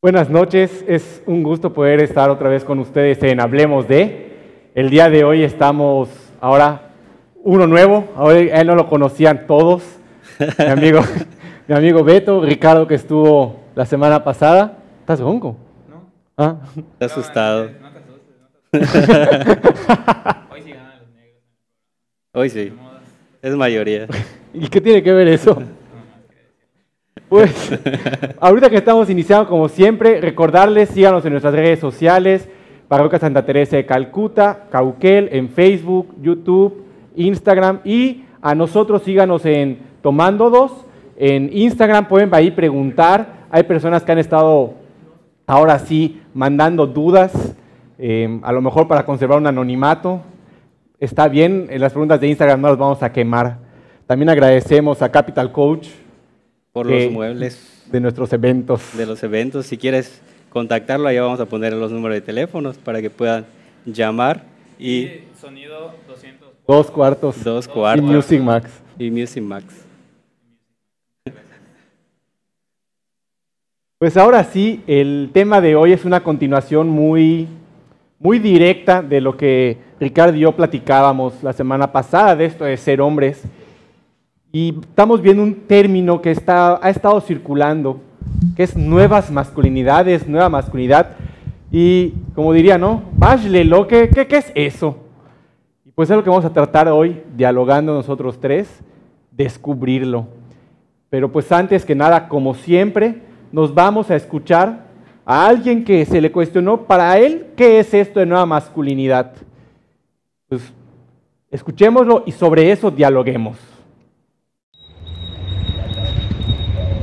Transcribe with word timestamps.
Buenas 0.00 0.30
noches, 0.30 0.84
es 0.86 1.24
un 1.26 1.42
gusto 1.42 1.72
poder 1.72 2.00
estar 2.00 2.30
otra 2.30 2.48
vez 2.48 2.62
con 2.62 2.78
ustedes 2.78 3.20
en 3.24 3.40
Hablemos 3.40 3.88
de. 3.88 4.70
El 4.76 4.90
día 4.90 5.10
de 5.10 5.24
hoy 5.24 5.42
estamos 5.42 6.08
ahora 6.40 6.92
uno 7.42 7.66
nuevo, 7.66 8.04
ahora 8.14 8.38
él 8.38 8.66
no 8.68 8.76
lo 8.76 8.86
conocían 8.88 9.48
todos, 9.48 9.82
mi 10.56 10.66
amigo, 10.66 11.00
mi 11.66 11.74
amigo 11.74 12.04
Beto, 12.04 12.40
Ricardo 12.44 12.86
que 12.86 12.94
estuvo 12.94 13.58
la 13.74 13.84
semana 13.86 14.22
pasada. 14.22 14.78
¿Estás 15.00 15.18
ronco? 15.18 15.56
No. 15.88 16.12
¿Ah? 16.36 16.58
Está 16.92 17.06
asustado. 17.06 17.64
No 17.64 17.90
te 17.90 17.98
asustes, 17.98 18.36
no 18.40 18.80
te 18.80 18.86
asustes. 18.86 20.36
Hoy 20.52 20.62
sí 20.62 20.70
ganan 20.70 20.98
los 21.00 21.08
negros. 21.10 21.42
Hoy 22.34 22.50
sí. 22.50 22.72
Es 23.42 23.56
mayoría. 23.56 24.06
¿Y 24.54 24.68
qué 24.68 24.80
tiene 24.80 25.02
que 25.02 25.12
ver 25.12 25.26
eso? 25.26 25.60
Pues, 27.28 27.78
ahorita 28.40 28.70
que 28.70 28.76
estamos 28.76 29.10
iniciando, 29.10 29.50
como 29.50 29.68
siempre, 29.68 30.18
recordarles, 30.18 30.88
síganos 30.88 31.22
en 31.26 31.32
nuestras 31.32 31.52
redes 31.52 31.78
sociales, 31.78 32.48
Parroquia 32.88 33.18
Santa 33.18 33.44
Teresa 33.44 33.76
de 33.76 33.84
Calcuta, 33.84 34.64
Cauquel, 34.70 35.28
en 35.32 35.50
Facebook, 35.50 36.14
YouTube, 36.22 36.84
Instagram, 37.16 37.80
y 37.84 38.24
a 38.40 38.54
nosotros 38.54 39.02
síganos 39.02 39.44
en 39.44 39.78
Tomando 40.00 40.48
Dos, 40.48 40.72
en 41.18 41.50
Instagram 41.52 42.08
pueden 42.08 42.32
ahí 42.32 42.50
preguntar, 42.50 43.46
hay 43.50 43.64
personas 43.64 44.04
que 44.04 44.12
han 44.12 44.18
estado 44.18 44.72
ahora 45.46 45.78
sí 45.80 46.22
mandando 46.32 46.86
dudas, 46.86 47.54
eh, 47.98 48.40
a 48.42 48.52
lo 48.52 48.62
mejor 48.62 48.88
para 48.88 49.04
conservar 49.04 49.36
un 49.36 49.46
anonimato, 49.46 50.22
está 50.98 51.28
bien, 51.28 51.66
en 51.68 51.82
las 51.82 51.92
preguntas 51.92 52.18
de 52.22 52.28
Instagram 52.28 52.62
no 52.62 52.68
las 52.68 52.78
vamos 52.78 53.02
a 53.02 53.12
quemar. 53.12 53.58
También 54.06 54.30
agradecemos 54.30 55.02
a 55.02 55.10
Capital 55.10 55.52
Coach, 55.52 55.88
Por 56.78 56.90
los 56.90 57.12
muebles 57.12 57.82
de 57.90 58.00
nuestros 58.00 58.32
eventos. 58.32 58.96
de 58.96 59.06
los 59.06 59.22
eventos. 59.22 59.66
Si 59.66 59.76
quieres 59.76 60.20
contactarlo, 60.50 61.08
ahí 61.08 61.18
vamos 61.18 61.40
a 61.40 61.46
poner 61.46 61.72
los 61.72 61.90
números 61.90 62.14
de 62.14 62.20
teléfonos 62.20 62.78
para 62.78 63.00
que 63.02 63.10
puedan 63.10 63.46
llamar. 63.84 64.44
Y 64.78 64.90
Y 64.90 65.24
sonido 65.40 65.94
200. 66.06 66.48
Dos 66.66 66.90
cuartos. 66.90 67.42
dos 67.42 67.66
Y 67.66 67.70
cuartos. 67.70 68.04
Music 68.08 68.40
Max. 68.40 68.70
Y 68.98 69.10
Music 69.10 69.42
Max. 69.42 69.84
Pues 73.98 74.16
ahora 74.16 74.44
sí, 74.44 74.80
el 74.86 75.30
tema 75.32 75.60
de 75.60 75.74
hoy 75.74 75.92
es 75.92 76.04
una 76.04 76.22
continuación 76.22 76.88
muy, 76.88 77.48
muy 78.20 78.38
directa 78.38 79.02
de 79.02 79.20
lo 79.20 79.36
que 79.36 79.78
Ricardo 79.98 80.36
y 80.36 80.40
yo 80.40 80.52
platicábamos 80.52 81.42
la 81.42 81.52
semana 81.52 81.90
pasada 81.90 82.36
de 82.36 82.44
esto 82.44 82.64
de 82.64 82.76
ser 82.76 83.00
hombres. 83.00 83.42
Y 84.50 84.78
estamos 84.80 85.20
viendo 85.20 85.42
un 85.42 85.54
término 85.54 86.22
que 86.22 86.30
está, 86.30 86.80
ha 86.82 86.88
estado 86.88 87.20
circulando, 87.20 88.00
que 88.56 88.62
es 88.62 88.76
nuevas 88.76 89.30
masculinidades, 89.30 90.26
nueva 90.26 90.48
masculinidad. 90.48 91.16
Y 91.70 92.14
como 92.34 92.54
diría, 92.54 92.78
¿no? 92.78 93.02
Bájlelo, 93.12 93.86
¿qué, 93.86 94.08
qué, 94.08 94.26
¿qué 94.26 94.36
es 94.38 94.50
eso? 94.54 94.96
Y 95.84 95.90
pues 95.90 96.08
es 96.08 96.16
lo 96.16 96.24
que 96.24 96.30
vamos 96.30 96.46
a 96.46 96.52
tratar 96.52 96.88
hoy, 96.88 97.22
dialogando 97.36 97.92
nosotros 97.92 98.40
tres, 98.40 98.68
descubrirlo. 99.30 100.28
Pero 101.10 101.30
pues 101.30 101.52
antes 101.52 101.84
que 101.84 101.94
nada, 101.94 102.28
como 102.28 102.54
siempre, 102.54 103.22
nos 103.52 103.74
vamos 103.74 104.10
a 104.10 104.16
escuchar 104.16 104.86
a 105.26 105.46
alguien 105.46 105.84
que 105.84 106.06
se 106.06 106.22
le 106.22 106.32
cuestionó 106.32 106.84
para 106.84 107.18
él 107.18 107.48
qué 107.54 107.80
es 107.80 107.92
esto 107.92 108.18
de 108.18 108.24
nueva 108.24 108.46
masculinidad. 108.46 109.34
Pues 110.48 110.72
escuchémoslo 111.50 112.22
y 112.24 112.32
sobre 112.32 112.72
eso 112.72 112.90
dialoguemos. 112.90 113.77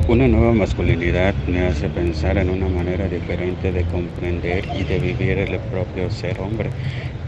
Una 0.07 0.27
nueva 0.27 0.53
masculinidad 0.53 1.33
me 1.47 1.65
hace 1.65 1.89
pensar 1.89 2.37
en 2.37 2.51
una 2.51 2.67
manera 2.67 3.07
diferente 3.07 3.71
de 3.71 3.83
comprender 3.85 4.63
y 4.79 4.83
de 4.83 4.99
vivir 4.99 5.39
el 5.39 5.59
propio 5.59 6.11
ser 6.11 6.39
hombre. 6.39 6.69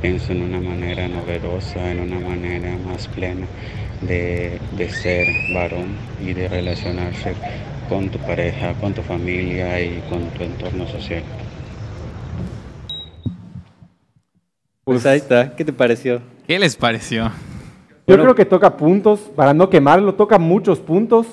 Pienso 0.02 0.32
en 0.32 0.44
una 0.44 0.60
manera 0.62 1.08
novedosa, 1.08 1.92
en 1.92 2.02
una 2.02 2.20
manera 2.20 2.78
más 2.86 3.08
plena 3.08 3.48
de, 4.02 4.60
de 4.78 4.90
ser 4.92 5.26
varón 5.56 5.88
y 6.24 6.34
de 6.34 6.48
relacionarse 6.48 7.34
con 7.90 8.10
tu 8.10 8.20
pareja, 8.20 8.74
con 8.74 8.94
tu 8.94 9.02
familia 9.02 9.82
y 9.82 10.00
con 10.08 10.22
tu 10.30 10.44
entorno 10.44 10.88
social. 10.88 11.24
Pues 14.84 15.04
ahí 15.08 15.18
está. 15.18 15.56
¿Qué 15.56 15.66
te 15.66 15.74
pareció? 15.74 16.22
¿Qué 16.46 16.60
les 16.60 16.76
pareció? 16.76 17.24
Yo 17.26 17.32
Bueno. 18.06 18.24
creo 18.24 18.36
que 18.36 18.46
toca 18.46 18.78
puntos, 18.78 19.20
para 19.36 19.54
no 19.56 19.68
quemarlo, 19.72 20.14
toca 20.14 20.38
muchos 20.38 20.80
puntos 20.80 21.26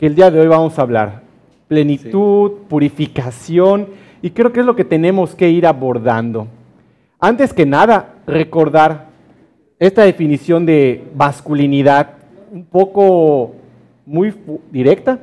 que 0.00 0.06
el 0.06 0.14
día 0.14 0.30
de 0.30 0.40
hoy 0.40 0.46
vamos 0.46 0.78
a 0.78 0.82
hablar. 0.82 1.20
Plenitud, 1.68 2.52
purificación, 2.70 3.86
y 4.22 4.30
creo 4.30 4.50
que 4.50 4.60
es 4.60 4.66
lo 4.66 4.74
que 4.74 4.84
tenemos 4.86 5.34
que 5.34 5.50
ir 5.50 5.66
abordando. 5.66 6.46
Antes 7.20 7.52
que 7.52 7.66
nada, 7.66 8.14
recordar 8.26 9.08
esta 9.78 10.02
definición 10.04 10.64
de 10.64 11.06
masculinidad, 11.14 12.12
un 12.50 12.64
poco 12.64 13.56
muy 14.06 14.34
directa, 14.70 15.18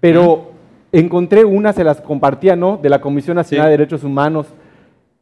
pero 0.00 0.50
encontré 0.92 1.42
una, 1.46 1.72
se 1.72 1.82
las 1.82 2.02
compartía, 2.02 2.54
¿no? 2.54 2.76
De 2.76 2.90
la 2.90 3.00
Comisión 3.00 3.36
Nacional 3.36 3.68
Sí. 3.68 3.70
de 3.70 3.78
Derechos 3.78 4.04
Humanos. 4.04 4.48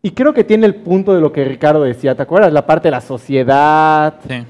Y 0.03 0.11
creo 0.11 0.35
que 0.35 0.43
tiene 0.43 0.67
el 0.67 0.75
punto 0.75 1.15
de 1.15 1.21
lo 1.21 1.31
que 1.31 1.45
Ricardo 1.45 1.85
decía, 1.85 2.17
¿te 2.17 2.23
acuerdas? 2.23 2.53
La 2.53 2.67
parte 2.67 2.89
de 2.89 2.93
la 2.93 3.01
sociedad, 3.01 4.15
Sí. 4.29 4.45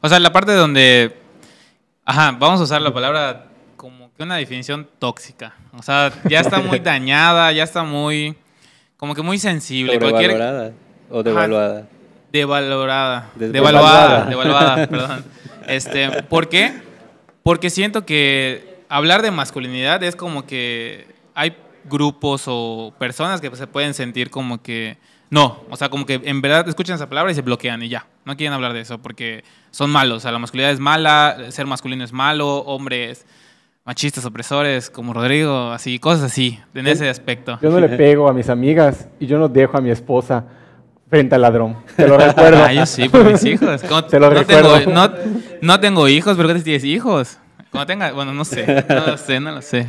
O 0.00 0.08
sea, 0.08 0.18
la 0.18 0.32
parte 0.32 0.50
donde. 0.54 1.12
Ajá, 2.04 2.36
vamos 2.36 2.58
a 2.60 2.64
usar 2.64 2.82
la 2.82 2.92
palabra 2.92 3.46
que 4.16 4.22
una 4.22 4.36
definición 4.36 4.88
tóxica. 4.98 5.54
O 5.76 5.82
sea, 5.82 6.12
ya 6.28 6.40
está 6.40 6.60
muy 6.60 6.78
dañada, 6.80 7.52
ya 7.52 7.62
está 7.62 7.82
muy. 7.82 8.36
Como 8.96 9.14
que 9.14 9.22
muy 9.22 9.38
sensible. 9.38 9.98
Cualquier. 9.98 10.32
¿Sobrevalorada 10.32 10.72
o 11.10 11.22
devaluada? 11.22 11.88
Devalorada. 12.32 13.30
Desvaluada. 13.34 14.24
Devaluada. 14.24 14.26
Devaluada, 14.26 14.86
perdón. 14.88 15.24
Este, 15.66 16.22
¿Por 16.22 16.48
qué? 16.48 16.72
Porque 17.42 17.70
siento 17.70 18.06
que 18.06 18.84
hablar 18.88 19.22
de 19.22 19.30
masculinidad 19.30 20.02
es 20.02 20.16
como 20.16 20.46
que 20.46 21.06
hay 21.34 21.56
grupos 21.84 22.44
o 22.46 22.94
personas 22.98 23.40
que 23.40 23.54
se 23.56 23.66
pueden 23.66 23.94
sentir 23.94 24.30
como 24.30 24.62
que 24.62 24.96
no, 25.30 25.64
o 25.70 25.76
sea, 25.76 25.88
como 25.88 26.04
que 26.04 26.20
en 26.24 26.42
verdad 26.42 26.68
escuchan 26.68 26.96
esa 26.96 27.08
palabra 27.08 27.32
y 27.32 27.34
se 27.34 27.40
bloquean 27.40 27.82
y 27.82 27.88
ya, 27.88 28.06
no 28.26 28.36
quieren 28.36 28.52
hablar 28.52 28.74
de 28.74 28.80
eso 28.80 28.98
porque 28.98 29.44
son 29.70 29.88
malos, 29.88 30.18
o 30.18 30.20
sea, 30.20 30.30
la 30.30 30.38
masculinidad 30.38 30.72
es 30.72 30.78
mala, 30.78 31.38
ser 31.48 31.66
masculino 31.66 32.04
es 32.04 32.12
malo, 32.12 32.58
hombres 32.58 33.24
machistas, 33.84 34.24
opresores, 34.24 34.90
como 34.90 35.12
Rodrigo, 35.12 35.70
así, 35.72 35.98
cosas 35.98 36.24
así, 36.24 36.58
en 36.74 36.86
ese 36.86 37.08
aspecto. 37.08 37.58
Yo 37.62 37.70
no 37.70 37.80
le 37.80 37.88
pego 37.96 38.28
a 38.28 38.32
mis 38.32 38.48
amigas 38.48 39.08
y 39.18 39.26
yo 39.26 39.38
no 39.38 39.48
dejo 39.48 39.76
a 39.76 39.80
mi 39.80 39.90
esposa 39.90 40.44
frente 41.08 41.34
al 41.34 41.42
ladrón. 41.42 41.76
Te 41.96 42.06
lo 42.08 42.16
recuerdo. 42.18 42.62
Ah, 42.64 42.72
yo 42.72 42.86
sí, 42.86 43.08
por 43.08 43.24
mis 43.24 43.44
hijos. 43.44 43.82
Como- 43.88 44.04
Te 44.04 44.18
lo 44.20 44.30
no, 44.30 44.38
recuerdo. 44.40 44.78
tengo, 44.78 44.92
no, 44.92 45.10
no 45.60 45.80
tengo 45.80 46.08
hijos, 46.08 46.36
pero 46.36 46.48
¿qué 46.48 46.60
tienes 46.60 46.84
hijos? 46.84 47.38
Cuando 47.70 47.86
tenga, 47.86 48.12
bueno, 48.12 48.32
no 48.34 48.44
sé, 48.44 48.84
no 48.88 49.06
lo 49.06 49.16
sé, 49.16 49.40
no 49.40 49.50
lo 49.52 49.62
sé. 49.62 49.86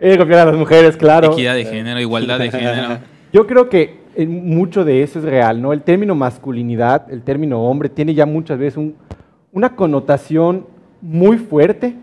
De 0.00 0.18
confiar 0.18 0.40
a 0.40 0.44
las 0.52 0.56
mujeres, 0.56 0.96
claro. 0.96 1.32
Equidad 1.32 1.54
de 1.54 1.64
género, 1.64 1.98
igualdad 2.00 2.38
de 2.38 2.50
género. 2.50 2.98
Yo 3.32 3.46
creo 3.46 3.68
que 3.68 4.00
eh, 4.14 4.26
mucho 4.26 4.84
de 4.84 5.02
eso 5.02 5.18
es 5.18 5.24
real, 5.24 5.60
¿no? 5.60 5.72
El 5.72 5.82
término 5.82 6.14
masculinidad, 6.14 7.10
el 7.10 7.22
término 7.22 7.60
hombre, 7.62 7.88
tiene 7.88 8.14
ya 8.14 8.26
muchas 8.26 8.58
veces 8.58 8.76
un- 8.76 8.94
una 9.52 9.74
connotación 9.74 10.66
muy 11.00 11.38
fuerte 11.38 11.94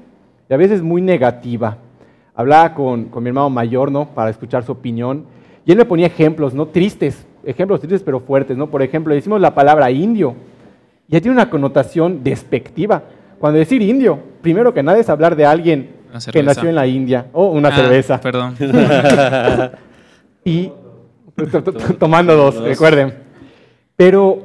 y 0.49 0.53
a 0.53 0.57
veces 0.57 0.81
muy 0.81 1.01
negativa. 1.01 1.77
Hablaba 2.35 2.73
con, 2.73 3.05
con 3.05 3.23
mi 3.23 3.29
hermano 3.29 3.49
mayor, 3.49 3.91
¿no? 3.91 4.09
Para 4.09 4.29
escuchar 4.29 4.63
su 4.63 4.71
opinión. 4.71 5.25
Y 5.65 5.71
él 5.71 5.77
me 5.77 5.85
ponía 5.85 6.07
ejemplos, 6.07 6.53
¿no? 6.53 6.65
Tristes, 6.67 7.25
ejemplos 7.43 7.79
tristes 7.79 8.01
pero 8.03 8.19
fuertes, 8.19 8.57
¿no? 8.57 8.67
Por 8.69 8.81
ejemplo, 8.81 9.13
decimos 9.13 9.39
la 9.39 9.53
palabra 9.53 9.89
indio. 9.91 10.35
Ya 11.07 11.21
tiene 11.21 11.35
una 11.35 11.49
connotación 11.49 12.23
despectiva. 12.23 13.03
Cuando 13.39 13.59
decir 13.59 13.81
indio, 13.81 14.19
primero 14.41 14.73
que 14.73 14.81
nada 14.83 14.97
es 14.97 15.09
hablar 15.09 15.35
de 15.35 15.45
alguien 15.45 15.89
que 16.31 16.43
nació 16.43 16.69
en 16.69 16.75
la 16.75 16.87
India. 16.87 17.27
O 17.33 17.47
una 17.47 17.69
Ah, 17.69 17.75
cerveza. 17.75 18.19
Perdón. 18.21 18.55
y 20.45 20.71
to- 21.35 21.61
to- 21.61 21.73
to- 21.73 21.93
tomando 21.95 22.35
dos, 22.35 22.57
recuerden. 22.61 23.13
Pero, 23.95 24.39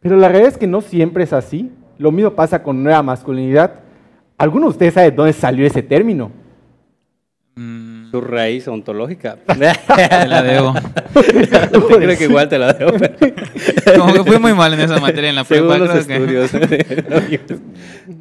pero 0.00 0.16
la 0.16 0.28
realidad 0.28 0.52
es 0.52 0.58
que 0.58 0.66
no 0.66 0.80
siempre 0.80 1.24
es 1.24 1.32
así. 1.32 1.70
Lo 2.00 2.10
mismo 2.10 2.30
pasa 2.30 2.62
con 2.62 2.82
nueva 2.82 3.02
masculinidad. 3.02 3.74
¿Alguno 4.38 4.66
de 4.66 4.70
ustedes 4.70 4.94
sabe 4.94 5.10
de 5.10 5.16
dónde 5.18 5.34
salió 5.34 5.66
ese 5.66 5.82
término? 5.82 6.30
Mm, 7.56 8.10
Su 8.10 8.22
raíz 8.22 8.66
ontológica. 8.68 9.36
te 9.46 10.26
la 10.26 10.42
debo. 10.42 10.72
Creo 11.98 12.16
que 12.16 12.24
igual 12.24 12.48
te 12.48 12.58
la 12.58 12.72
debo. 12.72 12.92
pero- 12.98 13.34
Como 13.98 14.14
que 14.14 14.24
fui 14.24 14.38
muy 14.38 14.54
mal 14.54 14.72
en 14.72 14.80
esa 14.80 14.98
materia 14.98 15.28
en 15.28 15.36
la 15.36 15.44
prepa. 15.44 15.74
Según 15.74 15.86
los 15.94 16.06
creo 16.06 16.66
que- 16.66 16.84
estudios. 17.34 17.60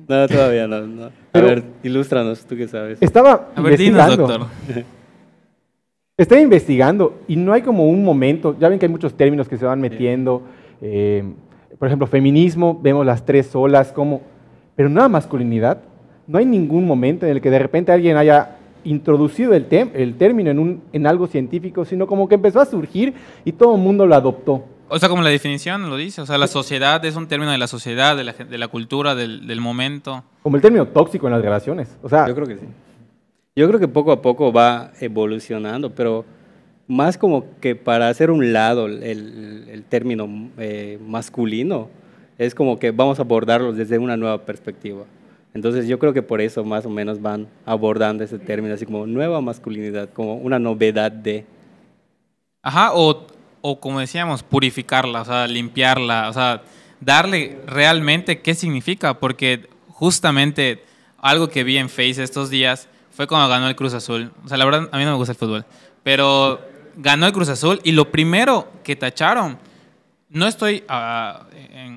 no, 0.10 0.28
todavía 0.28 0.68
no, 0.68 0.82
no. 0.82 1.06
A 1.06 1.12
Pero- 1.32 1.48
ver, 1.48 1.64
ilústranos, 1.84 2.44
tú 2.46 2.58
qué 2.58 2.68
sabes. 2.68 2.98
Estaba 3.02 3.48
A 3.56 3.62
ver, 3.62 3.78
dinos, 3.78 4.02
investigando. 4.10 4.28
doctor. 4.40 4.84
Estaba 6.18 6.42
investigando 6.42 7.22
y 7.30 7.38
no 7.38 7.54
hay 7.54 7.62
como 7.62 7.86
un 7.88 8.04
momento, 8.04 8.58
ya 8.60 8.68
ven 8.68 8.78
que 8.78 8.88
hay 8.88 8.92
muchos 8.92 9.16
términos 9.16 9.48
que 9.48 9.58
se 9.58 9.64
van 9.66 9.80
metiendo, 9.80 10.44
eh, 10.82 11.24
por 11.78 11.88
ejemplo, 11.88 12.08
feminismo, 12.08 12.80
vemos 12.82 13.06
las 13.06 13.26
tres 13.26 13.56
olas, 13.56 13.92
como, 13.92 14.22
pero 14.76 14.90
nueva 14.90 15.10
masculinidad, 15.10 15.82
no 16.28 16.38
hay 16.38 16.46
ningún 16.46 16.86
momento 16.86 17.26
en 17.26 17.34
el 17.34 17.42
que 17.42 17.50
de 17.50 17.60
repente 17.60 17.92
alguien 17.92 18.18
haya 18.18 18.58
introducido 18.84 19.54
el, 19.54 19.68
el 19.94 20.16
término 20.16 20.52
en, 20.52 20.60
un, 20.60 20.84
en 20.94 21.08
algo 21.08 21.28
científico, 21.28 21.86
sino 21.86 22.08
como 22.08 22.28
que 22.28 22.36
empezó 22.36 22.62
a 22.62 22.66
surgir 22.66 23.14
y 23.44 23.52
todo 23.52 23.76
el 23.76 23.82
mundo 23.82 24.06
lo 24.06 24.16
adoptó. 24.16 24.64
O 24.88 24.98
sea, 24.98 25.08
como 25.08 25.22
la 25.22 25.30
definición 25.30 25.90
lo 25.90 25.98
dice, 25.98 26.22
o 26.22 26.26
sea, 26.26 26.38
la 26.38 26.48
sociedad 26.48 27.04
es 27.06 27.16
un 27.16 27.28
término 27.28 27.52
de 27.52 27.60
la 27.60 27.68
sociedad, 27.68 28.18
de 28.18 28.24
la, 28.24 28.34
de 28.34 28.58
la 28.58 28.68
cultura, 28.70 29.14
del, 29.14 29.46
del, 29.46 29.62
momento. 29.62 30.24
Como 30.42 30.56
el 30.56 30.62
término 30.62 30.88
tóxico 30.88 31.28
en 31.28 31.34
las 31.34 31.44
relaciones. 31.44 31.96
O 32.02 32.10
sea, 32.10 32.28
yo 32.28 32.34
creo 32.34 32.48
que 32.48 32.56
sí. 32.56 32.66
Yo 33.56 33.68
creo 33.68 33.80
que 33.80 33.88
poco 33.88 34.12
a 34.12 34.22
poco 34.22 34.52
va 34.52 34.92
evolucionando, 35.00 35.94
pero 35.94 36.26
más 36.90 37.18
como 37.18 37.46
que 37.62 37.78
para 37.78 38.10
hacer 38.10 38.32
un 38.32 38.52
lado 38.52 38.88
el, 38.88 39.66
el 39.72 39.84
término 39.84 40.28
eh, 40.58 41.00
masculino, 41.06 41.88
es 42.38 42.54
como 42.54 42.78
que 42.78 42.92
vamos 42.92 43.20
a 43.20 43.22
abordarlo 43.22 43.72
desde 43.72 43.98
una 43.98 44.18
nueva 44.18 44.44
perspectiva. 44.44 45.06
Entonces 45.54 45.88
yo 45.88 46.00
creo 46.00 46.12
que 46.12 46.22
por 46.22 46.42
eso 46.42 46.66
más 46.66 46.86
o 46.86 46.90
menos 46.90 47.22
van 47.22 47.48
abordando 47.66 48.26
ese 48.26 48.40
término, 48.40 48.74
así 48.74 48.86
como 48.86 49.08
nueva 49.08 49.40
masculinidad, 49.40 50.10
como 50.10 50.36
una 50.36 50.60
novedad 50.60 51.12
de... 51.12 51.46
Ajá, 52.62 52.92
o 52.94 53.26
o 53.62 53.80
como 53.80 54.00
decíamos, 54.00 54.44
purificarla, 54.44 55.22
o 55.22 55.26
sea, 55.26 55.48
limpiarla, 55.48 56.30
o 56.30 56.34
sea, 56.34 56.62
darle 57.00 57.60
realmente 57.66 58.42
qué 58.42 58.56
significa, 58.56 59.20
porque 59.20 59.70
justamente 59.90 60.84
algo 61.18 61.50
que 61.50 61.64
vi 61.64 61.78
en 61.78 61.90
Face 61.90 62.24
estos 62.24 62.50
días 62.50 62.88
fue 63.12 63.28
cuando 63.28 63.50
ganó 63.50 63.68
el 63.68 63.76
Cruz 63.76 63.94
Azul. 63.94 64.32
O 64.46 64.48
sea, 64.48 64.58
la 64.58 64.66
verdad, 64.66 64.90
a 64.92 64.98
mí 64.98 65.04
no 65.04 65.12
me 65.12 65.18
gusta 65.18 65.34
el 65.34 65.38
fútbol, 65.38 65.66
pero 66.04 66.62
ganó 66.96 67.26
el 67.26 67.34
Cruz 67.34 67.50
Azul 67.50 67.80
y 67.84 67.92
lo 67.92 68.12
primero 68.12 68.72
que 68.84 68.96
tacharon 68.96 69.58
no 70.30 70.48
estoy 70.48 70.84
a, 70.88 71.46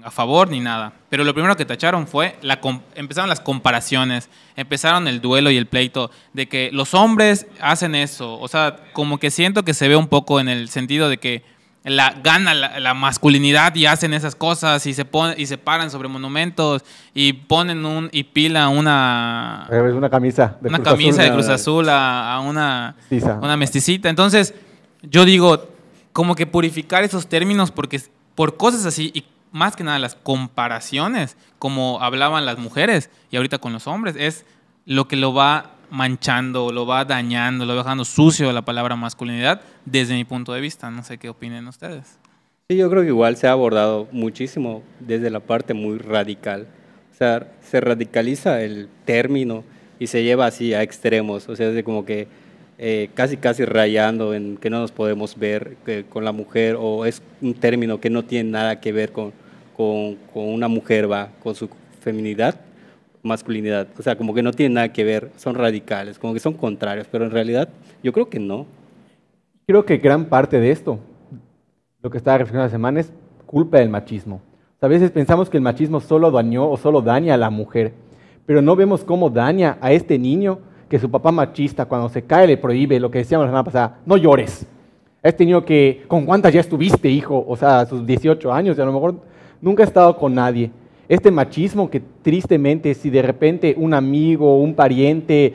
a, 0.04 0.10
favor 0.10 0.48
ni 0.48 0.60
nada, 0.60 0.92
pero 1.10 1.22
lo 1.22 1.34
primero 1.34 1.54
que 1.56 1.66
tacharon 1.66 2.06
fue, 2.06 2.36
la, 2.40 2.60
empezaron 2.94 3.28
las 3.28 3.40
comparaciones, 3.40 4.30
empezaron 4.56 5.06
el 5.06 5.20
duelo 5.20 5.50
y 5.50 5.58
el 5.58 5.66
pleito 5.66 6.10
de 6.32 6.48
que 6.48 6.70
los 6.72 6.94
hombres 6.94 7.46
hacen 7.60 7.94
eso, 7.94 8.40
o 8.40 8.48
sea, 8.48 8.76
como 8.94 9.18
que 9.18 9.30
siento 9.30 9.64
que 9.64 9.74
se 9.74 9.86
ve 9.86 9.96
un 9.96 10.08
poco 10.08 10.40
en 10.40 10.48
el 10.48 10.70
sentido 10.70 11.10
de 11.10 11.18
que 11.18 11.42
la, 11.84 12.14
gana 12.22 12.54
la, 12.54 12.94
masculinidad 12.94 13.74
y 13.74 13.86
hacen 13.86 14.14
esas 14.14 14.34
cosas 14.36 14.86
y 14.86 14.94
se 14.94 15.04
ponen 15.04 15.34
y 15.38 15.46
se 15.46 15.58
paran 15.58 15.90
sobre 15.90 16.08
monumentos 16.08 16.84
y 17.12 17.32
ponen 17.32 17.84
un 17.84 18.08
y 18.12 18.22
pila 18.22 18.68
una 18.68 19.66
una 19.68 20.08
camisa 20.08 20.56
de 20.60 20.68
una 20.68 20.78
Cruz 20.78 20.88
camisa 20.88 21.22
Azul, 21.22 21.24
de 21.24 21.32
Cruz 21.32 21.48
Azul 21.48 21.88
a, 21.88 22.34
a 22.34 22.40
una, 22.40 22.94
una 23.40 23.56
mesticita. 23.56 24.08
Entonces 24.08 24.54
yo 25.02 25.24
digo 25.24 25.68
como 26.12 26.34
que 26.34 26.46
purificar 26.46 27.04
esos 27.04 27.26
términos 27.26 27.70
porque 27.70 28.00
por 28.34 28.56
cosas 28.56 28.86
así 28.86 29.10
y 29.14 29.24
más 29.50 29.76
que 29.76 29.84
nada 29.84 29.98
las 29.98 30.14
comparaciones, 30.14 31.36
como 31.58 32.00
hablaban 32.00 32.46
las 32.46 32.58
mujeres 32.58 33.10
y 33.30 33.36
ahorita 33.36 33.58
con 33.58 33.72
los 33.72 33.86
hombres, 33.86 34.16
es 34.18 34.46
lo 34.86 35.08
que 35.08 35.16
lo 35.16 35.34
va 35.34 35.72
manchando, 35.90 36.72
lo 36.72 36.86
va 36.86 37.04
dañando, 37.04 37.66
lo 37.66 37.74
va 37.74 37.82
dejando 37.82 38.04
sucio 38.04 38.50
la 38.52 38.62
palabra 38.62 38.96
masculinidad 38.96 39.60
desde 39.84 40.14
mi 40.14 40.24
punto 40.24 40.54
de 40.54 40.60
vista. 40.60 40.90
No 40.90 41.04
sé 41.04 41.18
qué 41.18 41.28
opinen 41.28 41.68
ustedes. 41.68 42.18
Sí, 42.68 42.78
yo 42.78 42.88
creo 42.88 43.02
que 43.02 43.08
igual 43.08 43.36
se 43.36 43.46
ha 43.46 43.52
abordado 43.52 44.08
muchísimo 44.10 44.82
desde 45.00 45.28
la 45.28 45.40
parte 45.40 45.74
muy 45.74 45.98
radical. 45.98 46.66
O 47.12 47.14
sea, 47.14 47.52
se 47.60 47.80
radicaliza 47.80 48.62
el 48.62 48.88
término 49.04 49.64
y 49.98 50.06
se 50.06 50.24
lleva 50.24 50.46
así 50.46 50.72
a 50.72 50.82
extremos. 50.82 51.48
O 51.50 51.56
sea, 51.56 51.68
es 51.68 51.84
como 51.84 52.06
que 52.06 52.26
eh, 52.84 53.10
casi 53.14 53.36
casi 53.36 53.64
rayando 53.64 54.34
en 54.34 54.56
que 54.56 54.68
no 54.68 54.80
nos 54.80 54.90
podemos 54.90 55.38
ver 55.38 55.76
eh, 55.86 56.02
con 56.08 56.24
la 56.24 56.32
mujer 56.32 56.76
o 56.76 57.04
es 57.04 57.22
un 57.40 57.54
término 57.54 58.00
que 58.00 58.10
no 58.10 58.24
tiene 58.24 58.50
nada 58.50 58.80
que 58.80 58.90
ver 58.90 59.12
con, 59.12 59.32
con, 59.76 60.18
una 60.34 60.66
mujer, 60.66 61.08
va, 61.08 61.28
con 61.44 61.54
su 61.54 61.68
feminidad, 62.00 62.56
masculinidad. 63.22 63.86
O 63.96 64.02
sea, 64.02 64.18
como 64.18 64.34
que 64.34 64.42
no 64.42 64.50
tiene 64.50 64.74
nada 64.74 64.92
que 64.92 65.04
ver, 65.04 65.30
son 65.36 65.54
radicales, 65.54 66.18
como 66.18 66.34
que 66.34 66.40
son 66.40 66.54
contrarios, 66.54 67.06
pero 67.08 67.24
en 67.24 67.30
realidad 67.30 67.68
yo 68.02 68.12
creo 68.12 68.28
que 68.28 68.40
no. 68.40 68.66
Creo 69.64 69.84
que 69.84 69.98
gran 69.98 70.24
parte 70.24 70.58
de 70.58 70.72
esto, 70.72 70.98
lo 72.02 72.10
que 72.10 72.18
estaba 72.18 72.38
reflexionando 72.38 72.66
la 72.66 72.76
semana, 72.76 72.98
es 72.98 73.12
culpa 73.46 73.78
del 73.78 73.90
machismo. 73.90 74.40
a 74.80 74.88
veces 74.88 75.12
pensamos 75.12 75.48
que 75.48 75.56
el 75.56 75.62
machismo 75.62 76.00
solo 76.00 76.32
dañó 76.32 76.68
o 76.68 76.76
solo 76.76 77.00
daña 77.00 77.34
a 77.34 77.36
la 77.36 77.50
mujer, 77.50 77.92
pero 78.44 78.60
no 78.60 78.74
vemos 78.74 79.04
cómo 79.04 79.30
daña 79.30 79.78
a 79.80 79.92
este 79.92 80.18
niño 80.18 80.71
que 80.92 80.98
su 80.98 81.10
papá 81.10 81.32
machista 81.32 81.86
cuando 81.86 82.10
se 82.10 82.20
cae 82.20 82.46
le 82.46 82.58
prohíbe 82.58 83.00
lo 83.00 83.10
que 83.10 83.20
decíamos 83.20 83.46
la 83.46 83.50
semana 83.50 83.64
pasada, 83.64 84.00
no 84.04 84.18
llores. 84.18 84.66
Este 85.22 85.46
niño 85.46 85.64
que, 85.64 86.04
¿con 86.06 86.26
cuántas 86.26 86.52
ya 86.52 86.60
estuviste, 86.60 87.08
hijo? 87.08 87.42
O 87.48 87.56
sea, 87.56 87.80
a 87.80 87.86
sus 87.86 88.04
18 88.04 88.52
años, 88.52 88.76
y 88.76 88.82
a 88.82 88.84
lo 88.84 88.92
mejor 88.92 89.14
nunca 89.62 89.82
ha 89.82 89.86
estado 89.86 90.14
con 90.18 90.34
nadie. 90.34 90.70
Este 91.08 91.30
machismo 91.30 91.88
que 91.88 92.02
tristemente, 92.20 92.92
si 92.92 93.08
de 93.08 93.22
repente 93.22 93.74
un 93.78 93.94
amigo, 93.94 94.58
un 94.58 94.74
pariente, 94.74 95.54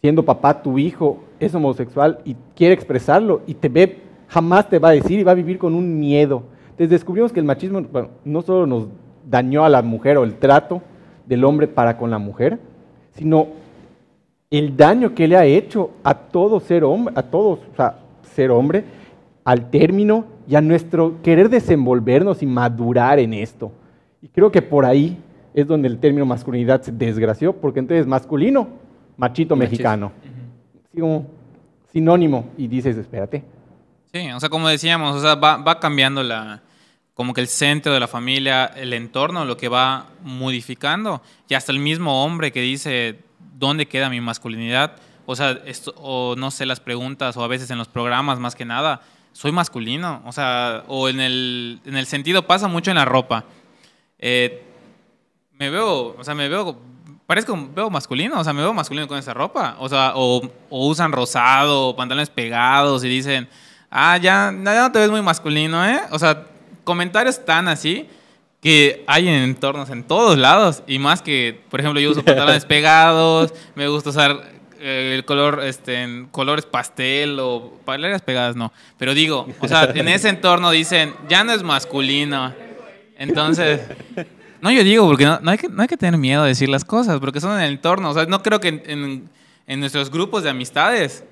siendo 0.00 0.24
papá 0.24 0.62
tu 0.62 0.78
hijo, 0.78 1.24
es 1.40 1.52
homosexual 1.52 2.20
y 2.24 2.36
quiere 2.54 2.74
expresarlo 2.74 3.42
y 3.48 3.54
te 3.54 3.68
ve, 3.68 4.02
jamás 4.28 4.68
te 4.68 4.78
va 4.78 4.90
a 4.90 4.92
decir 4.92 5.18
y 5.18 5.24
va 5.24 5.32
a 5.32 5.34
vivir 5.34 5.58
con 5.58 5.74
un 5.74 5.98
miedo. 5.98 6.44
Entonces 6.66 6.90
descubrimos 6.90 7.32
que 7.32 7.40
el 7.40 7.46
machismo 7.46 7.82
bueno, 7.90 8.10
no 8.24 8.40
solo 8.40 8.68
nos 8.68 8.86
dañó 9.28 9.64
a 9.64 9.68
la 9.68 9.82
mujer 9.82 10.16
o 10.16 10.22
el 10.22 10.36
trato 10.36 10.80
del 11.26 11.42
hombre 11.42 11.66
para 11.66 11.98
con 11.98 12.08
la 12.12 12.18
mujer, 12.18 12.60
sino 13.16 13.63
el 14.58 14.76
daño 14.76 15.14
que 15.14 15.26
le 15.26 15.36
ha 15.36 15.44
hecho 15.44 15.90
a 16.02 16.14
todo 16.14 16.60
ser 16.60 16.84
hombre, 16.84 17.14
a 17.16 17.22
todos, 17.22 17.60
o 17.72 17.76
sea, 17.76 17.98
ser 18.34 18.50
hombre, 18.50 18.84
al 19.44 19.70
término 19.70 20.24
y 20.48 20.54
a 20.54 20.60
nuestro 20.60 21.20
querer 21.22 21.48
desenvolvernos 21.48 22.42
y 22.42 22.46
madurar 22.46 23.18
en 23.18 23.34
esto. 23.34 23.72
Y 24.22 24.28
creo 24.28 24.50
que 24.50 24.62
por 24.62 24.84
ahí 24.84 25.18
es 25.54 25.66
donde 25.66 25.88
el 25.88 25.98
término 25.98 26.26
masculinidad 26.26 26.82
se 26.82 26.92
desgració, 26.92 27.52
porque 27.52 27.80
entonces 27.80 28.06
masculino, 28.06 28.68
machito 29.16 29.56
mexicano. 29.56 30.12
sinónimo, 31.92 32.46
y 32.56 32.66
dices, 32.66 32.96
espérate. 32.96 33.44
Sí, 34.12 34.30
o 34.30 34.40
sea, 34.40 34.48
como 34.48 34.68
decíamos, 34.68 35.16
o 35.16 35.20
sea, 35.20 35.34
va, 35.34 35.56
va 35.56 35.80
cambiando 35.80 36.22
la, 36.22 36.62
como 37.14 37.32
que 37.32 37.40
el 37.40 37.46
centro 37.46 37.92
de 37.92 38.00
la 38.00 38.08
familia, 38.08 38.66
el 38.66 38.92
entorno, 38.92 39.44
lo 39.44 39.56
que 39.56 39.68
va 39.68 40.08
modificando, 40.22 41.22
y 41.48 41.54
hasta 41.54 41.70
el 41.70 41.78
mismo 41.78 42.24
hombre 42.24 42.50
que 42.50 42.60
dice, 42.60 43.18
dónde 43.54 43.86
queda 43.86 44.10
mi 44.10 44.20
masculinidad. 44.20 44.96
O 45.26 45.36
sea, 45.36 45.58
o 45.96 46.34
no 46.36 46.50
sé, 46.50 46.66
las 46.66 46.80
preguntas, 46.80 47.36
o 47.36 47.44
a 47.44 47.48
veces 47.48 47.70
en 47.70 47.78
los 47.78 47.88
programas 47.88 48.38
más 48.38 48.54
que 48.54 48.64
nada, 48.64 49.00
soy 49.32 49.52
masculino. 49.52 50.22
O 50.26 50.32
sea, 50.32 50.84
o 50.86 51.08
en 51.08 51.20
el, 51.20 51.80
en 51.84 51.96
el 51.96 52.06
sentido, 52.06 52.46
pasa 52.46 52.68
mucho 52.68 52.90
en 52.90 52.96
la 52.96 53.04
ropa. 53.04 53.44
Eh, 54.18 54.62
me 55.52 55.70
veo, 55.70 56.16
o 56.18 56.24
sea, 56.24 56.34
me 56.34 56.48
veo, 56.48 56.78
parezco, 57.26 57.56
veo 57.74 57.90
masculino, 57.90 58.38
o 58.38 58.44
sea, 58.44 58.52
me 58.52 58.60
veo 58.60 58.74
masculino 58.74 59.08
con 59.08 59.18
esa 59.18 59.34
ropa. 59.34 59.76
O 59.78 59.88
sea, 59.88 60.12
o, 60.14 60.50
usan 60.70 61.12
rosado, 61.12 61.96
pantalones 61.96 62.30
pegados 62.30 63.04
y 63.04 63.08
dicen, 63.08 63.48
ah, 63.90 64.16
ya, 64.18 64.52
ya 64.52 64.82
no 64.82 64.92
te 64.92 64.98
ves 64.98 65.10
muy 65.10 65.22
masculino, 65.22 65.86
¿eh? 65.86 66.00
O 66.10 66.18
sea, 66.18 66.46
comentarios 66.84 67.44
tan 67.44 67.68
así 67.68 68.08
que 68.64 69.04
hay 69.06 69.28
en 69.28 69.34
entornos 69.34 69.90
en 69.90 70.04
todos 70.04 70.38
lados 70.38 70.82
y 70.86 70.98
más 70.98 71.20
que, 71.20 71.60
por 71.68 71.80
ejemplo, 71.80 72.00
yo 72.00 72.10
uso 72.10 72.24
pantalones 72.24 72.64
pegados, 72.64 73.52
me 73.74 73.86
gusta 73.88 74.08
usar 74.08 74.52
eh, 74.80 75.12
el 75.14 75.26
color, 75.26 75.60
este, 75.62 76.00
en 76.02 76.28
colores 76.30 76.64
pastel 76.64 77.38
o 77.40 77.78
paleras 77.84 78.22
pegadas, 78.22 78.56
no. 78.56 78.72
Pero 78.96 79.12
digo, 79.12 79.46
o 79.60 79.68
sea, 79.68 79.90
en 79.94 80.08
ese 80.08 80.28
entorno 80.30 80.70
dicen, 80.70 81.12
ya 81.28 81.44
no 81.44 81.52
es 81.52 81.62
masculino. 81.62 82.54
Entonces, 83.18 83.82
no, 84.62 84.72
yo 84.72 84.82
digo, 84.82 85.06
porque 85.06 85.26
no, 85.26 85.38
hay 85.44 85.58
que, 85.58 85.68
no 85.68 85.82
hay 85.82 85.88
que 85.88 85.98
tener 85.98 86.18
miedo 86.18 86.42
de 86.42 86.48
decir 86.48 86.70
las 86.70 86.86
cosas, 86.86 87.20
porque 87.20 87.42
son 87.42 87.58
en 87.58 87.66
el 87.66 87.72
entorno. 87.72 88.08
O 88.08 88.14
sea, 88.14 88.24
no 88.24 88.42
creo 88.42 88.60
que 88.60 88.68
en, 88.68 89.28
en, 89.66 89.80
nuestros 89.80 90.10
grupos 90.10 90.42
de 90.42 90.48
amistades 90.48 91.22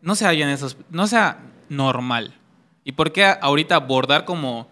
no 0.00 0.14
se 0.14 0.26
hayan 0.26 0.48
esos, 0.48 0.78
no 0.88 1.06
sea 1.06 1.36
normal. 1.68 2.32
¿Y 2.82 2.92
por 2.92 3.12
qué 3.12 3.26
ahorita 3.26 3.74
abordar 3.74 4.24
como 4.24 4.68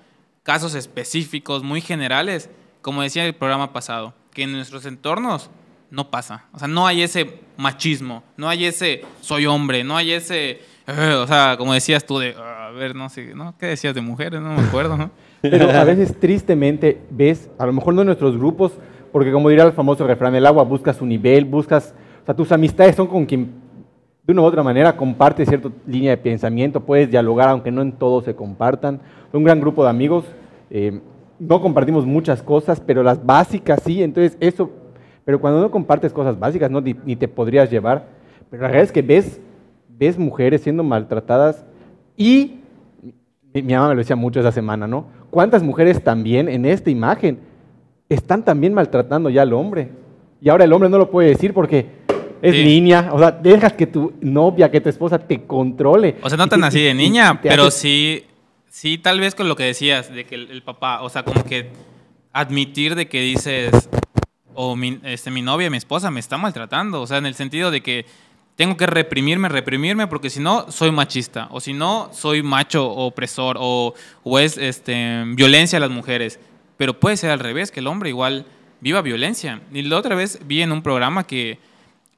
casos 0.47 0.77
específicos, 0.77 1.65
muy 1.65 1.81
generales, 1.81 2.49
como 2.81 3.03
decía 3.03 3.27
el 3.27 3.35
programa 3.35 3.73
pasado, 3.73 4.15
que 4.33 4.45
en 4.45 4.53
nuestros 4.53 4.87
entornos 4.87 5.51
no 5.91 6.09
pasa. 6.13 6.45
O 6.53 6.61
sea, 6.61 6.69
no 6.69 6.87
hay 6.87 7.03
ese 7.03 7.41
machismo, 7.57 8.23
no 8.37 8.49
hay 8.49 8.65
ese 8.65 9.03
soy 9.21 9.47
hombre, 9.47 9.83
no 9.83 9.97
hay 9.97 10.13
ese, 10.13 10.61
o 10.87 11.27
sea, 11.27 11.57
como 11.59 11.75
decías 11.75 12.07
tú 12.07 12.21
de, 12.21 12.37
ah, 12.39 12.69
a 12.69 12.71
ver, 12.71 12.95
no 12.95 13.09
sé, 13.09 13.35
¿no? 13.35 13.59
¿Qué 13.59 13.67
decías 13.67 13.93
de 13.93 14.01
mujeres? 14.03 14.41
No 14.41 14.51
me 14.51 14.63
acuerdo, 14.63 14.97
¿no? 14.97 15.11
Pero 15.43 15.69
a 15.69 15.83
veces 15.83 16.15
tristemente 16.21 17.03
ves, 17.11 17.51
a 17.59 17.67
lo 17.67 17.73
mejor 17.73 17.95
no 17.95 18.03
en 18.03 18.07
nuestros 18.07 18.37
grupos, 18.37 18.71
porque 19.11 19.33
como 19.33 19.49
dirá 19.49 19.65
el 19.65 19.73
famoso 19.73 20.07
refrán, 20.07 20.37
el 20.37 20.47
agua 20.47 20.63
busca 20.63 20.95
su 20.95 21.05
nivel, 21.07 21.45
buscas, 21.45 21.93
o 22.23 22.25
sea, 22.25 22.37
tus 22.37 22.53
amistades 22.53 22.95
son 22.95 23.09
con 23.09 23.27
quien 23.27 23.66
de 24.27 24.33
una 24.33 24.43
u 24.43 24.45
otra 24.45 24.63
manera 24.63 24.97
comparte 24.97 25.47
cierta 25.47 25.71
línea 25.87 26.11
de 26.11 26.17
pensamiento, 26.17 26.81
puedes 26.81 27.11
dialogar 27.11 27.49
aunque 27.49 27.71
no 27.71 27.83
en 27.83 27.93
todo 27.93 28.23
se 28.23 28.35
compartan 28.35 29.01
un 29.33 29.45
gran 29.45 29.61
grupo 29.61 29.85
de 29.85 29.91
amigos. 29.91 30.25
Eh, 30.71 31.01
no 31.39 31.61
compartimos 31.61 32.07
muchas 32.07 32.43
cosas, 32.43 32.81
pero 32.81 33.03
las 33.03 33.25
básicas 33.25 33.81
sí. 33.85 34.03
Entonces, 34.03 34.37
eso, 34.41 34.71
pero 35.25 35.41
cuando 35.41 35.61
no 35.61 35.71
compartes 35.71 36.13
cosas 36.13 36.39
básicas, 36.39 36.71
ni, 36.71 37.17
te 37.17 37.29
podrías 37.29 37.71
llevar. 37.71 38.07
Pero 38.51 38.63
la 38.63 38.69
realidad 38.69 38.85
es 38.85 38.93
que 38.93 39.03
ves, 39.03 39.41
ves 39.89 40.19
mujeres 40.19 40.63
siendo 40.63 40.83
maltratadas 40.83 41.65
y 42.17 42.61
mi, 43.53 43.63
mi 43.63 43.75
mamá 43.75 43.89
me 43.89 43.95
lo 43.95 43.99
decía 43.99 44.17
mucho 44.17 44.41
esa 44.41 44.53
semana, 44.53 44.87
¿no? 44.87 45.07
¿Cuántas 45.31 45.63
mujeres 45.63 46.03
también 46.03 46.49
en 46.49 46.65
esta 46.65 46.91
imagen 46.91 47.39
están 48.09 48.45
también 48.45 48.73
maltratando 48.73 49.29
ya 49.29 49.43
al 49.43 49.53
hombre? 49.53 49.91
Y 50.41 50.49
ahora 50.49 50.65
el 50.65 50.73
hombre 50.73 50.89
no 50.89 50.99
lo 50.99 51.11
puede 51.11 51.29
decir 51.29 51.53
porque 51.53 51.87
es 52.43 52.55
Sí. 52.55 52.65
niña, 52.65 53.11
o 53.13 53.19
sea, 53.19 53.31
dejas 53.31 53.73
que 53.75 53.87
tu 53.87 54.13
novia, 54.21 54.71
que 54.71 54.81
tu 54.81 54.89
esposa 54.89 55.19
te 55.19 55.43
controle. 55.45 56.17
O 56.23 56.29
sea, 56.29 56.37
no 56.39 56.47
tan 56.49 56.61
te- 56.61 56.67
así 56.67 56.81
de 56.83 56.95
niña, 56.95 57.41
pero 57.43 57.71
sí, 57.71 58.25
sí, 58.69 58.99
tal 58.99 59.21
vez 59.21 59.35
con 59.35 59.49
lo 59.49 59.57
que 59.57 59.65
decías, 59.65 60.13
de 60.13 60.25
que 60.25 60.35
el, 60.35 60.51
el 60.51 60.63
papá, 60.63 61.03
o 61.03 61.09
sea, 61.09 61.23
como 61.25 61.45
que 61.45 61.71
admitir 62.33 62.95
de 62.95 63.09
que 63.09 63.21
dices, 63.21 63.89
o 64.55 64.77
mi, 64.77 64.99
este, 65.05 65.31
mi 65.31 65.43
novia, 65.43 65.71
mi 65.71 65.77
esposa 65.77 66.11
me 66.11 66.21
está 66.21 66.37
maltratando, 66.39 67.01
o 67.03 67.07
sea, 67.07 67.19
en 67.19 67.27
el 67.27 67.35
sentido 67.35 67.71
de 67.71 67.83
que 67.83 68.07
tengo 68.57 68.77
que 68.77 68.87
reprimirme, 68.87 69.49
reprimirme, 69.51 70.07
porque 70.07 70.31
si 70.31 70.41
no, 70.41 70.71
soy 70.73 70.91
machista, 70.91 71.49
o 71.51 71.61
si 71.61 71.75
no, 71.75 72.09
soy 72.13 72.43
macho 72.43 72.91
opresor, 72.91 73.57
o, 73.61 73.93
o 74.23 74.39
es 74.39 74.57
este, 74.57 75.25
violencia 75.35 75.77
a 75.77 75.81
las 75.81 75.91
mujeres. 75.91 76.41
Pero 76.79 76.99
puede 76.99 77.17
ser 77.19 77.31
al 77.31 77.39
revés, 77.39 77.71
que 77.71 77.81
el 77.81 77.87
hombre 77.87 78.09
igual 78.09 78.47
viva 78.81 79.03
violencia. 79.03 79.61
Y 79.73 79.83
la 79.83 79.99
otra 79.99 80.15
vez 80.15 80.39
vi 80.47 80.63
en 80.63 80.73
un 80.73 80.81
programa 80.83 81.27
que, 81.27 81.59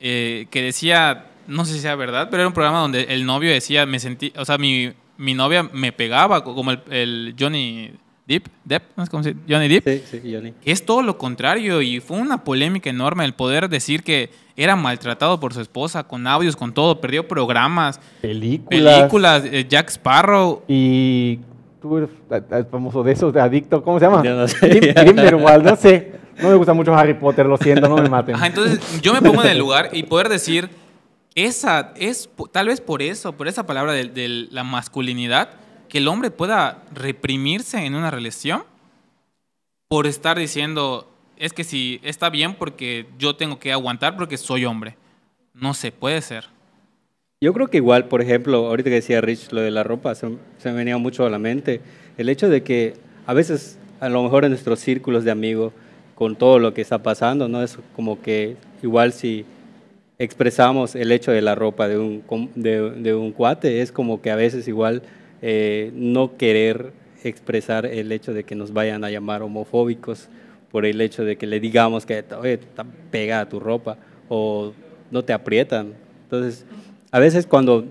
eh, 0.00 0.46
que 0.50 0.62
decía, 0.62 1.26
no 1.46 1.64
sé 1.64 1.74
si 1.74 1.80
sea 1.80 1.94
verdad, 1.96 2.28
pero 2.30 2.42
era 2.42 2.48
un 2.48 2.54
programa 2.54 2.80
donde 2.80 3.02
el 3.04 3.24
novio 3.26 3.50
decía, 3.50 3.86
me 3.86 3.98
sentí, 3.98 4.32
o 4.36 4.44
sea, 4.44 4.58
mi, 4.58 4.92
mi 5.16 5.34
novia 5.34 5.68
me 5.72 5.92
pegaba, 5.92 6.44
como 6.44 6.70
el, 6.70 6.80
el 6.90 7.34
Johnny 7.38 7.90
Depp, 8.26 8.46
Depp, 8.64 8.82
no 8.96 9.06
se 9.06 9.16
dice, 9.16 9.36
Johnny 9.48 9.68
Depp, 9.68 9.84
Sí, 9.88 10.02
sí, 10.22 10.32
Johnny. 10.34 10.52
que 10.62 10.70
es 10.70 10.84
todo 10.84 11.02
lo 11.02 11.16
contrario 11.18 11.80
y 11.82 12.00
fue 12.00 12.18
una 12.18 12.44
polémica 12.44 12.90
enorme 12.90 13.24
el 13.24 13.32
poder 13.34 13.68
decir 13.68 14.02
que 14.02 14.30
era 14.56 14.76
maltratado 14.76 15.40
por 15.40 15.54
su 15.54 15.60
esposa 15.60 16.04
con 16.04 16.26
audios, 16.26 16.54
con 16.56 16.74
todo, 16.74 17.00
perdió 17.00 17.26
programas, 17.26 18.00
películas. 18.20 18.68
películas, 18.98 19.44
eh, 19.46 19.66
Jack 19.68 19.88
Sparrow. 19.88 20.62
Y 20.68 21.38
tú 21.80 21.96
eres 21.96 22.10
a- 22.30 22.56
a- 22.56 22.64
famoso 22.64 23.02
de 23.04 23.12
esos, 23.12 23.32
de 23.32 23.40
adicto, 23.40 23.82
¿cómo 23.82 23.98
se 23.98 24.04
llama? 24.06 24.22
Yo 24.24 24.34
no 24.36 24.46
sé. 24.48 24.92
No 25.70 25.76
sé. 25.76 26.12
No 26.40 26.48
me 26.50 26.54
gusta 26.54 26.72
mucho 26.72 26.94
Harry 26.94 27.14
Potter, 27.14 27.46
lo 27.46 27.56
siento, 27.56 27.88
no 27.88 27.96
me 27.96 28.08
maten. 28.08 28.34
Ajá, 28.34 28.46
entonces 28.46 29.00
yo 29.02 29.12
me 29.12 29.22
pongo 29.22 29.42
en 29.42 29.50
el 29.50 29.58
lugar 29.58 29.90
y 29.92 30.04
poder 30.04 30.28
decir, 30.28 30.70
esa 31.34 31.92
es 31.96 32.28
tal 32.52 32.68
vez 32.68 32.80
por 32.80 33.02
eso, 33.02 33.32
por 33.32 33.48
esa 33.48 33.66
palabra 33.66 33.92
de, 33.92 34.04
de 34.04 34.28
la 34.50 34.64
masculinidad, 34.64 35.50
que 35.88 35.98
el 35.98 36.08
hombre 36.08 36.30
pueda 36.30 36.82
reprimirse 36.92 37.84
en 37.84 37.94
una 37.94 38.10
relación 38.10 38.62
por 39.88 40.06
estar 40.06 40.38
diciendo, 40.38 41.10
es 41.36 41.52
que 41.52 41.64
si 41.64 42.00
está 42.02 42.30
bien 42.30 42.54
porque 42.54 43.06
yo 43.18 43.36
tengo 43.36 43.58
que 43.58 43.72
aguantar 43.72 44.16
porque 44.16 44.36
soy 44.36 44.64
hombre. 44.64 44.96
No 45.54 45.74
se 45.74 45.90
puede 45.90 46.20
ser. 46.22 46.44
Yo 47.40 47.52
creo 47.52 47.68
que 47.68 47.78
igual, 47.78 48.06
por 48.06 48.20
ejemplo, 48.20 48.66
ahorita 48.66 48.90
que 48.90 48.96
decía 48.96 49.20
Rich 49.20 49.52
lo 49.52 49.60
de 49.60 49.70
la 49.70 49.82
ropa, 49.82 50.14
se, 50.14 50.28
se 50.58 50.70
me 50.70 50.76
venía 50.76 50.98
mucho 50.98 51.24
a 51.24 51.30
la 51.30 51.38
mente. 51.38 51.80
El 52.16 52.28
hecho 52.28 52.48
de 52.48 52.62
que 52.62 52.94
a 53.26 53.34
veces, 53.34 53.78
a 54.00 54.08
lo 54.08 54.22
mejor 54.22 54.44
en 54.44 54.50
nuestros 54.50 54.80
círculos 54.80 55.24
de 55.24 55.30
amigos, 55.30 55.72
con 56.18 56.34
todo 56.34 56.58
lo 56.58 56.74
que 56.74 56.80
está 56.80 57.00
pasando, 57.00 57.46
¿no? 57.46 57.62
Es 57.62 57.78
como 57.94 58.20
que 58.20 58.56
igual 58.82 59.12
si 59.12 59.44
expresamos 60.18 60.96
el 60.96 61.12
hecho 61.12 61.30
de 61.30 61.40
la 61.42 61.54
ropa 61.54 61.86
de 61.86 61.96
un, 61.96 62.24
de, 62.56 62.90
de 62.90 63.14
un 63.14 63.30
cuate, 63.30 63.82
es 63.82 63.92
como 63.92 64.20
que 64.20 64.32
a 64.32 64.34
veces 64.34 64.66
igual 64.66 65.02
eh, 65.42 65.92
no 65.94 66.36
querer 66.36 66.90
expresar 67.22 67.86
el 67.86 68.10
hecho 68.10 68.34
de 68.34 68.42
que 68.42 68.56
nos 68.56 68.72
vayan 68.72 69.04
a 69.04 69.10
llamar 69.10 69.42
homofóbicos 69.42 70.28
por 70.72 70.86
el 70.86 71.00
hecho 71.00 71.24
de 71.24 71.36
que 71.36 71.46
le 71.46 71.60
digamos 71.60 72.04
que, 72.04 72.24
oye, 72.36 72.54
está 72.54 72.84
pegada 73.12 73.48
tu 73.48 73.60
ropa 73.60 73.96
o 74.28 74.72
no 75.12 75.22
te 75.22 75.32
aprietan. 75.32 75.94
Entonces, 76.24 76.66
a 77.12 77.20
veces 77.20 77.46
cuando, 77.46 77.86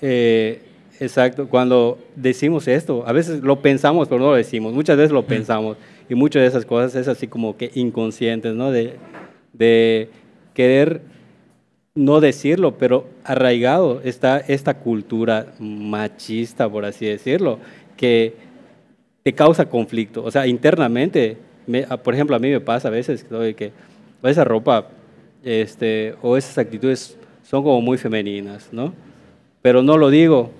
eh, 0.00 0.62
exacto, 1.00 1.48
cuando 1.48 1.98
decimos 2.14 2.68
esto, 2.68 3.02
a 3.08 3.12
veces 3.12 3.42
lo 3.42 3.60
pensamos, 3.60 4.06
pero 4.06 4.20
no 4.20 4.30
lo 4.30 4.36
decimos. 4.36 4.72
Muchas 4.72 4.96
veces 4.96 5.10
lo 5.10 5.26
pensamos 5.26 5.76
y 6.12 6.14
muchas 6.14 6.42
de 6.42 6.48
esas 6.48 6.66
cosas 6.66 6.94
es 6.94 7.08
así 7.08 7.26
como 7.26 7.56
que 7.56 7.70
inconscientes, 7.74 8.54
¿no? 8.54 8.70
De, 8.70 10.10
querer 10.52 11.00
no 11.94 12.20
decirlo, 12.20 12.76
pero 12.76 13.06
arraigado 13.24 14.02
está 14.04 14.36
esta 14.38 14.74
cultura 14.74 15.54
machista, 15.58 16.68
por 16.68 16.84
así 16.84 17.06
decirlo, 17.06 17.58
que 17.96 18.34
te 19.22 19.32
causa 19.32 19.70
conflicto. 19.70 20.22
O 20.22 20.30
sea, 20.30 20.46
internamente, 20.46 21.38
por 22.04 22.12
ejemplo, 22.12 22.36
a 22.36 22.38
mí 22.38 22.50
me 22.50 22.60
pasa 22.60 22.88
a 22.88 22.90
veces 22.90 23.24
¿no? 23.30 23.40
que 23.56 23.72
esa 24.22 24.44
ropa 24.44 24.88
este, 25.42 26.14
o 26.20 26.36
esas 26.36 26.58
actitudes 26.58 27.16
son 27.42 27.62
como 27.62 27.80
muy 27.80 27.96
femeninas, 27.96 28.68
¿no? 28.70 28.92
Pero 29.62 29.82
no 29.82 29.96
lo 29.96 30.10
digo, 30.10 30.50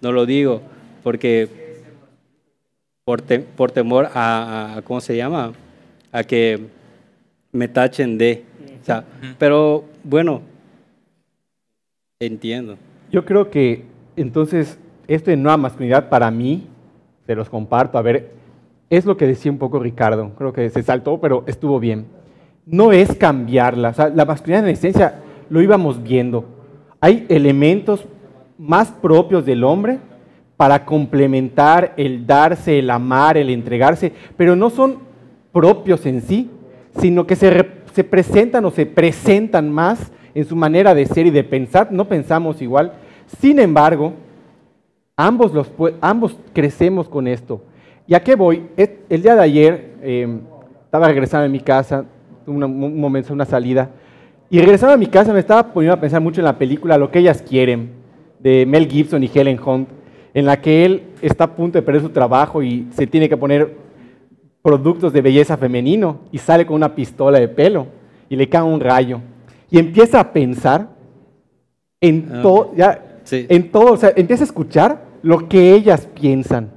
no 0.00 0.10
lo 0.10 0.26
digo, 0.26 0.62
porque 1.04 1.65
por, 3.06 3.22
te- 3.22 3.38
por 3.38 3.70
temor 3.70 4.08
a, 4.14 4.74
a- 4.78 4.82
¿cómo 4.82 5.00
se 5.00 5.16
llama? 5.16 5.52
A 6.10 6.24
que 6.24 6.60
me 7.52 7.68
tachen 7.68 8.18
de. 8.18 8.42
O 8.82 8.84
sea, 8.84 9.04
pero 9.38 9.84
bueno, 10.02 10.42
entiendo. 12.20 12.76
Yo 13.12 13.24
creo 13.24 13.48
que 13.48 13.84
entonces 14.16 14.76
esto 15.06 15.30
de 15.30 15.36
nueva 15.36 15.56
masculinidad 15.56 16.08
para 16.08 16.28
mí, 16.32 16.66
se 17.26 17.36
los 17.36 17.48
comparto, 17.48 17.96
a 17.96 18.02
ver, 18.02 18.32
es 18.90 19.04
lo 19.04 19.16
que 19.16 19.26
decía 19.28 19.52
un 19.52 19.58
poco 19.58 19.78
Ricardo, 19.78 20.32
creo 20.36 20.52
que 20.52 20.68
se 20.70 20.82
saltó, 20.82 21.20
pero 21.20 21.44
estuvo 21.46 21.78
bien. 21.78 22.06
No 22.66 22.90
es 22.90 23.14
cambiarla, 23.14 23.90
o 23.90 23.94
sea, 23.94 24.08
la 24.08 24.24
masculinidad 24.24 24.64
en 24.68 24.74
esencia 24.74 25.20
lo 25.48 25.62
íbamos 25.62 26.02
viendo. 26.02 26.44
Hay 27.00 27.24
elementos 27.28 28.04
más 28.58 28.90
propios 28.90 29.44
del 29.46 29.62
hombre 29.62 30.00
para 30.56 30.84
complementar 30.84 31.92
el 31.96 32.26
darse, 32.26 32.78
el 32.78 32.90
amar, 32.90 33.36
el 33.36 33.50
entregarse, 33.50 34.12
pero 34.36 34.56
no 34.56 34.70
son 34.70 34.98
propios 35.52 36.04
en 36.06 36.22
sí, 36.22 36.50
sino 36.98 37.26
que 37.26 37.36
se, 37.36 37.66
se 37.92 38.04
presentan 38.04 38.64
o 38.64 38.70
se 38.70 38.86
presentan 38.86 39.70
más 39.70 40.10
en 40.34 40.44
su 40.44 40.56
manera 40.56 40.94
de 40.94 41.06
ser 41.06 41.26
y 41.26 41.30
de 41.30 41.44
pensar. 41.44 41.92
No 41.92 42.06
pensamos 42.08 42.60
igual. 42.62 42.92
Sin 43.40 43.58
embargo, 43.58 44.14
ambos, 45.16 45.52
los, 45.52 45.70
ambos 46.00 46.36
crecemos 46.52 47.08
con 47.08 47.26
esto. 47.26 47.62
¿Y 48.06 48.14
a 48.14 48.22
qué 48.22 48.34
voy? 48.34 48.66
El 48.76 49.22
día 49.22 49.34
de 49.34 49.42
ayer 49.42 49.94
eh, 50.02 50.38
estaba 50.84 51.08
regresando 51.08 51.46
a 51.46 51.48
mi 51.48 51.60
casa, 51.60 52.04
una- 52.46 52.66
un 52.66 53.00
momento, 53.00 53.32
una 53.32 53.44
salida, 53.44 53.90
y 54.48 54.60
regresando 54.60 54.94
a 54.94 54.98
mi 54.98 55.06
casa 55.06 55.32
me 55.32 55.40
estaba 55.40 55.72
poniendo 55.72 55.94
a 55.94 56.00
pensar 56.00 56.20
mucho 56.20 56.40
en 56.40 56.44
la 56.44 56.56
película 56.56 56.96
Lo 56.96 57.10
que 57.10 57.18
ellas 57.18 57.42
quieren, 57.42 57.90
de 58.38 58.64
Mel 58.64 58.86
Gibson 58.86 59.22
y 59.24 59.30
Helen 59.34 59.58
Hunt, 59.64 59.88
en 60.36 60.44
la 60.44 60.60
que 60.60 60.84
él 60.84 61.02
está 61.22 61.44
a 61.44 61.56
punto 61.56 61.78
de 61.78 61.82
perder 61.82 62.02
su 62.02 62.10
trabajo 62.10 62.62
y 62.62 62.86
se 62.94 63.06
tiene 63.06 63.26
que 63.26 63.38
poner 63.38 63.74
productos 64.60 65.10
de 65.14 65.22
belleza 65.22 65.56
femenino 65.56 66.18
y 66.30 66.36
sale 66.36 66.66
con 66.66 66.76
una 66.76 66.94
pistola 66.94 67.40
de 67.40 67.48
pelo 67.48 67.86
y 68.28 68.36
le 68.36 68.46
cae 68.46 68.60
un 68.60 68.78
rayo 68.78 69.20
y 69.70 69.78
empieza 69.78 70.20
a 70.20 70.32
pensar 70.34 70.88
en 72.02 72.28
Ah, 72.30 72.42
todo, 72.42 72.74
ya, 72.76 73.20
Sí. 73.24 73.46
en 73.48 73.70
todo, 73.72 73.92
o 73.94 73.96
sea, 73.96 74.12
empieza 74.14 74.42
a 74.42 74.44
escuchar 74.44 75.04
lo 75.22 75.48
que 75.48 75.72
ellas 75.72 76.06
piensan. 76.14 76.70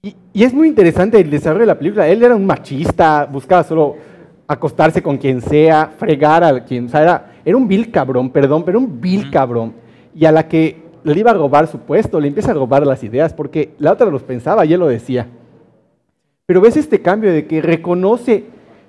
Y, 0.00 0.14
y 0.32 0.44
es 0.44 0.54
muy 0.54 0.68
interesante 0.68 1.18
el 1.20 1.28
desarrollo 1.28 1.62
de 1.62 1.66
la 1.66 1.78
película. 1.78 2.06
Él 2.06 2.22
era 2.22 2.36
un 2.36 2.46
machista, 2.46 3.24
buscaba 3.24 3.64
solo 3.64 3.96
acostarse 4.46 5.02
con 5.02 5.18
quien 5.18 5.40
sea, 5.40 5.90
fregar 5.98 6.44
a 6.44 6.64
quien, 6.64 6.88
sea, 6.88 7.02
era, 7.02 7.32
era 7.44 7.56
un 7.56 7.66
vil 7.66 7.90
cabrón, 7.90 8.30
perdón, 8.30 8.62
pero 8.64 8.78
un 8.78 9.00
vil 9.00 9.28
cabrón. 9.28 9.74
Y 10.14 10.24
a 10.24 10.30
la 10.30 10.46
que 10.46 10.83
le 11.04 11.20
iba 11.20 11.30
a 11.30 11.34
robar 11.34 11.66
su 11.66 11.78
puesto, 11.80 12.18
le 12.18 12.28
empieza 12.28 12.50
a 12.50 12.54
robar 12.54 12.86
las 12.86 13.04
ideas, 13.04 13.32
porque 13.34 13.74
la 13.78 13.92
otra 13.92 14.06
los 14.06 14.22
pensaba 14.22 14.64
y 14.64 14.72
él 14.72 14.80
lo 14.80 14.88
decía. 14.88 15.28
Pero 16.46 16.60
ves 16.60 16.76
este 16.76 17.02
cambio 17.02 17.32
de 17.32 17.46
que 17.46 17.62
reconoce 17.62 18.44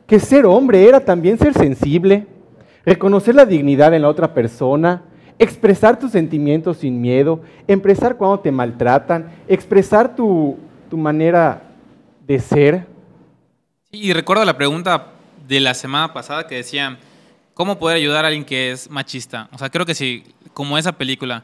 que 0.07 0.19
ser 0.19 0.45
hombre 0.45 0.87
era 0.87 0.99
también 0.99 1.37
ser 1.37 1.53
sensible, 1.53 2.27
reconocer 2.85 3.35
la 3.35 3.45
dignidad 3.45 3.93
en 3.93 4.03
la 4.03 4.09
otra 4.09 4.33
persona, 4.33 5.03
expresar 5.39 5.99
tus 5.99 6.11
sentimientos 6.11 6.77
sin 6.77 7.01
miedo, 7.01 7.41
expresar 7.67 8.17
cuando 8.17 8.39
te 8.39 8.51
maltratan, 8.51 9.31
expresar 9.47 10.15
tu, 10.15 10.57
tu 10.89 10.97
manera 10.97 11.63
de 12.25 12.39
ser. 12.39 12.87
Y 13.91 14.13
recuerdo 14.13 14.45
la 14.45 14.57
pregunta 14.57 15.07
de 15.47 15.59
la 15.59 15.73
semana 15.73 16.13
pasada 16.13 16.47
que 16.47 16.55
decía, 16.55 16.97
¿cómo 17.53 17.77
poder 17.77 17.97
ayudar 17.97 18.25
a 18.25 18.29
alguien 18.29 18.45
que 18.45 18.71
es 18.71 18.89
machista? 18.89 19.49
O 19.51 19.57
sea, 19.57 19.69
creo 19.69 19.85
que 19.85 19.95
si, 19.95 20.23
como 20.53 20.77
esa 20.77 20.93
película, 20.93 21.43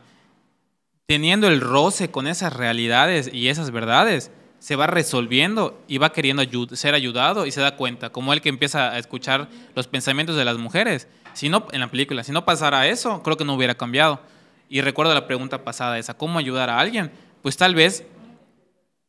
teniendo 1.11 1.49
el 1.49 1.59
roce 1.59 2.09
con 2.09 2.25
esas 2.25 2.53
realidades 2.53 3.29
y 3.33 3.49
esas 3.49 3.71
verdades, 3.71 4.31
se 4.59 4.77
va 4.77 4.87
resolviendo 4.87 5.77
y 5.85 5.97
va 5.97 6.13
queriendo 6.13 6.41
ser 6.73 6.93
ayudado 6.93 7.45
y 7.45 7.51
se 7.51 7.59
da 7.59 7.75
cuenta, 7.75 8.11
como 8.11 8.31
él 8.31 8.39
que 8.39 8.47
empieza 8.47 8.91
a 8.91 8.97
escuchar 8.97 9.49
los 9.75 9.89
pensamientos 9.89 10.37
de 10.37 10.45
las 10.45 10.57
mujeres. 10.57 11.09
Si 11.33 11.49
no, 11.49 11.67
en 11.73 11.81
la 11.81 11.91
película, 11.91 12.23
si 12.23 12.31
no 12.31 12.45
pasara 12.45 12.87
eso, 12.87 13.21
creo 13.23 13.35
que 13.35 13.43
no 13.43 13.55
hubiera 13.55 13.75
cambiado. 13.75 14.21
Y 14.69 14.79
recuerdo 14.79 15.13
la 15.13 15.27
pregunta 15.27 15.65
pasada 15.65 15.99
esa, 15.99 16.13
¿cómo 16.13 16.39
ayudar 16.39 16.69
a 16.69 16.79
alguien? 16.79 17.11
Pues 17.41 17.57
tal 17.57 17.75
vez, 17.75 18.05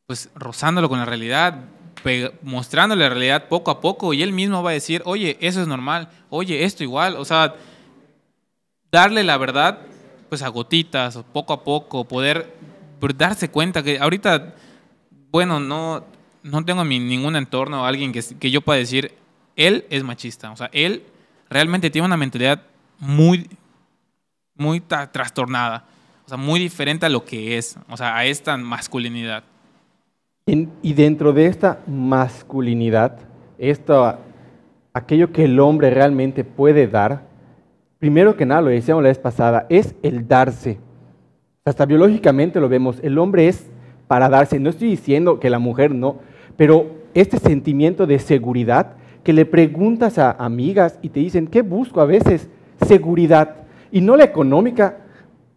pues 0.05 0.29
rozándolo 0.35 0.89
con 0.89 0.99
la 0.99 1.05
realidad, 1.05 1.55
mostrándole 2.41 3.05
la 3.05 3.11
realidad 3.11 3.47
poco 3.47 3.71
a 3.71 3.79
poco 3.79 4.13
y 4.13 4.23
él 4.23 4.33
mismo 4.33 4.61
va 4.61 4.71
a 4.71 4.73
decir, 4.73 5.01
oye, 5.05 5.37
eso 5.39 5.61
es 5.61 5.69
normal, 5.69 6.09
oye, 6.29 6.65
esto 6.65 6.83
igual, 6.83 7.15
o 7.15 7.23
sea, 7.23 7.55
darle 8.91 9.23
la 9.23 9.37
verdad 9.37 9.92
pues 10.33 10.41
a 10.41 10.47
gotitas, 10.47 11.15
o 11.15 11.21
poco 11.21 11.53
a 11.53 11.63
poco, 11.63 12.05
poder 12.05 12.55
darse 13.15 13.51
cuenta 13.51 13.83
que 13.83 13.99
ahorita, 13.99 14.55
bueno, 15.31 15.59
no, 15.59 16.03
no 16.41 16.65
tengo 16.65 16.83
ningún 16.83 17.35
entorno, 17.35 17.85
alguien 17.85 18.11
que, 18.11 18.23
que 18.39 18.49
yo 18.49 18.61
pueda 18.61 18.79
decir, 18.79 19.11
él 19.55 19.85
es 19.91 20.03
machista, 20.03 20.49
o 20.49 20.55
sea, 20.55 20.71
él 20.73 21.03
realmente 21.51 21.91
tiene 21.91 22.07
una 22.07 22.17
mentalidad 22.17 22.63
muy, 22.97 23.47
muy 24.55 24.79
trastornada. 24.79 25.85
O 26.25 26.29
sea, 26.29 26.37
muy 26.39 26.59
diferente 26.59 27.05
a 27.05 27.09
lo 27.09 27.23
que 27.23 27.59
es, 27.59 27.77
o 27.87 27.95
sea, 27.95 28.17
a 28.17 28.25
esta 28.25 28.57
masculinidad. 28.57 29.43
y 30.47 30.93
dentro 30.93 31.31
de 31.31 31.45
esta 31.45 31.77
masculinidad, 31.85 33.19
esto, 33.59 34.17
aquello 34.93 35.31
que 35.31 35.43
el 35.43 35.59
hombre 35.59 35.91
realmente 35.91 36.43
puede 36.43 36.87
dar, 36.87 37.32
primero 38.03 38.35
que 38.35 38.45
nada, 38.45 38.59
lo 38.59 38.67
decíamos 38.67 39.01
la 39.01 39.07
vez 39.07 39.17
pasada, 39.17 39.65
es 39.69 39.95
el 40.03 40.27
darse. 40.27 40.77
Hasta 41.63 41.85
biológicamente 41.85 42.59
lo 42.59 42.67
vemos, 42.67 42.99
el 43.01 43.17
hombre 43.17 43.47
es 43.47 43.71
para 44.09 44.27
darse. 44.27 44.59
No 44.59 44.71
estoy 44.71 44.89
diciendo 44.89 45.39
que 45.39 45.49
la 45.49 45.57
mujer 45.57 45.95
no, 45.95 46.17
pero 46.57 46.87
este 47.13 47.37
sentimiento 47.37 48.05
de 48.05 48.19
seguridad 48.19 48.97
que 49.23 49.31
le 49.31 49.45
preguntas 49.45 50.17
a 50.17 50.31
amigas 50.31 50.99
y 51.01 51.07
te 51.07 51.21
dicen, 51.21 51.47
¿qué 51.47 51.61
busco 51.61 52.01
a 52.01 52.05
veces? 52.05 52.49
Seguridad. 52.85 53.55
Y 53.89 54.01
no 54.01 54.17
la 54.17 54.25
económica, 54.25 54.97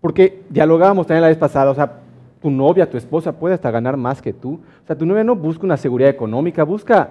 porque 0.00 0.44
dialogábamos 0.48 1.08
también 1.08 1.22
la 1.22 1.28
vez 1.30 1.38
pasada, 1.38 1.72
o 1.72 1.74
sea, 1.74 1.98
tu 2.40 2.48
novia, 2.48 2.88
tu 2.88 2.96
esposa 2.96 3.32
puede 3.32 3.56
hasta 3.56 3.72
ganar 3.72 3.96
más 3.96 4.22
que 4.22 4.32
tú. 4.32 4.60
O 4.84 4.86
sea, 4.86 4.96
tu 4.96 5.04
novia 5.04 5.24
no 5.24 5.34
busca 5.34 5.64
una 5.64 5.76
seguridad 5.76 6.10
económica, 6.10 6.62
busca 6.62 7.10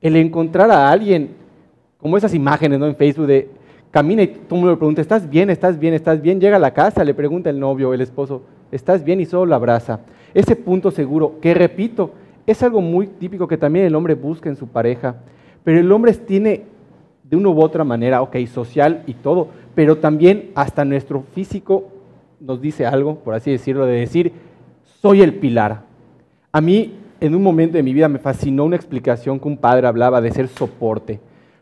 el 0.00 0.14
encontrar 0.14 0.70
a 0.70 0.88
alguien, 0.88 1.34
como 1.98 2.16
esas 2.16 2.34
imágenes 2.34 2.78
¿no? 2.78 2.86
en 2.86 2.94
Facebook 2.94 3.26
de 3.26 3.59
camina 3.90 4.22
y 4.22 4.28
todo 4.28 4.42
el 4.50 4.56
mundo 4.56 4.70
le 4.70 4.76
pregunta, 4.76 5.00
¿estás 5.00 5.28
bien? 5.28 5.50
¿Estás 5.50 5.78
bien? 5.78 5.94
¿Estás 5.94 6.22
bien? 6.22 6.40
Llega 6.40 6.56
a 6.56 6.60
la 6.60 6.72
casa, 6.72 7.04
le 7.04 7.14
pregunta 7.14 7.50
el 7.50 7.58
novio 7.58 7.92
el 7.92 8.00
esposo, 8.00 8.42
¿estás 8.70 9.04
bien? 9.04 9.20
Y 9.20 9.26
solo 9.26 9.46
la 9.46 9.56
abraza. 9.56 10.00
Ese 10.32 10.56
punto 10.56 10.90
seguro, 10.90 11.40
que 11.40 11.54
repito, 11.54 12.12
es 12.46 12.62
algo 12.62 12.80
muy 12.80 13.06
típico 13.06 13.48
que 13.48 13.56
también 13.56 13.84
el 13.84 13.94
hombre 13.94 14.14
busca 14.14 14.48
en 14.48 14.56
su 14.56 14.68
pareja, 14.68 15.16
pero 15.64 15.78
el 15.78 15.90
hombre 15.90 16.12
tiene 16.14 16.64
de 17.24 17.36
una 17.36 17.48
u 17.48 17.60
otra 17.60 17.84
manera, 17.84 18.22
ok, 18.22 18.36
social 18.46 19.02
y 19.06 19.14
todo, 19.14 19.48
pero 19.74 19.98
también 19.98 20.50
hasta 20.54 20.84
nuestro 20.84 21.22
físico 21.34 21.84
nos 22.40 22.60
dice 22.60 22.86
algo, 22.86 23.16
por 23.16 23.34
así 23.34 23.50
decirlo, 23.50 23.86
de 23.86 24.00
decir, 24.00 24.32
soy 25.00 25.22
el 25.22 25.34
pilar. 25.34 25.82
A 26.52 26.60
mí, 26.60 26.94
en 27.20 27.34
un 27.34 27.42
momento 27.42 27.76
de 27.76 27.82
mi 27.82 27.92
vida, 27.92 28.08
me 28.08 28.18
fascinó 28.18 28.64
una 28.64 28.76
explicación 28.76 29.38
que 29.38 29.46
un 29.46 29.56
padre 29.56 29.86
hablaba 29.86 30.20
de 30.20 30.32
ser 30.32 30.48
soporte. 30.48 31.20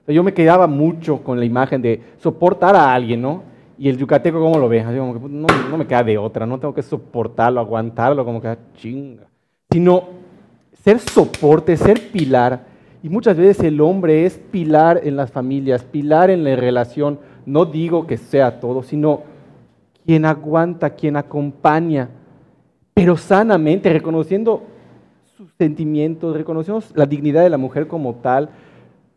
Yo 0.08 0.22
me 0.22 0.32
quedaba 0.32 0.66
mucho 0.66 1.22
con 1.22 1.38
la 1.38 1.44
imagen 1.44 1.82
de 1.82 2.00
soportar 2.18 2.74
a 2.74 2.94
alguien, 2.94 3.20
¿no? 3.20 3.42
Y 3.78 3.88
el 3.88 3.98
yucateco, 3.98 4.40
¿cómo 4.40 4.58
lo 4.58 4.68
ve? 4.68 4.82
Como 4.82 5.12
que 5.12 5.20
pues, 5.20 5.32
no, 5.32 5.46
no, 5.70 5.76
me 5.76 5.86
queda 5.86 6.02
de 6.02 6.18
otra, 6.18 6.46
no 6.46 6.58
tengo 6.58 6.74
que 6.74 6.82
soportarlo, 6.82 7.60
aguantarlo, 7.60 8.24
como 8.24 8.40
que 8.40 8.48
ah, 8.48 8.58
chinga. 8.74 9.24
Sino 9.70 10.04
ser 10.82 10.98
soporte, 10.98 11.76
ser 11.76 12.10
pilar. 12.10 12.66
Y 13.02 13.08
muchas 13.08 13.36
veces 13.36 13.64
el 13.64 13.80
hombre 13.80 14.24
es 14.24 14.38
pilar 14.38 15.00
en 15.04 15.16
las 15.16 15.30
familias, 15.30 15.84
pilar 15.84 16.30
en 16.30 16.42
la 16.42 16.56
relación. 16.56 17.20
No 17.46 17.66
digo 17.66 18.06
que 18.06 18.16
sea 18.16 18.58
todo, 18.58 18.82
sino 18.82 19.22
quien 20.04 20.24
aguanta, 20.24 20.90
quien 20.90 21.16
acompaña, 21.16 22.08
pero 22.94 23.16
sanamente, 23.16 23.92
reconociendo 23.92 24.62
sus 25.36 25.52
sentimientos, 25.52 26.34
reconociendo 26.34 26.82
la 26.94 27.06
dignidad 27.06 27.42
de 27.42 27.50
la 27.50 27.58
mujer 27.58 27.86
como 27.86 28.14
tal, 28.14 28.48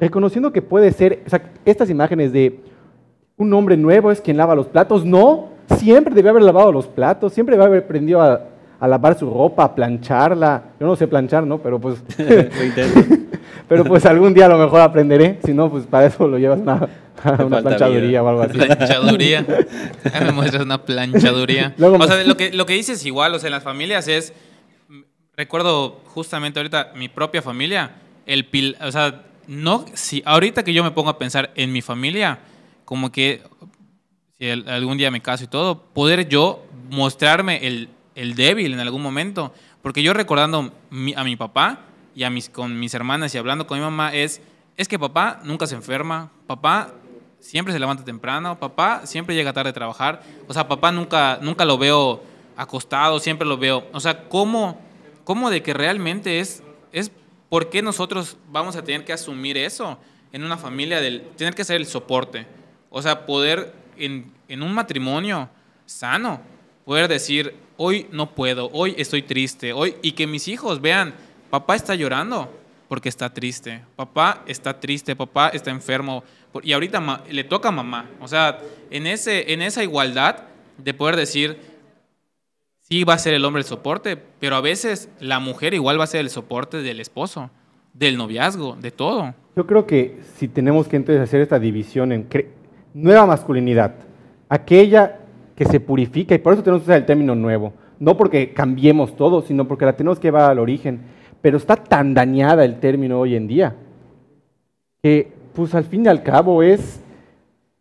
reconociendo 0.02 0.52
que 0.52 0.64
puede 0.64 0.92
ser, 0.92 1.22
o 1.28 1.30
sea, 1.30 1.44
estas 1.64 1.90
imágenes 1.92 2.34
de 2.34 2.60
un 3.38 3.54
hombre 3.54 3.78
nuevo 3.78 4.12
es 4.12 4.20
quien 4.20 4.36
lava 4.36 4.56
los 4.56 4.66
platos, 4.66 5.06
no, 5.06 5.50
siempre 5.78 6.16
debe 6.16 6.30
haber 6.30 6.42
lavado 6.42 6.72
los 6.72 6.88
platos, 6.88 7.34
siempre 7.34 7.56
debe 7.56 7.66
haber 7.66 7.84
aprendido 7.84 8.20
a, 8.20 8.48
lavar 8.88 9.18
su 9.18 9.30
ropa, 9.30 9.64
a 9.64 9.76
plancharla. 9.76 10.64
Yo 10.80 10.88
no 10.88 10.96
sé 10.96 11.08
planchar, 11.08 11.46
¿no? 11.46 11.60
Pero 11.60 11.80
pues, 11.80 12.04
pero 13.68 13.86
pues 13.86 14.04
algún 14.08 14.34
día 14.34 14.48
a 14.48 14.50
lo 14.50 14.58
mejor 14.58 14.82
aprenderé, 14.82 15.38
si 15.46 15.54
no, 15.54 15.70
pues 15.70 15.86
para 15.86 16.08
eso 16.08 16.28
lo 16.28 16.40
llevas 16.40 16.62
una, 16.62 16.90
una 17.46 17.62
planchaduría 17.62 18.24
o 18.24 18.28
algo 18.28 18.42
así. 18.42 18.58
Planchaduría. 18.58 19.46
me 20.20 20.32
muestras 20.32 20.64
una 20.64 20.84
planchaduría. 20.84 21.76
o 21.80 22.08
sea, 22.08 22.24
lo 22.24 22.36
que, 22.36 22.52
lo 22.52 22.66
que 22.66 22.74
dices 22.74 23.06
igual, 23.06 23.36
o 23.36 23.40
sea, 23.40 23.50
en 23.50 23.54
las 23.54 23.64
familias 23.64 24.08
es, 24.08 24.34
recuerdo 25.38 26.02
justamente 26.06 26.60
ahorita 26.60 26.94
mi 26.96 27.08
propia 27.08 27.44
familia, 27.44 27.92
el 28.26 28.48
pil, 28.48 28.78
o 28.82 28.92
sea, 28.92 29.26
no, 29.48 29.86
si 29.94 30.22
ahorita 30.26 30.64
que 30.64 30.74
yo 30.74 30.84
me 30.84 30.92
pongo 30.92 31.10
a 31.10 31.18
pensar 31.18 31.52
en 31.56 31.72
mi 31.72 31.82
familia, 31.82 32.40
como 32.86 33.12
que 33.12 33.42
si 34.40 34.50
algún 34.50 34.98
día 34.98 35.12
me 35.12 35.22
caso 35.22 35.44
y 35.44 35.48
todo, 35.48 35.84
poder 35.94 36.28
yo 36.28 36.66
mostrarme 36.90 37.66
el, 37.66 37.90
el 38.16 38.36
débil 38.36 38.74
en 38.74 38.80
algún 38.80 39.02
momento. 39.02 39.54
Porque 39.82 40.04
yo 40.04 40.14
recordando 40.14 40.72
a 41.16 41.24
mi 41.24 41.36
papá 41.36 41.80
y 42.16 42.24
a 42.24 42.30
mis, 42.30 42.50
con 42.50 42.80
mis 42.80 42.94
hermanas 42.94 43.34
y 43.34 43.38
hablando 43.38 43.68
con 43.68 43.78
mi 43.78 43.84
mamá 43.84 44.14
es, 44.14 44.42
es 44.78 44.88
que 44.88 45.00
papá 45.00 45.40
nunca 45.44 45.68
se 45.68 45.76
enferma, 45.76 46.32
papá 46.48 46.94
siempre 47.40 47.74
se 47.74 47.80
levanta 47.80 48.04
temprano, 48.04 48.60
papá 48.60 49.02
siempre 49.06 49.36
llega 49.36 49.54
tarde 49.54 49.72
a 49.72 49.74
trabajar, 49.74 50.22
o 50.48 50.54
sea, 50.54 50.68
papá 50.68 50.92
nunca, 50.92 51.40
nunca 51.42 51.66
lo 51.66 51.78
veo 51.78 52.22
acostado, 52.56 53.20
siempre 53.20 53.48
lo 53.48 53.58
veo, 53.58 53.88
o 53.94 54.00
sea, 54.00 54.30
¿cómo, 54.30 54.80
cómo 55.24 55.50
de 55.50 55.64
que 55.64 55.74
realmente 55.74 56.40
es, 56.40 56.64
es 56.92 57.12
¿por 57.52 57.70
qué 57.70 57.82
nosotros 57.82 58.38
vamos 58.50 58.78
a 58.78 58.82
tener 58.82 59.04
que 59.04 59.12
asumir 59.12 59.58
eso 59.58 60.00
en 60.32 60.46
una 60.46 60.58
familia, 60.58 61.02
del 61.02 61.22
tener 61.36 61.54
que 61.54 61.66
ser 61.66 61.76
el 61.76 61.86
soporte? 61.86 62.48
O 62.90 63.02
sea, 63.02 63.26
poder 63.26 63.74
en, 63.98 64.32
en 64.48 64.64
un 64.64 64.74
matrimonio 64.74 65.50
sano, 65.86 66.40
poder 66.86 67.10
decir, 67.10 67.54
hoy 67.76 68.08
no 68.10 68.34
puedo, 68.34 68.70
hoy 68.72 68.96
estoy 68.98 69.24
triste, 69.24 69.74
hoy, 69.74 69.98
y 70.02 70.14
que 70.14 70.28
mis 70.28 70.48
hijos 70.48 70.80
vean, 70.80 71.14
papá 71.50 71.76
está 71.76 71.94
llorando 71.94 72.50
porque 72.88 73.10
está 73.10 73.34
triste, 73.34 73.84
papá 73.98 74.44
está 74.46 74.80
triste, 74.80 75.14
papá 75.18 75.50
está 75.50 75.72
enfermo, 75.72 76.24
y 76.64 76.72
ahorita 76.72 77.26
le 77.30 77.44
toca 77.44 77.68
a 77.68 77.74
mamá. 77.74 78.10
O 78.22 78.30
sea, 78.30 78.62
en, 78.90 79.08
ese, 79.08 79.52
en 79.52 79.62
esa 79.62 79.84
igualdad 79.84 80.44
de 80.78 80.94
poder 80.94 81.18
decir, 81.18 81.60
sí 82.92 83.06
va 83.06 83.14
a 83.14 83.20
ser 83.20 83.34
el 83.34 83.46
hombre 83.46 83.62
el 83.62 83.66
soporte, 83.66 84.18
pero 84.18 84.58
a 84.58 84.62
veces 84.62 85.10
la 85.22 85.40
mujer 85.40 85.74
igual 85.74 85.98
va 85.98 86.04
a 86.04 86.08
ser 86.08 86.20
el 86.20 86.30
soporte 86.30 86.82
del 86.82 87.00
esposo, 87.00 87.50
del 87.94 88.18
noviazgo, 88.18 88.76
de 88.76 88.92
todo. 88.92 89.34
Yo 89.56 89.66
creo 89.66 89.88
que 89.88 90.20
si 90.36 90.50
tenemos 90.50 90.90
que 90.90 90.98
entonces 90.98 91.24
hacer 91.24 91.40
esta 91.40 91.58
división 91.58 92.12
en 92.12 92.28
nueva 92.94 93.26
masculinidad, 93.26 93.96
aquella 94.50 95.20
que 95.56 95.64
se 95.64 95.80
purifica, 95.80 96.36
y 96.36 96.40
por 96.40 96.52
eso 96.52 96.64
tenemos 96.64 96.82
que 96.82 96.88
usar 96.88 96.98
el 96.98 97.06
término 97.06 97.34
nuevo, 97.34 97.72
no 97.98 98.18
porque 98.18 98.52
cambiemos 98.52 99.16
todo, 99.16 99.42
sino 99.42 99.70
porque 99.70 99.86
la 99.86 99.96
tenemos 99.96 100.20
que 100.20 100.28
llevar 100.28 100.52
al 100.52 100.60
origen, 100.60 101.00
pero 101.42 101.58
está 101.58 101.78
tan 101.78 102.14
dañada 102.14 102.66
el 102.66 102.82
término 102.82 103.22
hoy 103.22 103.38
en 103.38 103.48
día, 103.48 103.74
que 105.02 105.32
pues 105.54 105.74
al 105.76 105.86
fin 105.86 106.04
y 106.04 106.10
al 106.10 106.24
cabo 106.24 106.62
es 106.62 107.00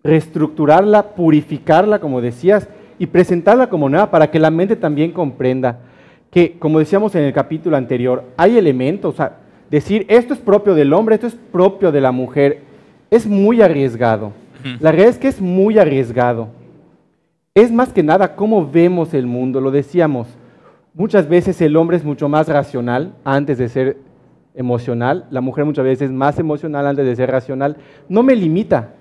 reestructurarla, 0.05 1.17
purificarla, 1.17 1.99
como 1.99 2.21
decías, 2.21 2.69
y 3.01 3.07
presentarla 3.07 3.71
como 3.71 3.89
nueva 3.89 4.11
para 4.11 4.31
que 4.31 4.39
la 4.39 4.51
mente 4.51 4.77
también 4.77 5.11
comprenda 5.11 5.79
que, 6.31 6.59
como 6.59 6.79
decíamos 6.79 7.15
en 7.15 7.25
el 7.25 7.33
capítulo 7.33 7.79
anterior, 7.79 8.25
hay 8.37 8.59
elementos, 8.59 9.15
o 9.15 9.17
sea, 9.17 9.39
decir 9.71 10.05
esto 10.11 10.35
es 10.35 10.39
propio 10.39 10.75
del 10.75 10.93
hombre, 10.93 11.15
esto 11.15 11.27
es 11.27 11.35
propio 11.35 11.91
de 11.93 12.03
la 12.03 12.13
mujer, 12.13 12.61
es 13.11 13.27
muy 13.27 13.63
arriesgado. 13.63 14.33
La 14.81 14.93
realidad 14.93 15.15
es 15.15 15.19
que 15.19 15.29
es 15.29 15.41
muy 15.41 15.79
arriesgado. 15.79 16.49
Es 17.55 17.73
más 17.73 17.91
que 17.91 18.03
nada 18.03 18.37
cómo 18.37 18.71
vemos 18.71 19.15
el 19.15 19.27
mundo, 19.27 19.63
lo 19.63 19.71
decíamos. 19.71 20.29
Muchas 20.93 21.27
veces 21.27 21.59
el 21.63 21.77
hombre 21.77 21.97
es 21.97 22.05
mucho 22.05 22.29
más 22.29 22.49
racional 22.49 23.15
antes 23.25 23.57
de 23.57 23.71
ser 23.71 23.97
emocional, 24.55 25.25
la 25.31 25.41
mujer 25.41 25.65
muchas 25.65 25.87
veces 25.87 26.11
es 26.11 26.15
más 26.15 26.39
emocional 26.39 26.87
antes 26.87 27.07
de 27.07 27.17
ser 27.17 27.31
racional. 27.31 27.79
No 28.11 28.23
me 28.23 28.37
limita, 28.37 28.93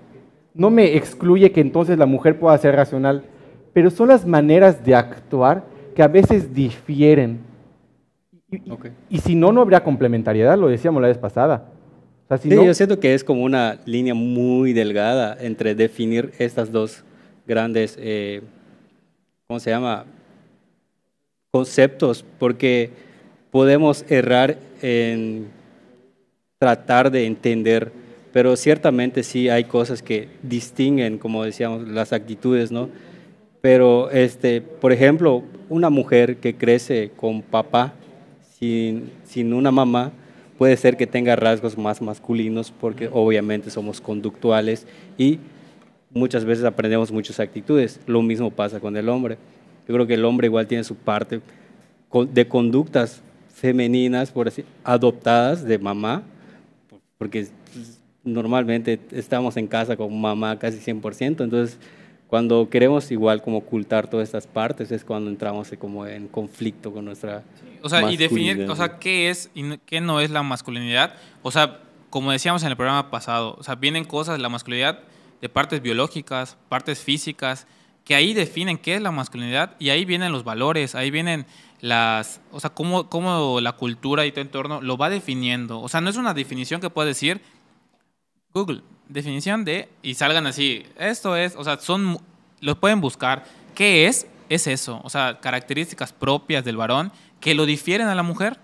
no 0.54 0.70
me 0.70 0.96
excluye 0.96 1.52
que 1.52 1.60
entonces 1.60 1.98
la 1.98 2.06
mujer 2.06 2.40
pueda 2.40 2.58
ser 2.58 2.78
racional 2.78 3.26
pero 3.74 3.90
son 3.90 4.08
las 4.10 4.26
maneras 4.26 4.84
de 4.84 4.96
actuar 4.96 5.64
que 5.96 6.04
a 6.04 6.08
veces 6.08 6.54
difieren. 6.54 7.40
Y, 9.10 9.20
si 9.20 9.36
no, 9.36 9.52
no 9.52 9.62
habría 9.62 9.84
complementariedad, 9.84 10.58
lo 10.58 10.68
decíamos 10.68 11.02
la 11.02 11.08
vez 11.08 11.18
pasada. 11.18 11.66
sí, 12.42 12.50
yo 12.50 12.74
siento 12.74 13.00
que 13.00 13.14
es 13.14 13.24
como 13.24 13.44
una 13.44 13.80
línea 13.86 14.14
muy 14.14 14.74
delgada 14.74 15.38
entre 15.40 15.76
definir 15.76 16.32
estas 16.40 16.72
dos 16.72 17.04
grandes, 17.46 17.98
eh, 18.00 18.42
¿cómo 19.48 19.60
se 19.60 19.70
llama? 19.70 20.06
Conceptos, 21.52 22.26
porque 22.40 22.92
podemos 23.52 24.06
errar 24.10 24.58
en 24.82 25.48
tratar 26.60 27.10
de 27.10 27.26
entender, 27.26 27.92
pero 28.32 28.56
ciertamente 28.56 29.24
sí 29.24 29.50
hay 29.50 29.64
cosas 29.64 30.02
que 30.02 30.28
distinguen, 30.44 31.18
como 31.18 31.44
decíamos, 31.44 31.88
las 31.88 32.14
actitudes, 32.14 32.72
¿no? 32.72 32.90
Pero, 33.62 34.10
este, 34.12 34.62
por 34.62 34.92
ejemplo, 34.92 35.44
una 35.68 35.90
mujer 35.90 36.38
que 36.38 36.56
crece 36.56 37.12
con 37.16 37.42
papá 37.42 37.94
sin, 38.58 39.12
sin 39.26 39.54
una 39.54 39.72
mamá, 39.72 40.12
puede 40.58 40.76
ser 40.78 40.98
que 40.98 41.08
tenga 41.08 41.36
rasgos 41.36 41.78
más 41.78 42.02
masculinos 42.02 42.72
porque 42.72 43.10
obviamente 43.12 43.70
somos 43.70 44.02
conductuales 44.02 44.86
y 45.18 45.40
muchas 46.12 46.46
veces 46.46 46.66
aprendemos 46.66 47.12
muchas 47.12 47.40
actitudes. 47.40 48.00
Lo 48.06 48.22
mismo 48.22 48.52
pasa 48.52 48.80
con 48.80 48.96
el 48.98 49.10
hombre. 49.10 49.38
Yo 49.88 49.94
creo 49.94 50.08
que 50.08 50.16
el 50.16 50.26
hombre 50.26 50.48
igual 50.48 50.68
tiene 50.68 50.84
su 50.84 50.96
parte 50.96 51.42
de 52.32 52.48
conductas 52.48 53.22
femeninas, 53.54 54.32
por 54.32 54.48
así, 54.48 54.64
adoptadas 54.84 55.64
de 55.66 55.78
mamá, 55.78 56.24
porque 57.18 57.48
normalmente 58.24 59.00
estamos 59.12 59.58
en 59.58 59.68
casa 59.68 59.98
con 59.98 60.20
mamá 60.20 60.58
casi 60.60 60.78
100%, 60.80 61.44
entonces 61.44 61.78
cuando 62.30 62.70
queremos 62.70 63.10
igual 63.10 63.42
como 63.42 63.58
ocultar 63.58 64.08
todas 64.08 64.28
estas 64.28 64.46
partes 64.46 64.92
es 64.92 65.04
cuando 65.04 65.32
entramos 65.32 65.72
como 65.80 66.06
en 66.06 66.28
conflicto 66.28 66.94
con 66.94 67.06
nuestra 67.06 67.44
O 67.82 67.90
sea, 67.90 68.12
y 68.12 68.18
definir, 68.18 68.70
o 68.70 68.76
sea, 68.76 69.00
qué 69.00 69.32
es 69.32 69.50
y 69.56 69.78
qué 69.80 70.00
no 70.00 70.20
es 70.20 70.30
la 70.30 70.44
masculinidad. 70.44 71.16
O 71.42 71.50
sea, 71.50 71.80
como 72.12 72.32
decíamos 72.32 72.62
en 72.62 72.70
el 72.70 72.78
programa 72.78 73.10
pasado, 73.10 73.56
o 73.58 73.64
sea, 73.64 73.76
vienen 73.76 74.06
cosas 74.06 74.38
de 74.38 74.44
la 74.44 74.50
masculinidad 74.50 75.00
de 75.42 75.50
partes 75.50 75.82
biológicas, 75.82 76.56
partes 76.70 77.00
físicas, 77.00 77.66
que 78.06 78.14
ahí 78.14 78.36
definen 78.36 78.78
qué 78.78 78.96
es 78.96 79.02
la 79.02 79.12
masculinidad 79.12 79.76
y 79.80 79.90
ahí 79.90 80.06
vienen 80.06 80.32
los 80.32 80.44
valores, 80.44 80.94
ahí 80.94 81.10
vienen 81.10 81.48
las, 81.82 82.42
o 82.52 82.60
sea, 82.60 82.70
cómo, 82.70 83.10
cómo 83.10 83.60
la 83.60 83.72
cultura 83.74 84.28
y 84.28 84.32
tu 84.32 84.40
entorno 84.40 84.82
lo 84.82 84.98
va 84.98 85.10
definiendo. 85.10 85.82
O 85.82 85.90
sea, 85.90 86.00
no 86.00 86.12
es 86.12 86.18
una 86.18 86.36
definición 86.36 86.80
que 86.80 86.92
puedes 86.92 87.16
decir 87.16 87.42
Google, 88.54 88.84
definición 89.10 89.66
de, 89.66 89.90
y 90.02 90.14
salgan 90.14 90.48
así, 90.48 90.86
esto 90.98 91.36
es, 91.36 91.56
o 91.56 91.64
sea, 91.64 91.80
son, 91.80 92.20
los 92.62 92.78
pueden 92.78 93.02
buscar, 93.02 93.44
¿qué 93.76 94.08
es? 94.08 94.28
Es 94.48 94.68
eso, 94.68 95.02
o 95.04 95.10
sea, 95.10 95.40
características 95.42 96.14
propias 96.14 96.64
del 96.64 96.78
varón 96.78 97.12
que 97.40 97.54
lo 97.54 97.66
difieren 97.66 98.08
a 98.08 98.16
la 98.16 98.24
mujer. 98.24 98.58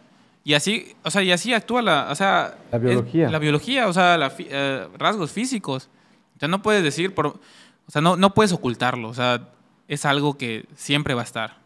Y 0.43 0.53
así, 0.53 0.93
o 1.03 1.09
sea, 1.09 1.23
y 1.23 1.31
así 1.31 1.53
actúa 1.53 1.81
la, 1.81 2.07
o 2.11 2.15
sea, 2.15 2.57
la 2.71 2.77
biología. 2.77 3.29
la 3.29 3.39
biología, 3.39 3.87
o 3.87 3.93
sea, 3.93 4.17
la, 4.17 4.31
eh, 4.37 4.87
rasgos 4.97 5.31
físicos. 5.31 5.89
O 6.35 6.39
sea, 6.39 6.47
no 6.47 6.61
puedes 6.61 6.83
decir, 6.83 7.15
por, 7.15 7.27
o 7.27 7.39
sea, 7.87 8.01
no, 8.01 8.15
no 8.15 8.33
puedes 8.33 8.51
ocultarlo, 8.51 9.09
o 9.09 9.13
sea, 9.13 9.49
es 9.87 10.05
algo 10.05 10.37
que 10.37 10.65
siempre 10.75 11.13
va 11.13 11.21
a 11.21 11.25
estar. 11.25 11.57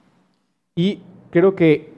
Y 0.75 0.99
creo 1.31 1.55
que 1.55 1.88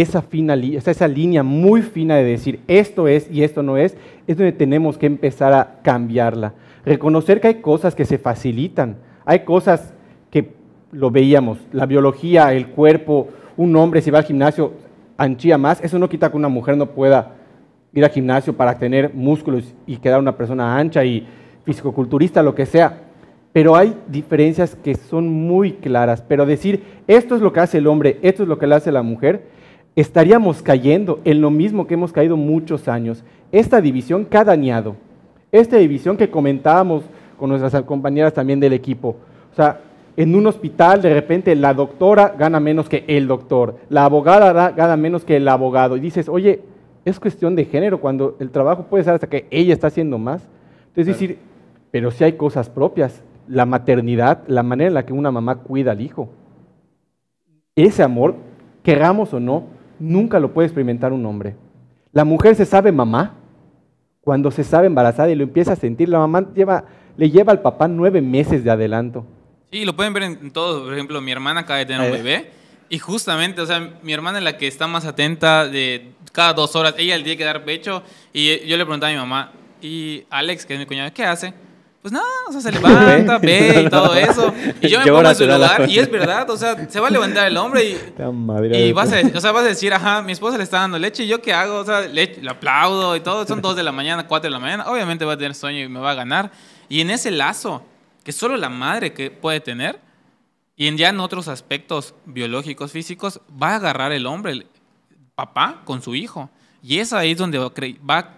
esa, 0.00 0.22
fina, 0.22 0.54
esa 0.54 1.08
línea 1.08 1.42
muy 1.42 1.82
fina 1.82 2.16
de 2.16 2.24
decir 2.24 2.60
esto 2.68 3.08
es 3.08 3.30
y 3.30 3.42
esto 3.42 3.62
no 3.62 3.76
es, 3.76 3.96
es 4.26 4.36
donde 4.36 4.52
tenemos 4.52 4.98
que 4.98 5.06
empezar 5.06 5.52
a 5.52 5.80
cambiarla. 5.82 6.54
Reconocer 6.84 7.40
que 7.40 7.48
hay 7.48 7.54
cosas 7.56 7.94
que 7.94 8.04
se 8.04 8.18
facilitan, 8.18 8.96
hay 9.24 9.40
cosas 9.40 9.92
que 10.30 10.52
lo 10.92 11.10
veíamos, 11.10 11.58
la 11.72 11.86
biología, 11.86 12.52
el 12.52 12.68
cuerpo, 12.68 13.28
un 13.56 13.74
hombre 13.76 14.00
si 14.00 14.10
va 14.10 14.18
al 14.18 14.24
gimnasio 14.24 14.72
anchía 15.18 15.58
más, 15.58 15.82
eso 15.82 15.98
no 15.98 16.08
quita 16.08 16.30
que 16.30 16.36
una 16.36 16.48
mujer 16.48 16.76
no 16.76 16.86
pueda 16.86 17.34
ir 17.92 18.04
al 18.04 18.10
gimnasio 18.10 18.56
para 18.56 18.78
tener 18.78 19.12
músculos 19.12 19.74
y 19.86 19.96
quedar 19.96 20.20
una 20.20 20.36
persona 20.36 20.78
ancha 20.78 21.04
y 21.04 21.26
fisicoculturista, 21.64 22.42
lo 22.42 22.54
que 22.54 22.66
sea. 22.66 23.02
Pero 23.52 23.74
hay 23.74 23.94
diferencias 24.06 24.76
que 24.76 24.94
son 24.94 25.28
muy 25.28 25.72
claras. 25.72 26.22
Pero 26.22 26.46
decir, 26.46 26.84
esto 27.06 27.34
es 27.34 27.42
lo 27.42 27.52
que 27.52 27.60
hace 27.60 27.78
el 27.78 27.86
hombre, 27.86 28.18
esto 28.22 28.44
es 28.44 28.48
lo 28.48 28.58
que 28.58 28.66
le 28.66 28.76
hace 28.76 28.92
la 28.92 29.02
mujer, 29.02 29.46
estaríamos 30.00 30.62
cayendo 30.62 31.20
en 31.24 31.40
lo 31.40 31.50
mismo 31.50 31.86
que 31.86 31.94
hemos 31.94 32.12
caído 32.12 32.36
muchos 32.36 32.86
años. 32.86 33.24
Esta 33.50 33.80
división 33.80 34.24
cada 34.24 34.52
añado, 34.52 34.94
esta 35.50 35.76
división 35.76 36.16
que 36.16 36.30
comentábamos 36.30 37.02
con 37.36 37.50
nuestras 37.50 37.82
compañeras 37.82 38.32
también 38.32 38.60
del 38.60 38.74
equipo. 38.74 39.16
O 39.50 39.56
sea, 39.56 39.80
en 40.16 40.36
un 40.36 40.46
hospital 40.46 41.02
de 41.02 41.12
repente 41.12 41.54
la 41.56 41.74
doctora 41.74 42.34
gana 42.38 42.60
menos 42.60 42.88
que 42.88 43.04
el 43.08 43.26
doctor, 43.26 43.76
la 43.88 44.04
abogada 44.04 44.70
gana 44.70 44.96
menos 44.96 45.24
que 45.24 45.36
el 45.36 45.48
abogado. 45.48 45.96
Y 45.96 46.00
dices, 46.00 46.28
oye, 46.28 46.60
es 47.04 47.18
cuestión 47.18 47.56
de 47.56 47.64
género 47.64 48.00
cuando 48.00 48.36
el 48.38 48.50
trabajo 48.50 48.84
puede 48.84 49.02
ser 49.02 49.14
hasta 49.14 49.28
que 49.28 49.46
ella 49.50 49.72
está 49.72 49.88
haciendo 49.88 50.16
más. 50.18 50.46
Es 50.94 51.06
decir, 51.06 51.38
pero 51.90 52.12
si 52.12 52.22
hay 52.22 52.34
cosas 52.34 52.70
propias, 52.70 53.22
la 53.48 53.66
maternidad, 53.66 54.42
la 54.46 54.62
manera 54.62 54.88
en 54.88 54.94
la 54.94 55.06
que 55.06 55.12
una 55.12 55.32
mamá 55.32 55.56
cuida 55.56 55.92
al 55.92 56.00
hijo. 56.00 56.28
Ese 57.74 58.02
amor, 58.02 58.36
queramos 58.82 59.32
o 59.32 59.40
no, 59.40 59.77
nunca 59.98 60.40
lo 60.40 60.52
puede 60.52 60.66
experimentar 60.66 61.12
un 61.12 61.24
hombre. 61.26 61.56
La 62.12 62.24
mujer 62.24 62.54
se 62.54 62.64
sabe 62.64 62.92
mamá 62.92 63.34
cuando 64.22 64.50
se 64.50 64.64
sabe 64.64 64.86
embarazada 64.86 65.30
y 65.30 65.34
lo 65.34 65.44
empieza 65.44 65.72
a 65.72 65.76
sentir. 65.76 66.08
La 66.08 66.18
mamá 66.18 66.46
lleva, 66.54 66.84
le 67.16 67.30
lleva 67.30 67.52
al 67.52 67.62
papá 67.62 67.88
nueve 67.88 68.20
meses 68.20 68.64
de 68.64 68.70
adelanto. 68.70 69.24
Sí, 69.70 69.84
lo 69.84 69.94
pueden 69.94 70.12
ver 70.12 70.22
en 70.24 70.50
todo. 70.50 70.84
Por 70.84 70.94
ejemplo, 70.94 71.20
mi 71.20 71.32
hermana 71.32 71.60
acaba 71.60 71.78
de 71.78 71.86
tener 71.86 72.10
un 72.10 72.16
bebé 72.16 72.50
y 72.88 72.98
justamente, 72.98 73.60
o 73.60 73.66
sea, 73.66 73.98
mi 74.02 74.12
hermana 74.12 74.38
es 74.38 74.44
la 74.44 74.56
que 74.56 74.66
está 74.66 74.86
más 74.86 75.04
atenta 75.04 75.66
de 75.66 76.12
cada 76.32 76.54
dos 76.54 76.74
horas. 76.74 76.94
Ella 76.96 77.14
el 77.14 77.22
día 77.22 77.36
que 77.36 77.44
dar 77.44 77.64
pecho 77.64 78.02
y 78.32 78.66
yo 78.66 78.76
le 78.76 78.84
preguntaba 78.84 79.10
a 79.10 79.14
mi 79.14 79.20
mamá, 79.20 79.52
¿y 79.82 80.24
Alex, 80.30 80.64
que 80.64 80.74
es 80.74 80.80
mi 80.80 80.86
cuñado, 80.86 81.12
qué 81.12 81.24
hace? 81.24 81.52
Pues 82.00 82.12
no, 82.12 82.22
o 82.48 82.52
sea, 82.52 82.60
se 82.60 82.70
levanta, 82.70 83.38
ve 83.42 83.82
y 83.86 83.90
todo 83.90 84.14
eso. 84.14 84.54
Y 84.80 84.88
yo 84.88 85.00
me 85.00 85.06
pongo 85.06 85.28
en 85.28 85.34
su 85.34 85.46
lugar 85.46 85.88
y 85.88 85.98
es 85.98 86.10
verdad, 86.10 86.48
o 86.48 86.56
sea, 86.56 86.88
se 86.88 87.00
va 87.00 87.08
a 87.08 87.10
levantar 87.10 87.48
el 87.48 87.56
hombre 87.56 87.84
y, 87.84 87.98
y 88.76 88.92
vas, 88.92 89.12
a, 89.12 89.20
o 89.34 89.40
sea, 89.40 89.52
vas 89.52 89.64
a 89.64 89.68
decir, 89.68 89.92
ajá, 89.92 90.22
mi 90.22 90.32
esposa 90.32 90.56
le 90.56 90.64
está 90.64 90.78
dando 90.78 90.98
leche 90.98 91.24
y 91.24 91.26
yo 91.26 91.42
qué 91.42 91.52
hago, 91.52 91.76
o 91.78 91.84
sea, 91.84 92.02
le, 92.02 92.40
aplaudo 92.48 93.16
y 93.16 93.20
todo, 93.20 93.46
son 93.46 93.60
dos 93.60 93.74
de 93.74 93.82
la 93.82 93.92
mañana, 93.92 94.26
cuatro 94.26 94.48
de 94.48 94.52
la 94.52 94.60
mañana, 94.60 94.88
obviamente 94.88 95.24
va 95.24 95.32
a 95.32 95.36
tener 95.36 95.54
sueño 95.54 95.80
y 95.80 95.88
me 95.88 95.98
va 95.98 96.12
a 96.12 96.14
ganar. 96.14 96.52
Y 96.88 97.00
en 97.00 97.10
ese 97.10 97.30
lazo 97.30 97.82
que 98.22 98.32
solo 98.32 98.56
la 98.56 98.68
madre 98.68 99.12
que 99.12 99.30
puede 99.30 99.60
tener, 99.60 99.98
y 100.76 100.86
en 100.86 100.96
ya 100.96 101.08
en 101.08 101.18
otros 101.18 101.48
aspectos 101.48 102.14
biológicos, 102.24 102.92
físicos, 102.92 103.40
va 103.60 103.70
a 103.70 103.76
agarrar 103.76 104.12
el 104.12 104.26
hombre, 104.26 104.52
el 104.52 104.66
papá, 105.34 105.80
con 105.84 106.02
su 106.02 106.14
hijo. 106.14 106.48
Y 106.82 107.00
es 107.00 107.12
ahí 107.12 107.34
donde 107.34 107.58
va 107.58 108.18
a 108.18 108.28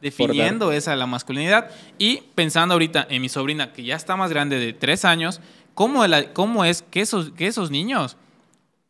definiendo 0.00 0.72
esa 0.72 0.94
la 0.96 1.06
masculinidad 1.06 1.70
y 1.98 2.22
pensando 2.34 2.74
ahorita 2.74 3.06
en 3.08 3.22
mi 3.22 3.28
sobrina 3.28 3.72
que 3.72 3.84
ya 3.84 3.96
está 3.96 4.16
más 4.16 4.30
grande 4.30 4.58
de 4.58 4.72
tres 4.72 5.04
años, 5.04 5.40
¿cómo, 5.74 6.02
cómo 6.32 6.64
es 6.64 6.82
que 6.82 7.00
esos, 7.00 7.30
que 7.30 7.46
esos 7.46 7.70
niños, 7.70 8.16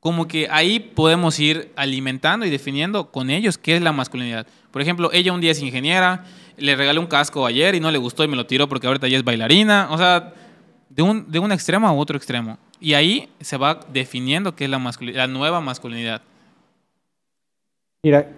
como 0.00 0.28
que 0.28 0.48
ahí 0.50 0.78
podemos 0.78 1.38
ir 1.40 1.72
alimentando 1.76 2.46
y 2.46 2.50
definiendo 2.50 3.10
con 3.10 3.30
ellos 3.30 3.58
qué 3.58 3.76
es 3.76 3.82
la 3.82 3.92
masculinidad? 3.92 4.46
Por 4.70 4.82
ejemplo, 4.82 5.10
ella 5.12 5.32
un 5.32 5.40
día 5.40 5.52
es 5.52 5.62
ingeniera, 5.62 6.24
le 6.56 6.76
regalé 6.76 6.98
un 6.98 7.06
casco 7.06 7.46
ayer 7.46 7.74
y 7.74 7.80
no 7.80 7.90
le 7.90 7.98
gustó 7.98 8.24
y 8.24 8.28
me 8.28 8.36
lo 8.36 8.46
tiró 8.46 8.68
porque 8.68 8.86
ahorita 8.86 9.08
ya 9.08 9.16
es 9.16 9.24
bailarina, 9.24 9.88
o 9.90 9.98
sea, 9.98 10.32
de 10.88 11.02
un, 11.02 11.30
de 11.30 11.38
un 11.38 11.52
extremo 11.52 11.86
a 11.88 11.92
otro 11.92 12.16
extremo. 12.16 12.58
Y 12.78 12.94
ahí 12.94 13.28
se 13.40 13.56
va 13.56 13.80
definiendo 13.92 14.54
qué 14.54 14.64
es 14.64 14.70
la, 14.70 14.80
la 15.00 15.26
nueva 15.26 15.60
masculinidad. 15.60 16.22
Mira, 18.02 18.28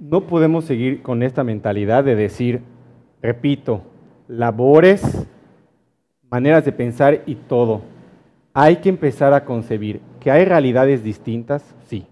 no 0.00 0.22
podemos 0.22 0.64
seguir 0.64 1.02
con 1.02 1.22
esta 1.22 1.44
mentalidad 1.44 2.02
de 2.02 2.16
decir, 2.16 2.62
repito, 3.20 3.82
labores, 4.28 5.28
maneras 6.30 6.64
de 6.64 6.72
pensar 6.72 7.22
y 7.26 7.34
todo. 7.34 7.82
Hay 8.54 8.76
que 8.76 8.88
empezar 8.88 9.34
a 9.34 9.44
concebir 9.44 10.00
que 10.18 10.30
hay 10.30 10.46
realidades 10.46 11.04
distintas, 11.04 11.62
sí. 11.86 12.06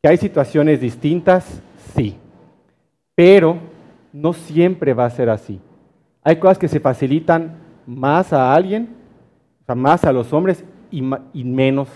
Que 0.00 0.10
hay 0.10 0.16
situaciones 0.16 0.80
distintas, 0.80 1.60
sí. 1.94 2.16
Pero 3.16 3.58
no 4.12 4.32
siempre 4.32 4.94
va 4.94 5.06
a 5.06 5.10
ser 5.10 5.28
así. 5.28 5.60
Hay 6.22 6.36
cosas 6.36 6.58
que 6.58 6.68
se 6.68 6.78
facilitan 6.78 7.56
más 7.84 8.32
a 8.32 8.54
alguien, 8.54 8.90
más 9.74 10.04
a 10.04 10.12
los 10.12 10.32
hombres 10.32 10.64
y, 10.90 11.02
y 11.32 11.44
menos 11.44 11.88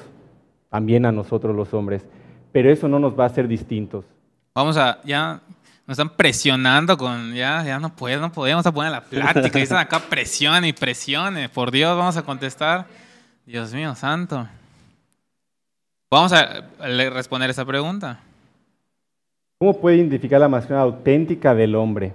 también 0.69 1.07
a 1.07 1.13
nosotros 1.13 1.55
los 1.55 1.73
hombres. 1.73 2.09
Pero 2.51 2.71
eso 2.71 2.89
no 2.89 2.99
nos 2.99 3.19
va 3.19 3.25
a 3.25 3.29
hacer 3.29 3.47
distintos. 3.47 4.05
Vamos 4.55 4.77
a, 4.77 5.01
ya 5.05 5.41
nos 5.87 5.99
están 5.99 6.11
presionando 6.11 6.97
con, 6.99 7.35
ya, 7.35 7.65
ya 7.65 7.79
no 7.81 7.95
puedo, 7.95 8.21
no 8.21 8.31
podemos 8.31 8.65
poner 8.71 8.93
la 8.93 9.03
plática. 9.03 9.59
Dicen 9.59 9.79
acá 9.79 9.99
presión 9.99 10.65
y 10.65 10.73
presiones. 10.73 11.49
Por 11.49 11.71
Dios, 11.71 11.97
vamos 11.97 12.17
a 12.17 12.23
contestar. 12.23 12.87
Dios 13.47 13.73
mío, 13.73 13.95
santo. 13.95 14.47
Vamos 16.11 16.33
a 16.33 16.69
responder 16.79 17.49
esa 17.51 17.65
pregunta. 17.65 18.21
¿Cómo 19.59 19.81
puede 19.81 19.97
identificar 19.97 20.41
la 20.41 20.49
masculinidad 20.49 20.85
auténtica 20.85 21.55
del 21.55 21.75
hombre? 21.75 22.13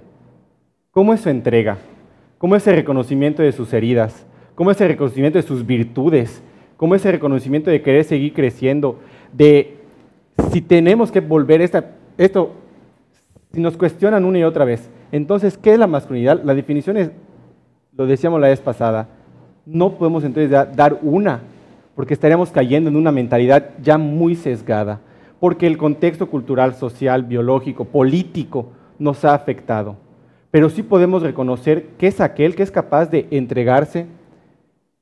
¿Cómo 0.92 1.12
es 1.12 1.22
su 1.22 1.28
entrega? 1.28 1.78
¿Cómo 2.38 2.54
es 2.54 2.66
el 2.68 2.76
reconocimiento 2.76 3.42
de 3.42 3.52
sus 3.52 3.72
heridas? 3.72 4.24
¿Cómo 4.54 4.70
es 4.70 4.80
el 4.80 4.88
reconocimiento 4.88 5.38
de 5.38 5.42
sus 5.42 5.66
virtudes? 5.66 6.42
¿Cómo 6.76 6.94
es 6.94 7.04
el 7.04 7.12
reconocimiento 7.12 7.70
de 7.70 7.82
querer 7.82 8.04
seguir 8.04 8.32
creciendo? 8.32 9.00
De 9.32 9.76
si 10.52 10.60
tenemos 10.60 11.10
que 11.10 11.20
volver 11.20 11.60
esta 11.60 11.97
esto, 12.18 12.50
si 13.52 13.60
nos 13.60 13.76
cuestionan 13.76 14.24
una 14.24 14.40
y 14.40 14.44
otra 14.44 14.64
vez, 14.64 14.90
entonces, 15.10 15.56
¿qué 15.56 15.72
es 15.72 15.78
la 15.78 15.86
masculinidad? 15.86 16.42
La 16.42 16.54
definición 16.54 16.96
es, 16.96 17.10
lo 17.96 18.06
decíamos 18.06 18.40
la 18.40 18.48
vez 18.48 18.60
pasada, 18.60 19.08
no 19.64 19.94
podemos 19.94 20.24
entonces 20.24 20.50
dar 20.50 20.98
una, 21.02 21.40
porque 21.94 22.14
estaríamos 22.14 22.50
cayendo 22.50 22.90
en 22.90 22.96
una 22.96 23.12
mentalidad 23.12 23.70
ya 23.82 23.98
muy 23.98 24.34
sesgada, 24.34 25.00
porque 25.40 25.66
el 25.66 25.78
contexto 25.78 26.28
cultural, 26.28 26.74
social, 26.74 27.22
biológico, 27.22 27.84
político 27.84 28.68
nos 28.98 29.24
ha 29.24 29.34
afectado. 29.34 29.96
Pero 30.50 30.70
sí 30.70 30.82
podemos 30.82 31.22
reconocer 31.22 31.86
que 31.98 32.08
es 32.08 32.20
aquel 32.20 32.54
que 32.54 32.62
es 32.62 32.70
capaz 32.70 33.06
de 33.06 33.28
entregarse, 33.30 34.06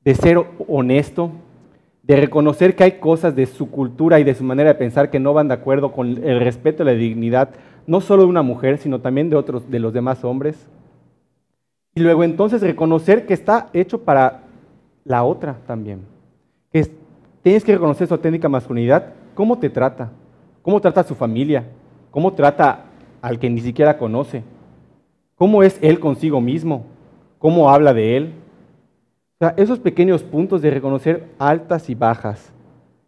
de 0.03 0.15
ser 0.15 0.45
honesto, 0.67 1.31
de 2.07 2.15
reconocer 2.15 2.75
que 2.75 2.85
hay 2.85 2.91
cosas 2.93 3.35
de 3.35 3.45
su 3.45 3.69
cultura 3.69 4.17
y 4.19 4.23
de 4.23 4.33
su 4.33 4.43
manera 4.45 4.69
de 4.69 4.79
pensar 4.79 5.09
que 5.09 5.19
no 5.19 5.33
van 5.33 5.49
de 5.49 5.55
acuerdo 5.55 5.91
con 5.91 6.07
el 6.23 6.39
respeto 6.39 6.83
y 6.83 6.85
la 6.85 6.93
dignidad, 6.93 7.49
no 7.85 7.99
solo 7.99 8.23
de 8.23 8.29
una 8.29 8.43
mujer, 8.43 8.77
sino 8.77 9.01
también 9.01 9.29
de 9.29 9.35
otros, 9.35 9.69
de 9.69 9.79
los 9.79 9.91
demás 9.91 10.23
hombres. 10.23 10.67
Y 11.95 11.99
luego 11.99 12.23
entonces 12.23 12.61
reconocer 12.61 13.25
que 13.25 13.33
está 13.33 13.67
hecho 13.73 14.03
para 14.03 14.43
la 15.03 15.25
otra 15.25 15.57
también. 15.67 16.05
Que 16.71 16.89
tienes 17.41 17.65
que 17.65 17.73
reconocer 17.73 18.07
su 18.07 18.13
auténtica 18.13 18.47
masculinidad, 18.47 19.13
cómo 19.35 19.59
te 19.59 19.69
trata, 19.69 20.09
cómo 20.61 20.79
trata 20.79 21.01
a 21.01 21.03
su 21.03 21.15
familia, 21.15 21.65
cómo 22.09 22.31
trata 22.31 22.85
al 23.21 23.37
que 23.37 23.49
ni 23.49 23.59
siquiera 23.59 23.97
conoce. 23.97 24.43
¿Cómo 25.35 25.61
es 25.61 25.77
él 25.81 25.99
consigo 25.99 26.39
mismo? 26.39 26.85
¿Cómo 27.37 27.69
habla 27.69 27.93
de 27.93 28.15
él? 28.15 28.33
O 29.39 29.45
sea, 29.45 29.53
esos 29.57 29.79
pequeños 29.79 30.23
puntos 30.23 30.61
de 30.61 30.71
reconocer 30.71 31.29
altas 31.37 31.89
y 31.89 31.95
bajas. 31.95 32.51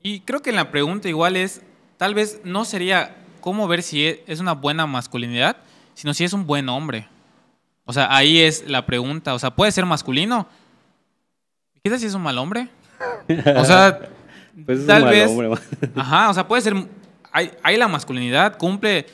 Y 0.04 0.22
creo 0.22 0.42
que 0.42 0.52
la 0.52 0.70
pregunta 0.70 1.10
igual 1.10 1.36
es, 1.36 1.64
tal 1.98 2.14
vez 2.14 2.42
no 2.44 2.66
sería 2.66 3.16
cómo 3.42 3.68
ver 3.68 3.82
si 3.82 4.06
e, 4.06 4.24
es 4.28 4.40
una 4.40 4.54
buena 4.54 4.86
masculinidad, 4.86 5.58
sino 5.96 6.14
si 6.14 6.24
es 6.24 6.34
un 6.34 6.46
buen 6.46 6.70
hombre. 6.70 7.08
O 7.86 7.94
sea, 7.94 8.16
ahí 8.16 8.40
es 8.40 8.70
la 8.70 8.86
pregunta. 8.86 9.34
O 9.34 9.40
sea, 9.40 9.56
¿puede 9.56 9.72
ser 9.72 9.86
masculino? 9.86 10.48
¿Qué 11.84 11.90
tal 11.90 12.00
si 12.00 12.06
es 12.06 12.14
un 12.14 12.22
mal 12.22 12.38
hombre? 12.38 12.70
O 13.56 13.66
sea, 13.66 14.00
Pues 14.66 14.80
es 14.80 14.82
un 14.84 14.88
tal 14.88 15.04
mal 15.04 15.12
vez... 15.12 15.30
hombre. 15.30 15.50
Ajá, 15.96 16.30
o 16.30 16.34
sea, 16.34 16.48
puede 16.48 16.62
ser... 16.62 16.76
Hay, 17.32 17.52
hay 17.64 17.78
la 17.78 17.88
masculinidad, 17.88 18.58
cumple 18.58 19.06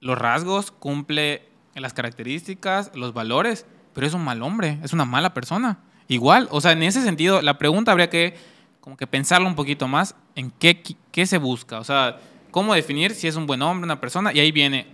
los 0.00 0.18
rasgos, 0.18 0.70
cumple 0.70 1.42
las 1.74 1.92
características, 1.92 2.90
los 2.94 3.12
valores, 3.12 3.66
pero 3.94 4.06
es 4.06 4.14
un 4.14 4.24
mal 4.24 4.42
hombre, 4.42 4.78
es 4.82 4.92
una 4.92 5.04
mala 5.04 5.34
persona. 5.34 5.78
Igual, 6.10 6.48
o 6.50 6.60
sea, 6.60 6.72
en 6.72 6.82
ese 6.82 7.02
sentido, 7.02 7.40
la 7.40 7.56
pregunta 7.56 7.92
habría 7.92 8.10
que 8.10 8.34
como 8.80 8.96
que 8.96 9.06
pensarlo 9.06 9.46
un 9.46 9.54
poquito 9.54 9.86
más 9.86 10.16
en 10.34 10.50
qué, 10.58 10.82
qué 11.12 11.24
se 11.24 11.38
busca. 11.38 11.78
O 11.78 11.84
sea, 11.84 12.18
cómo 12.50 12.74
definir 12.74 13.12
si 13.12 13.28
es 13.28 13.36
un 13.36 13.46
buen 13.46 13.62
hombre, 13.62 13.84
una 13.84 14.00
persona, 14.00 14.32
y 14.34 14.40
ahí 14.40 14.50
viene 14.50 14.86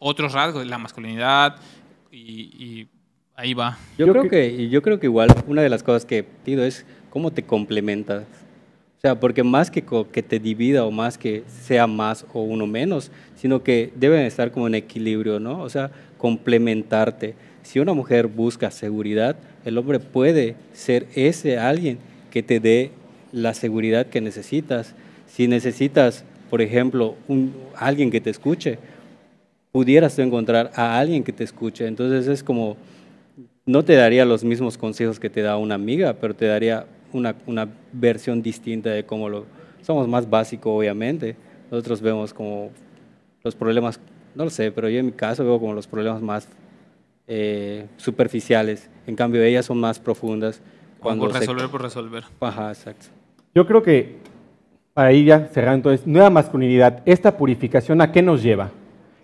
otros 0.00 0.32
rasgos, 0.32 0.66
la 0.66 0.78
masculinidad, 0.78 1.56
y, 2.10 2.18
y 2.20 2.88
ahí 3.36 3.54
va. 3.54 3.78
Yo, 3.96 4.08
creo 4.08 4.22
que- 4.24 4.28
que, 4.30 4.68
yo 4.68 4.82
creo 4.82 4.98
que 4.98 5.06
igual 5.06 5.28
una 5.46 5.62
de 5.62 5.68
las 5.68 5.84
cosas 5.84 6.04
que 6.04 6.24
pido 6.24 6.64
es 6.64 6.84
cómo 7.10 7.30
te 7.30 7.44
complementas. 7.44 8.24
O 8.98 9.00
sea, 9.00 9.20
porque 9.20 9.44
más 9.44 9.70
que 9.70 9.84
que 10.10 10.22
te 10.22 10.40
divida 10.40 10.84
o 10.84 10.90
más 10.90 11.18
que 11.18 11.44
sea 11.62 11.86
más 11.86 12.26
o 12.32 12.40
uno 12.40 12.66
menos, 12.66 13.12
sino 13.36 13.62
que 13.62 13.92
deben 13.94 14.20
estar 14.26 14.50
como 14.50 14.66
en 14.66 14.74
equilibrio, 14.74 15.38
¿no? 15.38 15.60
O 15.60 15.68
sea, 15.68 15.90
complementarte. 16.18 17.34
Si 17.62 17.78
una 17.80 17.92
mujer 17.92 18.26
busca 18.26 18.70
seguridad, 18.70 19.36
el 19.64 19.78
hombre 19.78 19.98
puede 20.00 20.56
ser 20.72 21.06
ese 21.14 21.58
alguien 21.58 21.98
que 22.30 22.42
te 22.42 22.60
dé 22.60 22.90
la 23.32 23.54
seguridad 23.54 24.06
que 24.06 24.20
necesitas. 24.20 24.94
Si 25.26 25.48
necesitas, 25.48 26.24
por 26.50 26.60
ejemplo, 26.62 27.16
alguien 27.76 28.10
que 28.10 28.20
te 28.20 28.30
escuche, 28.30 28.78
pudieras 29.72 30.18
encontrar 30.18 30.70
a 30.74 30.98
alguien 30.98 31.24
que 31.24 31.32
te 31.32 31.44
escuche. 31.44 31.86
Entonces 31.86 32.28
es 32.28 32.42
como, 32.42 32.76
no 33.66 33.84
te 33.84 33.94
daría 33.94 34.24
los 34.24 34.44
mismos 34.44 34.78
consejos 34.78 35.18
que 35.18 35.30
te 35.30 35.42
da 35.42 35.56
una 35.56 35.74
amiga, 35.74 36.12
pero 36.14 36.34
te 36.34 36.46
daría 36.46 36.86
una, 37.12 37.34
una 37.46 37.68
versión 37.92 38.42
distinta 38.42 38.90
de 38.90 39.04
cómo 39.04 39.28
lo... 39.28 39.46
Somos 39.82 40.08
más 40.08 40.28
básicos, 40.28 40.72
obviamente. 40.78 41.36
Nosotros 41.70 42.00
vemos 42.00 42.32
como 42.32 42.70
los 43.42 43.54
problemas, 43.54 43.98
no 44.34 44.44
lo 44.44 44.50
sé, 44.50 44.70
pero 44.70 44.88
yo 44.88 44.98
en 44.98 45.06
mi 45.06 45.12
caso 45.12 45.44
veo 45.44 45.58
como 45.58 45.74
los 45.74 45.86
problemas 45.86 46.22
más 46.22 46.48
eh, 47.26 47.86
superficiales. 47.96 48.90
En 49.06 49.16
cambio, 49.16 49.42
ellas 49.42 49.66
son 49.66 49.78
más 49.80 49.98
profundas. 49.98 50.60
Cuando 51.00 51.24
por 51.24 51.32
se- 51.34 51.40
resolver, 51.40 51.68
por 51.68 51.82
resolver. 51.82 52.24
Ajá, 52.40 52.68
exacto. 52.70 53.06
Yo 53.54 53.66
creo 53.66 53.82
que 53.82 54.16
para 54.94 55.12
ir 55.12 55.26
ya 55.26 55.48
cerrando 55.52 55.90
entonces, 55.90 56.06
nueva 56.06 56.30
masculinidad, 56.30 57.02
esta 57.04 57.36
purificación, 57.36 58.00
¿a 58.00 58.12
qué 58.12 58.22
nos 58.22 58.42
lleva? 58.42 58.70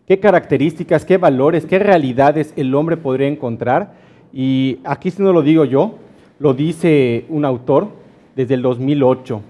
¿Qué 0.07 0.19
características, 0.19 1.05
qué 1.05 1.17
valores, 1.17 1.65
qué 1.67 1.79
realidades 1.79 2.53
el 2.57 2.75
hombre 2.75 2.97
podría 2.97 3.29
encontrar? 3.29 3.95
Y 4.33 4.79
aquí 4.85 5.11
si 5.11 5.23
no 5.23 5.33
lo 5.33 5.43
digo 5.43 5.65
yo, 5.65 5.99
lo 6.39 6.55
dice 6.55 7.25
un 7.29 7.45
autor 7.45 7.89
desde 8.35 8.55
el 8.55 8.63
2008. 8.63 9.41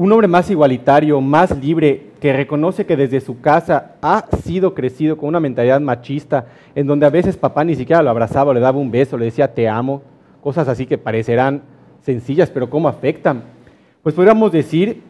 Un 0.00 0.10
hombre 0.12 0.28
más 0.28 0.50
igualitario, 0.50 1.20
más 1.20 1.54
libre, 1.58 2.06
que 2.22 2.32
reconoce 2.32 2.86
que 2.86 2.96
desde 2.96 3.20
su 3.20 3.42
casa 3.42 3.96
ha 4.00 4.24
sido 4.42 4.72
crecido 4.72 5.18
con 5.18 5.28
una 5.28 5.40
mentalidad 5.40 5.78
machista, 5.78 6.46
en 6.74 6.86
donde 6.86 7.04
a 7.04 7.10
veces 7.10 7.36
papá 7.36 7.64
ni 7.64 7.74
siquiera 7.74 8.02
lo 8.02 8.08
abrazaba, 8.08 8.54
le 8.54 8.60
daba 8.60 8.78
un 8.78 8.90
beso, 8.90 9.18
le 9.18 9.26
decía 9.26 9.52
te 9.52 9.68
amo, 9.68 10.00
cosas 10.40 10.68
así 10.68 10.86
que 10.86 10.96
parecerán 10.96 11.60
sencillas, 12.00 12.48
pero 12.48 12.70
cómo 12.70 12.88
afectan. 12.88 13.42
Pues 14.02 14.14
podríamos 14.14 14.52
decir 14.52 15.02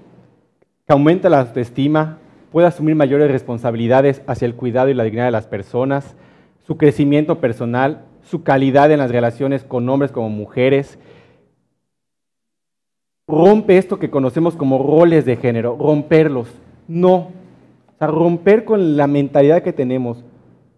que 0.88 0.92
aumenta 0.92 1.28
la 1.28 1.38
autoestima, 1.38 2.18
puede 2.50 2.66
asumir 2.66 2.96
mayores 2.96 3.30
responsabilidades 3.30 4.22
hacia 4.26 4.46
el 4.46 4.56
cuidado 4.56 4.88
y 4.88 4.94
la 4.94 5.04
dignidad 5.04 5.26
de 5.26 5.30
las 5.30 5.46
personas, 5.46 6.16
su 6.66 6.76
crecimiento 6.76 7.38
personal, 7.38 8.06
su 8.22 8.42
calidad 8.42 8.90
en 8.90 8.98
las 8.98 9.12
relaciones 9.12 9.62
con 9.62 9.88
hombres 9.88 10.10
como 10.10 10.30
mujeres, 10.30 10.98
rompe 13.30 13.78
esto 13.78 13.98
que 13.98 14.10
conocemos 14.10 14.56
como 14.56 14.78
roles 14.78 15.24
de 15.24 15.36
género, 15.36 15.76
romperlos. 15.78 16.48
No. 16.88 17.14
O 17.16 17.98
sea, 17.98 18.08
romper 18.08 18.64
con 18.64 18.96
la 18.96 19.06
mentalidad 19.06 19.62
que 19.62 19.72
tenemos, 19.72 20.24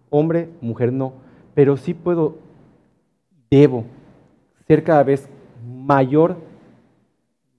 hombre, 0.09 0.49
mujer, 0.61 0.93
no. 0.93 1.13
Pero 1.53 1.77
sí 1.77 1.93
puedo, 1.93 2.37
debo 3.49 3.85
ser 4.67 4.83
cada 4.83 5.03
vez 5.03 5.29
mayor, 5.65 6.37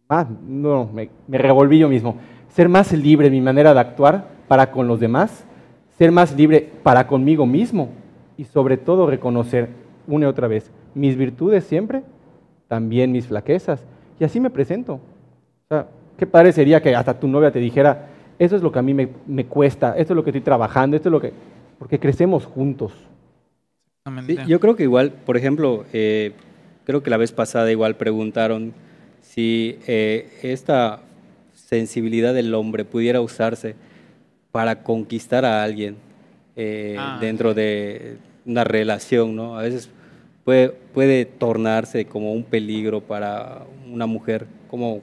más, 0.08 0.26
no, 0.46 0.88
me, 0.92 1.10
me 1.26 1.38
revolví 1.38 1.78
yo 1.78 1.88
mismo, 1.88 2.16
ser 2.48 2.68
más 2.68 2.92
libre 2.92 3.30
mi 3.30 3.40
manera 3.40 3.74
de 3.74 3.80
actuar 3.80 4.28
para 4.48 4.70
con 4.70 4.86
los 4.86 5.00
demás, 5.00 5.44
ser 5.98 6.12
más 6.12 6.34
libre 6.36 6.70
para 6.82 7.06
conmigo 7.06 7.46
mismo 7.46 7.88
y 8.36 8.44
sobre 8.44 8.76
todo 8.76 9.06
reconocer 9.06 9.68
una 10.06 10.26
y 10.26 10.28
otra 10.28 10.48
vez 10.48 10.70
mis 10.94 11.16
virtudes 11.16 11.64
siempre, 11.64 12.02
también 12.68 13.12
mis 13.12 13.26
flaquezas. 13.26 13.84
Y 14.18 14.24
así 14.24 14.40
me 14.40 14.50
presento. 14.50 14.94
O 14.94 15.68
sea, 15.68 15.86
qué 16.16 16.26
padre 16.26 16.52
sería 16.52 16.80
que 16.80 16.94
hasta 16.94 17.18
tu 17.18 17.26
novia 17.28 17.50
te 17.50 17.58
dijera, 17.58 18.08
eso 18.38 18.56
es 18.56 18.62
lo 18.62 18.70
que 18.72 18.78
a 18.78 18.82
mí 18.82 18.94
me, 18.94 19.08
me 19.26 19.46
cuesta, 19.46 19.96
esto 19.96 20.12
es 20.12 20.16
lo 20.16 20.24
que 20.24 20.30
estoy 20.30 20.40
trabajando, 20.42 20.96
esto 20.96 21.08
es 21.08 21.12
lo 21.12 21.20
que... 21.20 21.32
Porque 21.78 21.98
crecemos 21.98 22.44
juntos. 22.46 22.92
Sí, 24.26 24.36
yo 24.46 24.60
creo 24.60 24.76
que 24.76 24.82
igual, 24.82 25.12
por 25.12 25.36
ejemplo, 25.36 25.84
eh, 25.92 26.32
creo 26.84 27.02
que 27.02 27.10
la 27.10 27.16
vez 27.16 27.32
pasada 27.32 27.70
igual 27.72 27.96
preguntaron 27.96 28.74
si 29.22 29.78
eh, 29.86 30.28
esta 30.42 31.00
sensibilidad 31.54 32.34
del 32.34 32.54
hombre 32.54 32.84
pudiera 32.84 33.20
usarse 33.22 33.74
para 34.52 34.82
conquistar 34.82 35.44
a 35.44 35.62
alguien 35.64 35.96
eh, 36.54 36.96
Ah. 36.98 37.18
dentro 37.20 37.54
de 37.54 38.18
una 38.46 38.62
relación, 38.62 39.34
¿no? 39.34 39.58
A 39.58 39.62
veces 39.62 39.90
puede, 40.44 40.68
puede 40.68 41.24
tornarse 41.24 42.04
como 42.04 42.32
un 42.32 42.44
peligro 42.44 43.00
para 43.00 43.62
una 43.90 44.06
mujer, 44.06 44.46
como, 44.68 45.00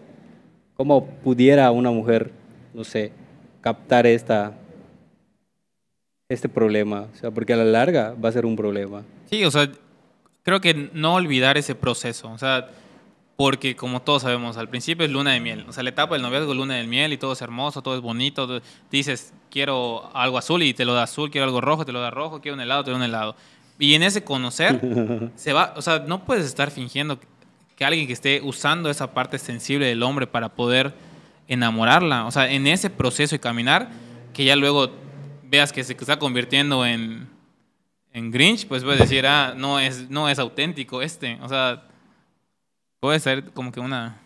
como 0.76 1.06
pudiera 1.06 1.72
una 1.72 1.92
mujer, 1.92 2.32
no 2.74 2.84
sé, 2.84 3.12
captar 3.62 4.06
esta, 4.06 4.54
este 6.30 6.48
problema, 6.48 7.08
o 7.14 7.16
sea, 7.16 7.32
porque 7.32 7.54
a 7.54 7.58
la 7.58 7.66
larga 7.66 8.16
va 8.24 8.30
a 8.30 8.32
ser 8.32 8.46
un 8.46 8.56
problema. 8.56 9.04
Sí, 9.30 9.44
o 9.44 9.52
sea, 9.52 9.70
creo 10.44 10.62
que 10.62 10.90
no 10.94 11.16
olvidar 11.16 11.58
ese 11.58 11.76
proceso, 11.76 12.32
o 12.32 12.38
sea, 12.38 12.70
porque 13.36 13.76
como 13.76 14.02
todos 14.04 14.22
sabemos, 14.22 14.58
al 14.58 14.70
principio 14.70 15.06
es 15.06 15.12
luna 15.12 15.32
de 15.32 15.40
miel, 15.40 15.66
o 15.68 15.74
sea, 15.74 15.84
la 15.84 15.90
etapa 15.90 16.14
del 16.14 16.22
noviazgo 16.22 16.52
es 16.52 16.58
luna 16.58 16.76
de 16.76 16.86
miel 16.86 17.12
y 17.14 17.18
todo 17.18 17.34
es 17.34 17.42
hermoso, 17.42 17.82
todo 17.82 17.96
es 17.96 18.02
bonito, 18.02 18.62
dices, 18.92 19.34
quiero 19.50 20.16
algo 20.16 20.38
azul 20.38 20.62
y 20.62 20.74
te 20.74 20.86
lo 20.86 20.94
da 20.94 21.04
azul, 21.04 21.32
quiero 21.32 21.46
algo 21.46 21.60
rojo, 21.60 21.86
te 21.86 21.92
lo 21.92 22.02
da 22.02 22.12
rojo, 22.12 22.40
quiero 22.40 22.56
un 22.56 22.62
helado, 22.62 22.84
te 22.84 22.92
da 22.92 22.98
un 22.98 23.04
helado. 23.04 23.36
Y 23.82 23.96
en 23.96 24.04
ese 24.04 24.24
conocer, 24.24 24.80
se 25.36 25.54
va, 25.54 25.74
o 25.76 25.82
sea, 25.82 26.00
no 26.08 26.24
puedes 26.24 26.46
estar 26.46 26.70
fingiendo 26.72 27.20
que- 27.20 27.28
que 27.76 27.84
alguien 27.86 28.06
que 28.06 28.14
esté 28.14 28.42
usando 28.44 28.90
esa 28.92 29.12
parte 29.14 29.40
sensible 29.40 29.88
del 29.88 30.04
hombre 30.04 30.28
para 30.28 30.50
poder 30.50 30.94
enamorarla, 31.48 32.26
o 32.28 32.32
sea, 32.32 32.52
en 32.52 32.68
ese 32.68 32.90
proceso 32.92 33.36
y 33.36 33.40
caminar, 33.40 33.90
que 34.34 34.46
ya 34.46 34.56
luego 34.56 34.92
veas 35.50 35.74
que 35.74 35.84
se 35.84 35.94
está 35.94 36.20
convirtiendo 36.20 36.86
en, 36.86 37.28
en 38.14 38.32
Grinch, 38.32 38.68
pues 38.68 38.84
puedes 38.84 39.00
decir, 39.00 39.26
ah, 39.26 39.54
no 39.58 39.80
es, 39.80 40.10
no 40.10 40.30
es 40.30 40.38
auténtico 40.40 41.02
este. 41.02 41.40
O 41.42 41.50
sea, 41.50 41.84
puede 43.00 43.20
ser 43.20 43.46
como 43.52 43.72
que 43.72 43.80
una 43.80 44.18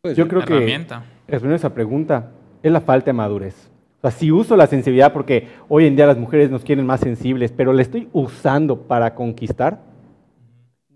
Pues, 0.00 0.16
Yo 0.16 0.26
creo 0.26 0.42
que 0.44 0.54
herramienta. 0.54 1.04
respondiendo 1.28 1.54
a 1.54 1.56
esa 1.56 1.74
pregunta 1.74 2.30
es 2.62 2.72
la 2.72 2.80
falta 2.80 3.06
de 3.06 3.12
madurez. 3.12 3.69
O 4.00 4.08
sea, 4.08 4.10
si 4.10 4.32
uso 4.32 4.56
la 4.56 4.66
sensibilidad 4.66 5.12
porque 5.12 5.48
hoy 5.68 5.86
en 5.86 5.94
día 5.94 6.06
las 6.06 6.16
mujeres 6.16 6.50
nos 6.50 6.64
quieren 6.64 6.86
más 6.86 7.00
sensibles, 7.00 7.52
pero 7.52 7.72
la 7.72 7.82
estoy 7.82 8.08
usando 8.12 8.76
para 8.76 9.14
conquistar, 9.14 9.80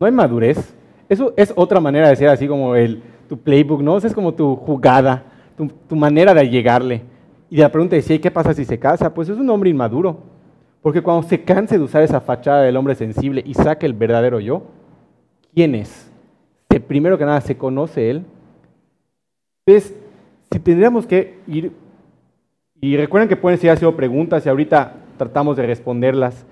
no 0.01 0.07
hay 0.07 0.13
madurez. 0.13 0.75
Eso 1.09 1.35
es 1.37 1.53
otra 1.55 1.81
manera 1.81 2.09
de 2.09 2.17
ser 2.17 2.29
así 2.29 2.49
como 2.49 2.75
el, 2.75 3.03
tu 3.29 3.39
playbook, 3.39 3.83
¿no? 3.83 3.99
Esa 3.99 4.07
es 4.07 4.15
como 4.15 4.33
tu 4.33 4.57
jugada, 4.57 5.25
tu, 5.57 5.67
tu 5.67 5.97
manera 5.97 6.33
de 6.33 6.49
llegarle. 6.49 7.03
Y 7.51 7.59
la 7.59 7.71
pregunta 7.71 7.95
es, 7.95 8.11
¿y 8.11 8.19
qué 8.19 8.31
pasa 8.31 8.55
si 8.55 8.65
se 8.65 8.79
casa? 8.79 9.13
Pues 9.13 9.29
es 9.29 9.37
un 9.37 9.51
hombre 9.51 9.69
inmaduro. 9.69 10.19
Porque 10.81 11.03
cuando 11.03 11.29
se 11.29 11.43
canse 11.43 11.79
de 11.79 11.85
usar 11.85 12.03
esa 12.03 12.21
fachada 12.21 12.63
del 12.63 12.77
hombre 12.77 12.95
sensible 12.95 13.43
y 13.45 13.55
saque 13.55 13.87
el 13.87 13.93
verdadero 13.93 14.41
yo, 14.41 14.63
¿quién 15.55 15.75
es? 15.75 16.11
Primero 16.89 17.17
que 17.17 17.25
nada, 17.25 17.41
¿se 17.41 17.57
conoce 17.57 18.11
él? 18.11 18.25
Entonces, 19.67 19.97
si 20.51 20.59
tendríamos 20.59 21.07
que 21.07 21.39
ir, 21.47 21.73
y 22.85 22.99
recuerden 22.99 23.31
que 23.31 23.37
pueden 23.37 23.59
seguir 23.59 23.71
haciendo 23.71 23.97
preguntas 23.97 24.45
y 24.45 24.49
ahorita 24.51 24.93
tratamos 25.17 25.57
de 25.57 25.67
responderlas, 25.67 26.45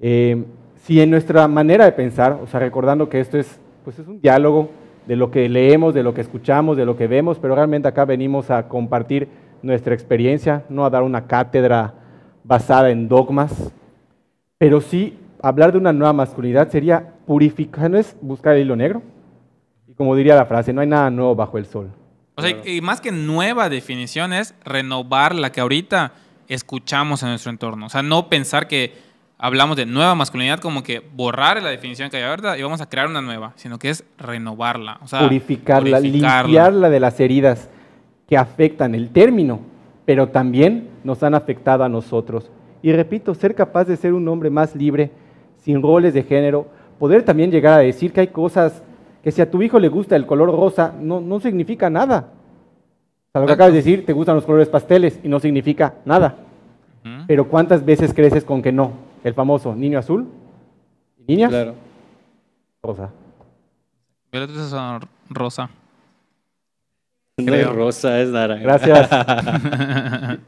eh, 0.00 0.42
si 0.76 1.02
en 1.02 1.10
nuestra 1.10 1.46
manera 1.48 1.84
de 1.84 1.92
pensar, 1.92 2.40
o 2.42 2.46
sea, 2.46 2.60
recordando 2.60 3.10
que 3.10 3.20
esto 3.20 3.36
es, 3.36 3.60
pues 3.84 3.98
es 3.98 4.08
un 4.08 4.18
diálogo 4.22 4.70
de 5.06 5.16
lo 5.16 5.30
que 5.30 5.46
leemos, 5.50 5.92
de 5.92 6.02
lo 6.02 6.14
que 6.14 6.22
escuchamos, 6.22 6.78
de 6.78 6.86
lo 6.86 6.96
que 6.96 7.06
vemos, 7.06 7.38
pero 7.38 7.54
realmente 7.54 7.88
acá 7.88 8.06
venimos 8.06 8.50
a 8.50 8.68
compartir 8.68 9.28
nuestra 9.60 9.92
experiencia, 9.92 10.64
no 10.70 10.86
a 10.86 10.88
dar 10.88 11.02
una 11.02 11.26
cátedra 11.26 11.92
basada 12.42 12.88
en 12.88 13.06
dogmas, 13.06 13.70
pero 14.56 14.80
sí 14.80 15.18
hablar 15.42 15.72
de 15.72 15.78
una 15.78 15.92
nueva 15.92 16.14
masculinidad 16.14 16.70
sería 16.70 17.12
purificar, 17.26 17.90
no 17.90 17.98
es 17.98 18.16
buscar 18.22 18.54
el 18.54 18.62
hilo 18.62 18.76
negro. 18.76 19.02
Y 19.86 19.92
como 19.92 20.16
diría 20.16 20.36
la 20.36 20.46
frase, 20.46 20.72
no 20.72 20.80
hay 20.80 20.86
nada 20.86 21.10
nuevo 21.10 21.34
bajo 21.34 21.58
el 21.58 21.66
sol. 21.66 21.90
O 22.36 22.42
sea, 22.42 22.54
y 22.66 22.82
más 22.82 23.00
que 23.00 23.12
nueva 23.12 23.70
definición 23.70 24.34
es 24.34 24.54
renovar 24.62 25.34
la 25.34 25.52
que 25.52 25.62
ahorita 25.62 26.12
escuchamos 26.48 27.22
en 27.22 27.30
nuestro 27.30 27.50
entorno. 27.50 27.86
O 27.86 27.88
sea, 27.88 28.02
no 28.02 28.28
pensar 28.28 28.68
que 28.68 28.92
hablamos 29.38 29.76
de 29.76 29.86
nueva 29.86 30.14
masculinidad 30.14 30.60
como 30.60 30.82
que 30.82 31.00
borrar 31.00 31.62
la 31.62 31.70
definición 31.70 32.10
que 32.10 32.18
hay 32.18 32.24
ahorita 32.24 32.58
y 32.58 32.62
vamos 32.62 32.82
a 32.82 32.88
crear 32.90 33.06
una 33.06 33.22
nueva, 33.22 33.52
sino 33.56 33.78
que 33.78 33.88
es 33.88 34.04
renovarla. 34.18 34.98
O 35.02 35.08
sea, 35.08 35.20
purificarla, 35.20 35.98
limpiarla 35.98 36.90
de 36.90 37.00
las 37.00 37.18
heridas 37.20 37.70
que 38.28 38.36
afectan 38.36 38.94
el 38.94 39.10
término, 39.10 39.60
pero 40.04 40.28
también 40.28 40.90
nos 41.04 41.22
han 41.22 41.34
afectado 41.34 41.84
a 41.84 41.88
nosotros. 41.88 42.50
Y 42.82 42.92
repito, 42.92 43.34
ser 43.34 43.54
capaz 43.54 43.84
de 43.84 43.96
ser 43.96 44.12
un 44.12 44.28
hombre 44.28 44.50
más 44.50 44.74
libre, 44.74 45.10
sin 45.58 45.80
roles 45.80 46.12
de 46.12 46.22
género, 46.22 46.68
poder 46.98 47.22
también 47.22 47.50
llegar 47.50 47.74
a 47.74 47.82
decir 47.82 48.12
que 48.12 48.20
hay 48.20 48.28
cosas 48.28 48.82
que 49.26 49.32
si 49.32 49.42
a 49.42 49.50
tu 49.50 49.60
hijo 49.60 49.80
le 49.80 49.88
gusta 49.88 50.14
el 50.14 50.24
color 50.24 50.54
rosa, 50.54 50.94
no, 51.00 51.20
no 51.20 51.40
significa 51.40 51.90
nada. 51.90 52.28
O 52.28 53.32
sea, 53.32 53.40
lo 53.40 53.48
que 53.48 53.54
acabas 53.54 53.72
de 53.72 53.78
decir, 53.78 54.06
te 54.06 54.12
gustan 54.12 54.36
los 54.36 54.44
colores 54.44 54.68
pasteles 54.68 55.18
y 55.24 55.26
no 55.28 55.40
significa 55.40 55.94
nada. 56.04 56.36
Pero 57.26 57.48
¿cuántas 57.48 57.84
veces 57.84 58.14
creces 58.14 58.44
con 58.44 58.62
que 58.62 58.70
no? 58.70 58.92
El 59.24 59.34
famoso 59.34 59.74
niño 59.74 59.98
azul, 59.98 60.28
niña, 61.26 61.48
Claro. 61.48 61.74
rosa. 62.84 63.10
Violetas 64.30 64.68
son 64.68 65.00
rosa. 65.28 65.70
No 67.38 67.52
es 67.52 67.68
rosa, 67.68 68.20
es 68.20 68.28
naranja. 68.28 68.62
Gracias. 68.62 69.10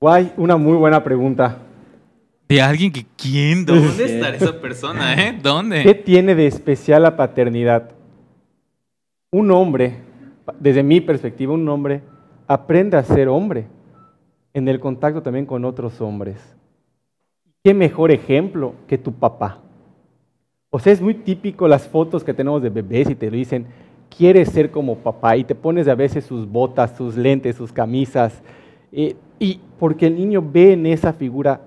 Guay, 0.00 0.32
una 0.36 0.56
muy 0.56 0.76
buena 0.76 1.02
pregunta. 1.02 1.56
De 2.48 2.62
alguien 2.62 2.92
que 2.92 3.04
quién, 3.16 3.66
¿dónde 3.66 4.04
está 4.04 4.28
esa 4.28 4.60
persona, 4.60 5.14
eh? 5.14 5.32
¿Qué 5.34 5.40
¿Dónde? 5.42 5.94
tiene 5.94 6.34
de 6.34 6.46
especial 6.46 7.02
la 7.02 7.16
paternidad? 7.16 7.90
Un 9.32 9.50
hombre, 9.50 9.96
desde 10.60 10.82
mi 10.82 11.00
perspectiva, 11.00 11.52
un 11.54 11.68
hombre 11.68 12.02
aprende 12.46 12.96
a 12.96 13.02
ser 13.02 13.28
hombre 13.28 13.66
en 14.54 14.68
el 14.68 14.78
contacto 14.78 15.22
también 15.22 15.44
con 15.44 15.64
otros 15.64 16.00
hombres. 16.00 16.36
¿Qué 17.64 17.74
mejor 17.74 18.12
ejemplo 18.12 18.74
que 18.86 18.96
tu 18.96 19.12
papá? 19.12 19.58
O 20.70 20.78
sea, 20.78 20.92
es 20.92 21.00
muy 21.00 21.14
típico 21.14 21.66
las 21.66 21.88
fotos 21.88 22.22
que 22.22 22.32
tenemos 22.32 22.62
de 22.62 22.70
bebés 22.70 23.10
y 23.10 23.16
te 23.16 23.28
lo 23.28 23.36
dicen, 23.36 23.66
quieres 24.16 24.50
ser 24.50 24.70
como 24.70 24.96
papá 24.98 25.36
y 25.36 25.42
te 25.42 25.54
pones 25.56 25.88
a 25.88 25.96
veces 25.96 26.24
sus 26.24 26.48
botas, 26.48 26.96
sus 26.96 27.16
lentes, 27.16 27.56
sus 27.56 27.72
camisas. 27.72 28.40
eh, 28.92 29.16
y 29.38 29.60
porque 29.78 30.06
el 30.06 30.16
niño 30.16 30.42
ve 30.42 30.72
en 30.72 30.86
esa 30.86 31.12
figura, 31.12 31.60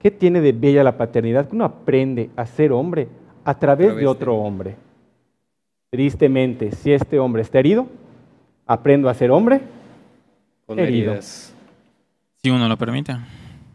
¿qué 0.00 0.10
tiene 0.10 0.40
de 0.40 0.52
bella 0.52 0.84
la 0.84 0.96
paternidad? 0.96 1.48
Que 1.48 1.56
uno 1.56 1.64
aprende 1.64 2.30
a 2.36 2.46
ser 2.46 2.72
hombre 2.72 3.08
a 3.44 3.58
través 3.58 3.96
de 3.96 4.06
otro 4.06 4.36
hombre. 4.36 4.76
Tristemente, 5.90 6.72
si 6.72 6.92
este 6.92 7.18
hombre 7.18 7.42
está 7.42 7.58
herido, 7.58 7.86
aprendo 8.66 9.08
a 9.08 9.14
ser 9.14 9.30
hombre. 9.30 9.60
Con 10.66 10.78
herido. 10.78 11.12
heridas. 11.12 11.54
Si 12.42 12.50
uno 12.50 12.68
lo 12.68 12.76
permite. 12.76 13.16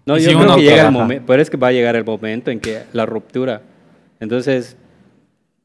No, 0.06 0.18
Y 0.18 0.22
yo 0.22 0.30
si 0.30 0.36
creo 0.36 0.46
uno 0.46 0.56
que 0.56 0.62
llega 0.62 0.86
el 0.88 0.92
momento, 0.92 1.24
pero 1.26 1.42
es 1.42 1.50
que 1.50 1.58
va 1.58 1.70
a 1.70 1.72
llegar 1.72 1.96
el 1.96 2.06
momento 2.06 2.52
en 2.52 2.60
que 2.60 2.84
la 2.94 3.06
ruptura. 3.06 3.62
Entonces, 4.20 4.78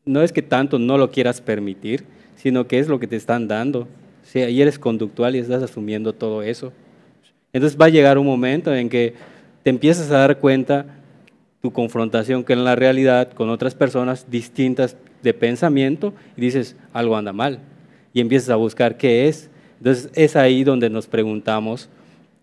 no 0.04 0.22
es 0.22 0.32
que 0.32 0.42
tanto 0.42 0.78
no 0.78 0.96
lo 0.96 1.10
quieras 1.10 1.40
permitir, 1.40 2.04
sino 2.34 2.66
que 2.66 2.78
es 2.78 2.88
lo 2.88 2.98
que 2.98 3.06
te 3.06 3.16
están 3.16 3.46
dando. 3.46 3.86
Si 4.22 4.40
ahí 4.40 4.62
eres 4.62 4.78
conductual 4.78 5.36
y 5.36 5.38
estás 5.38 5.62
asumiendo 5.62 6.12
todo 6.12 6.42
eso. 6.42 6.72
Entonces 7.52 7.78
va 7.78 7.86
a 7.86 7.90
llegar 7.90 8.18
un 8.18 8.26
momento 8.26 8.74
en 8.74 8.88
que 8.88 9.14
te 9.68 9.70
empiezas 9.70 10.10
a 10.10 10.16
dar 10.20 10.38
cuenta 10.38 10.86
tu 11.60 11.74
confrontación 11.74 12.42
con 12.42 12.64
la 12.64 12.74
realidad, 12.74 13.30
con 13.32 13.50
otras 13.50 13.74
personas 13.74 14.30
distintas 14.30 14.96
de 15.22 15.34
pensamiento, 15.34 16.14
y 16.38 16.40
dices, 16.40 16.74
algo 16.94 17.18
anda 17.18 17.34
mal. 17.34 17.58
Y 18.14 18.22
empiezas 18.22 18.48
a 18.48 18.56
buscar 18.56 18.96
qué 18.96 19.28
es. 19.28 19.50
Entonces 19.76 20.10
es 20.14 20.36
ahí 20.36 20.64
donde 20.64 20.88
nos 20.88 21.06
preguntamos 21.06 21.90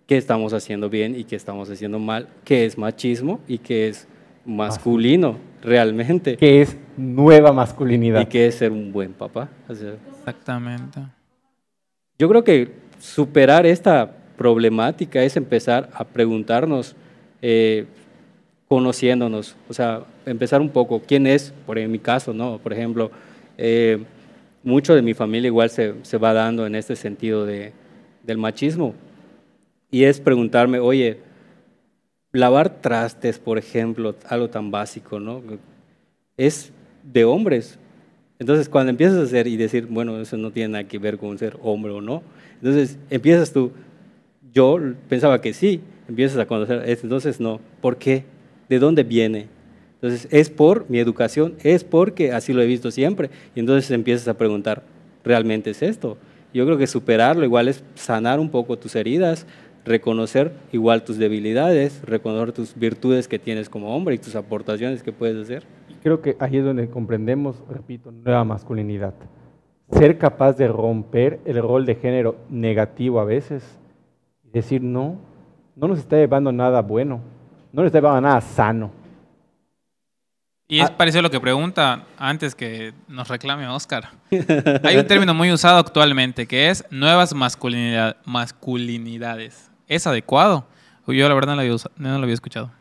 qué 0.06 0.18
estamos 0.18 0.54
haciendo 0.54 0.88
bien 0.88 1.20
y 1.20 1.24
qué 1.24 1.36
estamos 1.36 1.68
haciendo 1.72 1.98
mal, 1.98 2.28
qué 2.44 2.64
es 2.64 2.78
machismo 2.78 3.40
y 3.48 3.58
qué 3.58 3.88
es 3.88 4.08
masculino 4.46 5.40
realmente, 5.64 6.38
que 6.38 6.62
es 6.62 6.78
nueva 6.96 7.52
masculinidad. 7.52 8.22
y 8.22 8.28
qué 8.28 8.46
es 8.46 8.54
ser 8.54 8.72
un 8.72 8.92
buen 8.92 9.14
papá. 9.14 9.50
O 9.68 9.74
sea, 9.74 9.96
Exactamente. 10.20 11.00
yo 12.20 12.30
creo 12.30 12.44
que 12.44 12.72
superar 13.00 13.66
esta 13.66 14.12
problemática 14.38 15.24
es 15.24 15.36
empezar 15.36 15.90
a 15.92 16.04
preguntarnos, 16.04 16.96
eh, 17.48 17.86
conociéndonos, 18.68 19.56
o 19.70 19.74
sea, 19.76 20.04
empezar 20.26 20.62
un 20.62 20.70
poco, 20.70 21.04
¿quién 21.06 21.28
es? 21.28 21.54
Por 21.68 21.78
en 21.78 21.92
mi 21.92 22.00
caso, 22.00 22.34
¿no? 22.34 22.58
Por 22.58 22.74
ejemplo, 22.74 23.12
eh, 23.56 24.04
mucho 24.64 24.96
de 24.96 25.04
mi 25.04 25.14
familia 25.14 25.50
igual 25.50 25.70
se, 25.70 25.94
se 26.02 26.18
va 26.18 26.34
dando 26.34 26.66
en 26.66 26.74
este 26.74 26.96
sentido 26.96 27.46
de, 27.46 27.72
del 28.24 28.40
machismo. 28.40 28.96
Y 29.92 30.06
es 30.06 30.20
preguntarme, 30.20 30.80
oye, 30.80 31.20
lavar 32.32 32.82
trastes, 32.82 33.38
por 33.38 33.60
ejemplo, 33.60 34.16
algo 34.28 34.50
tan 34.50 34.72
básico, 34.72 35.20
¿no? 35.20 35.44
Es 36.38 36.72
de 37.04 37.26
hombres. 37.26 37.78
Entonces, 38.40 38.68
cuando 38.68 38.90
empiezas 38.90 39.20
a 39.20 39.22
hacer 39.22 39.46
y 39.46 39.56
decir, 39.56 39.86
bueno, 39.86 40.20
eso 40.20 40.36
no 40.36 40.50
tiene 40.50 40.70
nada 40.70 40.84
que 40.86 40.98
ver 40.98 41.20
con 41.20 41.38
ser 41.38 41.60
hombre 41.62 41.92
o 41.92 42.02
no, 42.02 42.24
entonces 42.56 42.98
empiezas 43.12 43.54
tú, 43.54 43.72
yo 44.52 44.80
pensaba 45.08 45.40
que 45.42 45.54
sí, 45.54 45.82
empiezas 46.08 46.38
a 46.40 46.46
conocer, 46.46 46.84
es- 46.88 47.04
entonces 47.04 47.40
no, 47.40 47.60
¿por 47.82 47.98
qué? 47.98 48.24
¿De 48.70 48.80
dónde 48.80 49.04
viene? 49.04 49.48
Entonces, 49.96 50.28
es 50.32 50.50
por 50.50 50.86
mi 50.90 51.00
educación, 51.00 51.56
es 51.64 51.84
porque 51.84 52.32
así 52.32 52.54
lo 52.54 52.62
he 52.62 52.66
visto 52.68 52.92
siempre. 52.92 53.30
Y 53.56 53.60
entonces 53.60 53.90
empiezas 53.92 54.28
a 54.28 54.36
preguntar, 54.38 54.84
¿realmente 55.24 55.72
es 55.72 55.82
esto? 55.82 56.18
Yo 56.54 56.66
creo 56.66 56.78
que 56.78 56.86
superarlo 56.88 57.44
igual 57.44 57.68
es 57.68 57.84
sanar 57.96 58.40
un 58.40 58.50
poco 58.50 58.78
tus 58.78 58.96
heridas, 58.96 59.48
reconocer 59.84 60.52
igual 60.72 61.04
tus 61.04 61.18
debilidades, 61.18 62.02
reconocer 62.04 62.52
tus 62.52 62.76
virtudes 62.76 63.28
que 63.28 63.40
tienes 63.40 63.70
como 63.70 63.96
hombre 63.96 64.16
y 64.16 64.18
tus 64.18 64.36
aportaciones 64.36 65.02
que 65.04 65.12
puedes 65.12 65.38
hacer. 65.38 65.64
Creo 66.04 66.22
que 66.22 66.36
ahí 66.40 66.58
es 66.58 66.64
donde 66.66 66.88
comprendemos, 66.88 67.64
repito, 67.70 68.12
nueva 68.12 68.44
masculinidad. 68.44 69.14
Ser 69.92 70.18
capaz 70.18 70.58
de 70.58 70.68
romper 70.68 71.40
el 71.46 71.62
rol 71.62 71.86
de 71.86 71.96
género 71.96 72.36
negativo 72.50 73.20
a 73.20 73.26
veces 73.26 73.64
decir, 74.52 74.82
no, 74.82 75.18
no 75.76 75.88
nos 75.88 76.00
está 76.00 76.16
llevando 76.18 76.52
nada 76.52 76.82
bueno, 76.82 77.22
no 77.72 77.82
nos 77.82 77.88
está 77.88 78.00
llevando 78.00 78.22
nada 78.22 78.42
sano. 78.42 78.92
Y 80.68 80.80
es 80.80 80.90
Ah. 80.90 80.98
parecido 80.98 81.20
a 81.20 81.24
lo 81.24 81.30
que 81.30 81.40
pregunta 81.40 82.06
antes 82.18 82.56
que 82.56 82.94
nos 83.08 83.28
reclame 83.28 83.68
Oscar. 83.68 84.10
Hay 84.84 84.98
un 84.98 85.06
término 85.06 85.34
muy 85.36 85.52
usado 85.52 85.78
actualmente 85.78 86.48
que 86.48 86.70
es 86.70 86.84
nuevas 86.90 87.36
masculinidad- 87.36 88.16
masculinidades. 88.26 89.70
¿Es 89.88 90.08
adecuado? 90.08 90.66
Yo 91.08 91.30
la 91.30 91.36
verdad 91.36 91.52
no 91.56 91.56
lo 91.58 91.62
había, 91.62 91.76
no 91.98 92.18
lo 92.18 92.24
había 92.24 92.34
escuchado. 92.34 92.72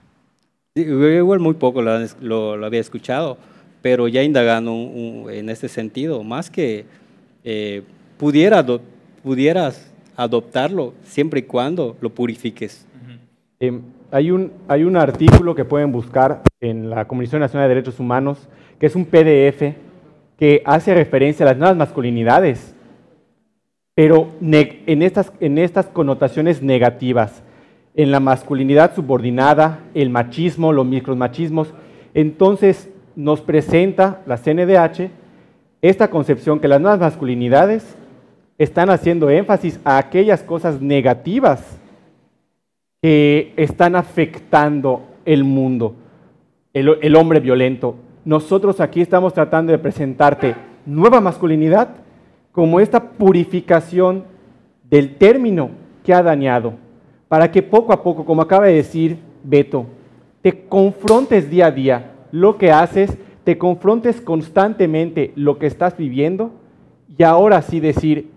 Sí, 0.74 0.86
yo 0.86 1.08
igual 1.10 1.40
muy 1.40 1.54
poco 1.54 1.82
lo, 1.82 1.92
han- 1.92 2.08
lo- 2.22 2.56
lo 2.56 2.64
había 2.64 2.80
escuchado, 2.80 3.36
pero 3.82 4.08
ya 4.08 4.22
indagando 4.22 4.72
un- 4.72 5.24
un- 5.26 5.30
en 5.30 5.50
este 5.50 5.68
sentido, 5.68 6.22
más 6.24 6.48
que 6.48 6.86
eh, 7.44 7.82
pudiera 8.16 8.64
pudieras 9.22 9.92
adoptarlo 10.16 10.94
siempre 11.02 11.40
y 11.40 11.42
cuando 11.44 11.96
lo 12.00 12.10
purifiques. 12.10 12.86
Eh, 13.60 13.80
hay, 14.10 14.30
un, 14.30 14.52
hay 14.68 14.84
un 14.84 14.96
artículo 14.96 15.54
que 15.54 15.64
pueden 15.64 15.92
buscar 15.92 16.42
en 16.60 16.90
la 16.90 17.06
Comisión 17.06 17.40
Nacional 17.40 17.68
de 17.68 17.74
Derechos 17.74 18.00
Humanos, 18.00 18.48
que 18.78 18.86
es 18.86 18.96
un 18.96 19.04
PDF 19.04 19.74
que 20.38 20.62
hace 20.64 20.94
referencia 20.94 21.44
a 21.44 21.50
las 21.50 21.58
nuevas 21.58 21.76
masculinidades, 21.76 22.74
pero 23.94 24.28
en 24.40 25.02
estas, 25.02 25.32
en 25.40 25.58
estas 25.58 25.86
connotaciones 25.86 26.62
negativas, 26.62 27.42
en 27.94 28.10
la 28.10 28.18
masculinidad 28.18 28.94
subordinada, 28.94 29.80
el 29.94 30.10
machismo, 30.10 30.72
los 30.72 30.84
micromachismos. 30.84 31.72
Entonces 32.12 32.90
nos 33.14 33.40
presenta 33.40 34.22
la 34.26 34.36
CNDH 34.36 35.10
esta 35.80 36.08
concepción 36.08 36.60
que 36.60 36.68
las 36.68 36.80
nuevas 36.80 36.98
masculinidades 36.98 37.96
están 38.58 38.90
haciendo 38.90 39.30
énfasis 39.30 39.80
a 39.84 39.98
aquellas 39.98 40.42
cosas 40.42 40.80
negativas 40.80 41.80
que 43.02 43.52
están 43.56 43.96
afectando 43.96 45.02
el 45.24 45.44
mundo, 45.44 45.94
el, 46.72 47.16
hombre 47.16 47.40
violento. 47.40 47.96
Nosotros 48.24 48.80
aquí 48.80 49.00
estamos 49.00 49.34
tratando 49.34 49.72
de 49.72 49.78
presentarte 49.78 50.54
nueva 50.86 51.20
masculinidad 51.20 51.88
como 52.52 52.80
esta 52.80 53.10
purificación 53.10 54.24
del 54.88 55.16
término 55.16 55.70
que 56.04 56.14
ha 56.14 56.22
dañado, 56.22 56.74
para 57.28 57.50
que 57.50 57.62
poco 57.62 57.92
a 57.92 58.02
poco, 58.02 58.24
como 58.24 58.42
acaba 58.42 58.66
de 58.66 58.74
decir 58.74 59.18
Beto, 59.42 59.86
te 60.40 60.66
confrontes 60.66 61.50
día 61.50 61.66
a 61.66 61.70
día 61.70 62.12
lo 62.30 62.56
que 62.58 62.70
haces, 62.70 63.16
te 63.44 63.58
confrontes 63.58 64.20
constantemente 64.20 65.32
lo 65.34 65.58
que 65.58 65.66
estás 65.66 65.96
viviendo 65.96 66.52
y 67.16 67.22
ahora 67.22 67.60
sí 67.62 67.80
decir, 67.80 68.30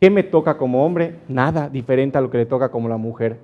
¿qué 0.00 0.10
me 0.10 0.22
toca 0.22 0.56
como 0.56 0.84
hombre? 0.84 1.16
Nada 1.28 1.68
diferente 1.68 2.18
a 2.18 2.20
lo 2.20 2.30
que 2.30 2.38
le 2.38 2.46
toca 2.46 2.70
como 2.70 2.88
la 2.88 2.96
mujer. 2.96 3.38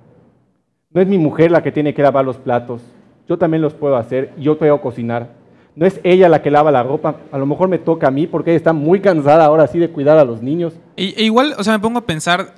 No 0.91 1.01
es 1.01 1.07
mi 1.07 1.17
mujer 1.17 1.51
la 1.51 1.63
que 1.63 1.71
tiene 1.71 1.93
que 1.93 2.03
lavar 2.03 2.25
los 2.25 2.37
platos, 2.37 2.81
yo 3.27 3.37
también 3.37 3.61
los 3.61 3.73
puedo 3.73 3.95
hacer, 3.95 4.33
yo 4.37 4.57
puedo 4.57 4.81
cocinar. 4.81 5.29
No 5.75 5.87
es 5.87 5.99
ella 6.03 6.29
la 6.29 6.41
que 6.41 6.51
lava 6.51 6.71
la 6.71 6.83
ropa, 6.83 7.15
a 7.31 7.37
lo 7.37 7.45
mejor 7.45 7.67
me 7.67 7.79
toca 7.79 8.07
a 8.07 8.11
mí 8.11 8.27
porque 8.27 8.51
ella 8.51 8.57
está 8.57 8.73
muy 8.73 9.01
cansada 9.01 9.45
ahora 9.45 9.65
sí 9.67 9.79
de 9.79 9.89
cuidar 9.89 10.17
a 10.17 10.25
los 10.25 10.41
niños. 10.41 10.73
E, 10.97 11.23
igual, 11.23 11.55
o 11.57 11.63
sea, 11.63 11.73
me 11.73 11.79
pongo 11.79 11.99
a 11.99 12.05
pensar 12.05 12.53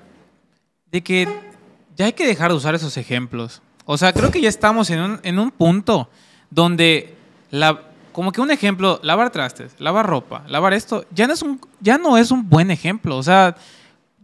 de 0.91 1.01
que 1.01 1.27
ya 1.95 2.05
hay 2.05 2.13
que 2.13 2.27
dejar 2.27 2.51
de 2.51 2.57
usar 2.57 2.75
esos 2.75 2.97
ejemplos. 2.97 3.61
O 3.85 3.97
sea, 3.97 4.11
creo 4.11 4.31
que 4.31 4.41
ya 4.41 4.49
estamos 4.49 4.89
en 4.89 4.99
un, 4.99 5.19
en 5.23 5.39
un 5.39 5.51
punto 5.51 6.09
donde 6.49 7.13
la, 7.51 7.79
como 8.11 8.31
que 8.31 8.41
un 8.41 8.51
ejemplo, 8.51 8.99
lavar 9.01 9.29
trastes, 9.29 9.75
lavar 9.79 10.07
ropa, 10.07 10.43
lavar 10.47 10.73
esto, 10.73 11.05
ya 11.11 11.27
no 11.27 11.33
es 11.33 11.41
un, 11.41 11.61
ya 11.79 11.97
no 11.97 12.17
es 12.17 12.31
un 12.31 12.49
buen 12.49 12.69
ejemplo. 12.69 13.15
O 13.15 13.23
sea, 13.23 13.55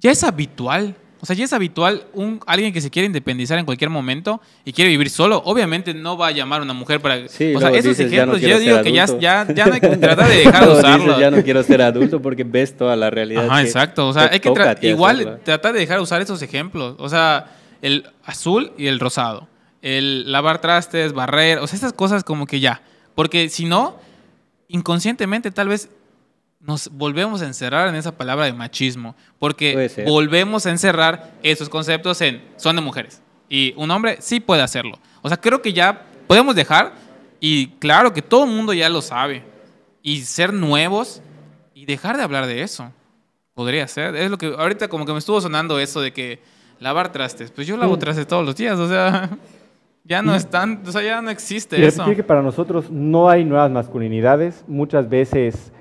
ya 0.01 0.11
es 0.11 0.23
habitual. 0.23 0.95
O 1.23 1.25
sea, 1.27 1.35
ya 1.35 1.45
es 1.45 1.53
habitual 1.53 2.03
un, 2.13 2.39
alguien 2.47 2.73
que 2.73 2.81
se 2.81 2.89
quiere 2.89 3.05
independizar 3.05 3.59
en 3.59 3.65
cualquier 3.65 3.91
momento 3.91 4.41
y 4.65 4.73
quiere 4.73 4.89
vivir 4.89 5.11
solo. 5.11 5.39
Obviamente 5.45 5.93
no 5.93 6.17
va 6.17 6.27
a 6.29 6.31
llamar 6.31 6.61
a 6.61 6.63
una 6.63 6.73
mujer 6.73 6.99
para... 6.99 7.27
Sí, 7.27 7.53
o 7.53 7.59
sea, 7.59 7.69
esos 7.69 7.95
dices, 7.95 8.11
ejemplos 8.11 8.41
no 8.41 8.47
yo 8.47 8.57
digo 8.57 8.81
que 8.81 8.91
ya, 8.91 9.05
ya, 9.19 9.45
ya 9.53 9.67
no 9.67 9.73
hay 9.75 9.81
que 9.81 9.87
tratar 9.97 10.27
de 10.27 10.37
dejar 10.37 10.61
de 10.61 10.65
Luego 10.65 10.77
dices, 10.81 10.95
usarlo. 10.95 11.19
ya 11.19 11.29
no 11.29 11.43
quiero 11.43 11.61
ser 11.61 11.83
adulto 11.83 12.19
porque 12.23 12.43
ves 12.43 12.75
toda 12.75 12.95
la 12.95 13.11
realidad. 13.11 13.45
Ajá, 13.47 13.61
exacto. 13.61 14.07
O 14.07 14.13
sea, 14.13 14.29
hay 14.31 14.39
que 14.39 14.49
tra- 14.49 14.75
igual 14.83 15.17
hacerla. 15.17 15.37
tratar 15.43 15.73
de 15.73 15.79
dejar 15.81 15.97
de 15.97 16.03
usar 16.03 16.21
esos 16.23 16.41
ejemplos. 16.41 16.95
O 16.97 17.07
sea, 17.07 17.51
el 17.83 18.07
azul 18.25 18.71
y 18.79 18.87
el 18.87 18.99
rosado. 18.99 19.47
El 19.83 20.31
lavar 20.31 20.59
trastes, 20.59 21.13
barrer. 21.13 21.59
O 21.59 21.67
sea, 21.67 21.77
esas 21.77 21.93
cosas 21.93 22.23
como 22.23 22.47
que 22.47 22.59
ya. 22.59 22.81
Porque 23.13 23.47
si 23.49 23.65
no, 23.65 23.99
inconscientemente 24.69 25.51
tal 25.51 25.67
vez 25.67 25.89
nos 26.63 26.89
volvemos 26.91 27.41
a 27.41 27.47
encerrar 27.47 27.87
en 27.87 27.95
esa 27.95 28.11
palabra 28.15 28.45
de 28.45 28.53
machismo. 28.53 29.15
Porque 29.39 29.89
volvemos 30.05 30.65
a 30.65 30.69
encerrar 30.71 31.31
esos 31.43 31.69
conceptos 31.69 32.21
en 32.21 32.41
son 32.57 32.75
de 32.75 32.81
mujeres. 32.81 33.21
Y 33.49 33.73
un 33.77 33.89
hombre 33.91 34.17
sí 34.19 34.39
puede 34.39 34.61
hacerlo. 34.61 34.97
O 35.21 35.27
sea, 35.27 35.37
creo 35.37 35.61
que 35.61 35.73
ya 35.73 36.03
podemos 36.27 36.55
dejar. 36.55 36.93
Y 37.39 37.67
claro 37.79 38.13
que 38.13 38.21
todo 38.21 38.45
el 38.45 38.51
mundo 38.51 38.73
ya 38.73 38.89
lo 38.89 39.01
sabe. 39.01 39.43
Y 40.03 40.21
ser 40.21 40.53
nuevos 40.53 41.21
y 41.73 41.85
dejar 41.85 42.17
de 42.17 42.23
hablar 42.23 42.45
de 42.45 42.61
eso. 42.61 42.91
Podría 43.53 43.87
ser. 43.87 44.15
Es 44.15 44.29
lo 44.31 44.37
que 44.37 44.47
ahorita 44.57 44.87
como 44.87 45.05
que 45.05 45.11
me 45.13 45.19
estuvo 45.19 45.41
sonando 45.41 45.79
eso 45.79 45.99
de 46.01 46.13
que 46.13 46.39
lavar 46.79 47.11
trastes. 47.11 47.51
Pues 47.51 47.67
yo 47.67 47.77
lavo 47.77 47.95
Mm. 47.95 47.99
trastes 47.99 48.27
todos 48.27 48.45
los 48.45 48.55
días, 48.55 48.77
o 48.79 48.87
sea, 48.87 49.29
ya 50.03 50.21
no 50.21 50.33
es 50.33 50.49
tan, 50.49 50.81
o 50.87 50.91
sea, 50.91 51.01
ya 51.01 51.21
no 51.21 51.29
existe 51.29 51.77
Y 51.79 51.83
eso. 51.83 52.05
que 52.15 52.23
para 52.23 52.41
nosotros 52.41 52.89
no 52.89 53.29
hay 53.29 53.43
nuevas 53.43 53.69
masculinidades. 53.69 54.63
Muchas 54.67 55.09
veces 55.09 55.71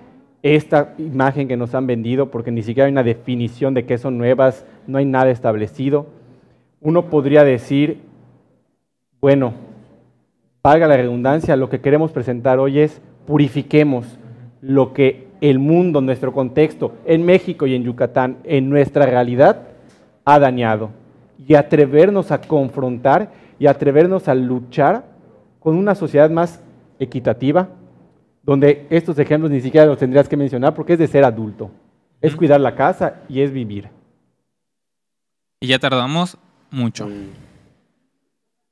esta 0.43 0.95
imagen 0.99 1.49
que 1.49 1.57
nos 1.57 1.75
han 1.75 1.87
vendido, 1.87 2.31
porque 2.31 2.51
ni 2.51 2.63
siquiera 2.63 2.87
hay 2.87 2.93
una 2.93 3.03
definición 3.03 3.75
de 3.75 3.85
qué 3.85 3.99
son 3.99 4.19
nuevas, 4.19 4.65
no 4.87 4.99
hay 4.99 5.05
nada 5.05 5.31
establecido. 5.31 6.07
Uno 6.81 7.11
podría 7.11 7.45
decir, 7.45 8.01
bueno, 9.21 9.53
valga 10.63 10.87
la 10.87 10.97
redundancia, 10.97 11.57
lo 11.57 11.69
que 11.69 11.81
queremos 11.81 12.13
presentar 12.13 12.59
hoy 12.59 12.81
es 12.81 13.01
purifiquemos 13.27 14.19
lo 14.61 14.93
que 14.93 15.29
el 15.41 15.59
mundo, 15.59 16.01
nuestro 16.01 16.33
contexto, 16.33 16.93
en 17.05 17.25
México 17.25 17.67
y 17.67 17.75
en 17.75 17.85
Yucatán, 17.85 18.39
en 18.45 18.69
nuestra 18.69 19.07
realidad, 19.07 19.69
ha 20.25 20.39
dañado. 20.39 20.91
Y 21.47 21.55
atrevernos 21.55 22.31
a 22.31 22.41
confrontar 22.41 23.31
y 23.59 23.67
atrevernos 23.67 24.29
a 24.29 24.35
luchar 24.35 25.05
con 25.61 25.77
una 25.77 25.95
sociedad 25.95 26.31
más 26.31 26.63
equitativa, 26.99 27.69
donde 28.43 28.87
estos 28.91 29.19
ejemplos 29.19 29.51
ni 29.51 29.61
siquiera 29.61 29.87
los 29.87 29.99
tendrías 29.99 30.29
que 30.29 30.37
mencionar 30.37 30.75
porque 30.75 30.95
es 30.95 30.99
de 30.99 31.07
ser 31.07 31.25
adulto, 31.25 31.71
es 32.21 32.35
cuidar 32.37 32.61
la 32.61 32.75
casa 32.75 33.23
y 33.29 33.41
es 33.41 33.53
vivir. 33.53 33.89
Y 35.61 35.67
ya 35.69 35.79
tardamos 35.79 36.39
mucho. 36.71 37.09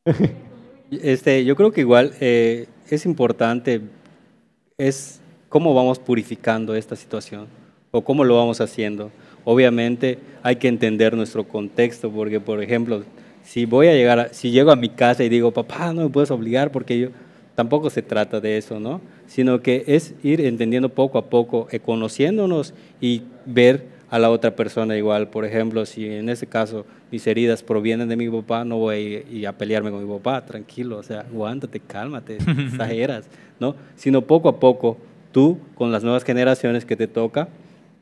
Este, 0.90 1.44
yo 1.44 1.54
creo 1.54 1.70
que 1.70 1.82
igual 1.82 2.14
eh, 2.18 2.66
es 2.88 3.04
importante 3.04 3.82
es 4.78 5.20
cómo 5.50 5.74
vamos 5.74 5.98
purificando 5.98 6.74
esta 6.74 6.96
situación 6.96 7.46
o 7.90 8.02
cómo 8.02 8.24
lo 8.24 8.36
vamos 8.36 8.62
haciendo. 8.62 9.10
Obviamente 9.44 10.18
hay 10.42 10.56
que 10.56 10.68
entender 10.68 11.14
nuestro 11.14 11.44
contexto 11.46 12.10
porque, 12.10 12.40
por 12.40 12.62
ejemplo, 12.62 13.02
si 13.42 13.66
voy 13.66 13.88
a 13.88 13.92
llegar, 13.92 14.18
a- 14.18 14.28
si 14.32 14.50
llego 14.50 14.70
a 14.70 14.76
mi 14.76 14.88
casa 14.88 15.22
y 15.24 15.28
digo, 15.28 15.50
papá, 15.50 15.92
no 15.92 16.04
me 16.04 16.08
puedes 16.08 16.30
obligar 16.30 16.72
porque 16.72 16.98
yo, 16.98 17.08
tampoco 17.59 17.90
se 17.90 18.02
trata 18.02 18.40
de 18.40 18.56
eso, 18.56 18.78
¿no? 18.78 19.00
Sino 19.26 19.62
que 19.62 19.82
es 19.88 20.14
ir 20.22 20.40
entendiendo 20.42 20.90
poco 20.90 21.18
a 21.18 21.28
poco, 21.28 21.66
eh, 21.72 21.80
conociéndonos 21.80 22.72
y 23.00 23.22
ver 23.46 23.86
a 24.11 24.20
la 24.20 24.30
otra 24.30 24.54
persona 24.54 24.96
igual. 24.96 25.26
Por 25.26 25.44
ejemplo, 25.44 25.84
si 25.84 26.06
en 26.06 26.28
ese 26.28 26.46
caso 26.46 26.86
mis 27.11 27.26
heridas 27.26 27.64
provienen 27.64 28.09
de 28.09 28.14
mi 28.14 28.30
papá, 28.30 28.64
no 28.64 28.76
voy 28.76 28.94
a 28.94 28.98
ir 28.98 29.48
a 29.48 29.59
pelearme 29.59 29.90
con 29.90 30.06
mi 30.06 30.18
papá, 30.18 30.46
tranquilo, 30.46 30.98
o 30.98 31.02
sea, 31.02 31.22
aguántate, 31.22 31.80
cálmate, 31.80 32.36
exageras, 32.68 33.28
¿no? 33.59 33.74
Sino 33.96 34.22
poco 34.22 34.48
a 34.48 34.61
poco, 34.61 34.96
tú 35.32 35.59
con 35.74 35.90
las 35.90 36.04
nuevas 36.04 36.22
generaciones 36.22 36.84
que 36.84 36.94
te 36.94 37.09
toca, 37.09 37.48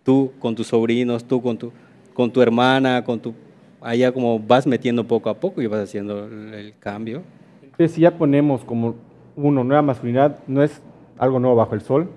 tú 0.04 0.32
con 0.38 0.54
tus 0.54 0.66
sobrinos, 0.66 1.24
tú 1.24 1.40
con 1.40 1.56
tu, 1.56 1.72
con 2.12 2.30
tu 2.30 2.42
hermana, 2.42 3.02
con 3.04 3.20
tu... 3.20 3.32
Allá 3.80 4.12
como 4.12 4.38
vas 4.38 4.66
metiendo 4.66 5.04
poco 5.04 5.30
a 5.30 5.40
poco 5.40 5.62
y 5.62 5.66
vas 5.66 5.80
haciendo 5.80 6.26
el, 6.26 6.52
el 6.52 6.74
cambio. 6.78 7.22
Entonces, 7.62 7.92
si 7.92 8.02
ya 8.02 8.10
ponemos 8.10 8.62
como 8.62 9.05
uno, 9.36 9.62
nueva 9.62 9.82
masculinidad, 9.82 10.38
no 10.46 10.62
es 10.62 10.82
algo 11.18 11.38
nuevo 11.38 11.56
bajo 11.56 11.74
el 11.74 11.80
sol, 11.80 12.10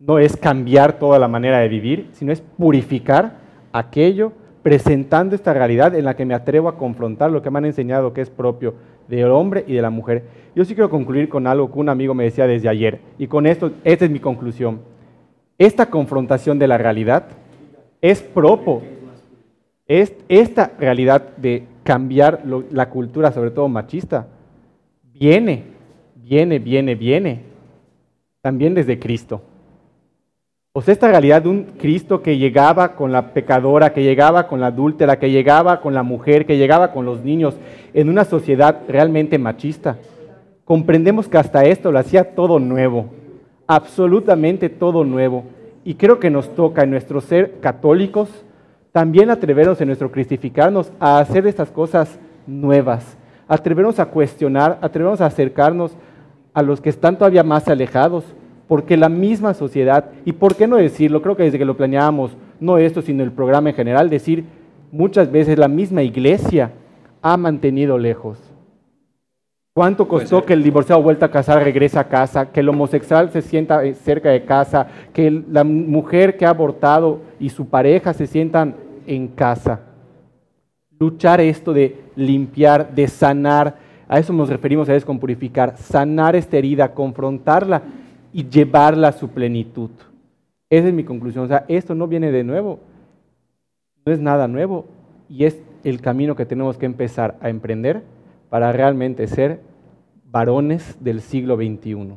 no 0.00 0.18
es 0.18 0.36
cambiar 0.36 0.98
toda 0.98 1.18
la 1.18 1.28
manera 1.28 1.58
de 1.58 1.68
vivir, 1.68 2.08
sino 2.12 2.32
es 2.32 2.40
purificar 2.40 3.36
aquello, 3.72 4.32
presentando 4.62 5.36
esta 5.36 5.54
realidad 5.54 5.94
en 5.94 6.04
la 6.04 6.16
que 6.16 6.24
me 6.24 6.34
atrevo 6.34 6.68
a 6.68 6.76
confrontar 6.76 7.30
lo 7.30 7.40
que 7.40 7.50
me 7.50 7.58
han 7.58 7.66
enseñado 7.66 8.12
que 8.12 8.20
es 8.20 8.30
propio 8.30 8.74
del 9.06 9.30
hombre 9.30 9.64
y 9.68 9.74
de 9.74 9.82
la 9.82 9.90
mujer. 9.90 10.24
Yo 10.56 10.64
sí 10.64 10.74
quiero 10.74 10.90
concluir 10.90 11.28
con 11.28 11.46
algo 11.46 11.70
que 11.70 11.78
un 11.78 11.88
amigo 11.88 12.14
me 12.14 12.24
decía 12.24 12.46
desde 12.46 12.68
ayer, 12.68 13.00
y 13.18 13.28
con 13.28 13.46
esto, 13.46 13.70
esta 13.84 14.04
es 14.04 14.10
mi 14.10 14.18
conclusión. 14.18 14.80
Esta 15.58 15.86
confrontación 15.86 16.58
de 16.58 16.66
la 16.66 16.78
realidad 16.78 17.28
es 18.00 18.22
propio 18.22 18.82
es 19.86 20.14
esta 20.28 20.72
realidad 20.78 21.36
de 21.36 21.64
cambiar 21.84 22.42
la 22.70 22.90
cultura, 22.90 23.30
sobre 23.30 23.52
todo 23.52 23.68
machista, 23.68 24.26
viene, 25.12 25.75
viene, 26.26 26.58
viene, 26.58 26.96
viene, 26.96 27.40
también 28.42 28.74
desde 28.74 28.98
Cristo. 28.98 29.42
O 30.72 30.82
sea, 30.82 30.92
esta 30.92 31.08
realidad 31.08 31.42
de 31.42 31.48
un 31.48 31.62
Cristo 31.78 32.20
que 32.20 32.36
llegaba 32.36 32.96
con 32.96 33.12
la 33.12 33.32
pecadora, 33.32 33.92
que 33.92 34.02
llegaba 34.02 34.48
con 34.48 34.60
la 34.60 34.66
adúltera, 34.66 35.20
que 35.20 35.30
llegaba 35.30 35.80
con 35.80 35.94
la 35.94 36.02
mujer, 36.02 36.44
que 36.44 36.58
llegaba 36.58 36.92
con 36.92 37.06
los 37.06 37.24
niños, 37.24 37.56
en 37.94 38.08
una 38.08 38.24
sociedad 38.24 38.82
realmente 38.88 39.38
machista. 39.38 39.98
Comprendemos 40.64 41.28
que 41.28 41.38
hasta 41.38 41.64
esto 41.64 41.92
lo 41.92 42.00
hacía 42.00 42.34
todo 42.34 42.58
nuevo, 42.58 43.06
absolutamente 43.68 44.68
todo 44.68 45.04
nuevo. 45.04 45.44
Y 45.84 45.94
creo 45.94 46.18
que 46.18 46.28
nos 46.28 46.52
toca 46.56 46.82
en 46.82 46.90
nuestro 46.90 47.20
ser 47.20 47.60
católicos 47.60 48.28
también 48.90 49.30
atrevernos 49.30 49.80
en 49.80 49.86
nuestro 49.86 50.10
cristificarnos 50.10 50.90
a 50.98 51.20
hacer 51.20 51.46
estas 51.46 51.70
cosas 51.70 52.18
nuevas, 52.46 53.16
atrevernos 53.46 54.00
a 54.00 54.06
cuestionar, 54.06 54.78
atrevernos 54.82 55.20
a 55.20 55.26
acercarnos 55.26 55.96
a 56.56 56.62
los 56.62 56.80
que 56.80 56.88
están 56.88 57.18
todavía 57.18 57.42
más 57.42 57.68
alejados, 57.68 58.24
porque 58.66 58.96
la 58.96 59.10
misma 59.10 59.52
sociedad, 59.52 60.06
y 60.24 60.32
por 60.32 60.56
qué 60.56 60.66
no 60.66 60.76
decirlo, 60.76 61.20
creo 61.20 61.36
que 61.36 61.42
desde 61.42 61.58
que 61.58 61.66
lo 61.66 61.76
planeábamos, 61.76 62.34
no 62.60 62.78
esto, 62.78 63.02
sino 63.02 63.22
el 63.22 63.30
programa 63.30 63.68
en 63.68 63.76
general, 63.76 64.08
decir 64.08 64.46
muchas 64.90 65.30
veces 65.30 65.58
la 65.58 65.68
misma 65.68 66.02
iglesia 66.02 66.72
ha 67.20 67.36
mantenido 67.36 67.98
lejos. 67.98 68.38
¿Cuánto 69.74 70.08
costó 70.08 70.46
que 70.46 70.54
el 70.54 70.62
divorciado 70.62 71.02
vuelta 71.02 71.26
a 71.26 71.30
casar 71.30 71.62
regrese 71.62 71.98
a 71.98 72.08
casa, 72.08 72.50
que 72.50 72.60
el 72.60 72.70
homosexual 72.70 73.30
se 73.30 73.42
sienta 73.42 73.84
eh, 73.84 73.92
cerca 73.92 74.30
de 74.30 74.46
casa, 74.46 74.86
que 75.12 75.30
la 75.30 75.62
mujer 75.62 76.38
que 76.38 76.46
ha 76.46 76.50
abortado 76.50 77.20
y 77.38 77.50
su 77.50 77.68
pareja 77.68 78.14
se 78.14 78.26
sientan 78.26 78.76
en 79.06 79.28
casa? 79.28 79.80
Luchar 80.98 81.42
esto 81.42 81.74
de 81.74 82.00
limpiar, 82.16 82.94
de 82.94 83.08
sanar, 83.08 83.84
a 84.08 84.18
eso 84.18 84.32
nos 84.32 84.48
referimos 84.48 84.88
a 84.88 84.92
veces 84.92 85.04
con 85.04 85.18
purificar, 85.18 85.76
sanar 85.76 86.36
esta 86.36 86.56
herida, 86.56 86.92
confrontarla 86.94 87.82
y 88.32 88.48
llevarla 88.48 89.08
a 89.08 89.12
su 89.12 89.28
plenitud. 89.28 89.90
Esa 90.70 90.88
es 90.88 90.94
mi 90.94 91.04
conclusión. 91.04 91.44
O 91.44 91.48
sea, 91.48 91.64
esto 91.68 91.94
no 91.94 92.06
viene 92.06 92.30
de 92.30 92.44
nuevo, 92.44 92.80
no 94.04 94.12
es 94.12 94.20
nada 94.20 94.46
nuevo 94.48 94.86
y 95.28 95.44
es 95.44 95.56
el 95.84 96.00
camino 96.00 96.36
que 96.36 96.46
tenemos 96.46 96.76
que 96.76 96.86
empezar 96.86 97.36
a 97.40 97.48
emprender 97.48 98.02
para 98.48 98.72
realmente 98.72 99.26
ser 99.26 99.60
varones 100.24 100.96
del 101.00 101.20
siglo 101.20 101.56
XXI. 101.56 102.14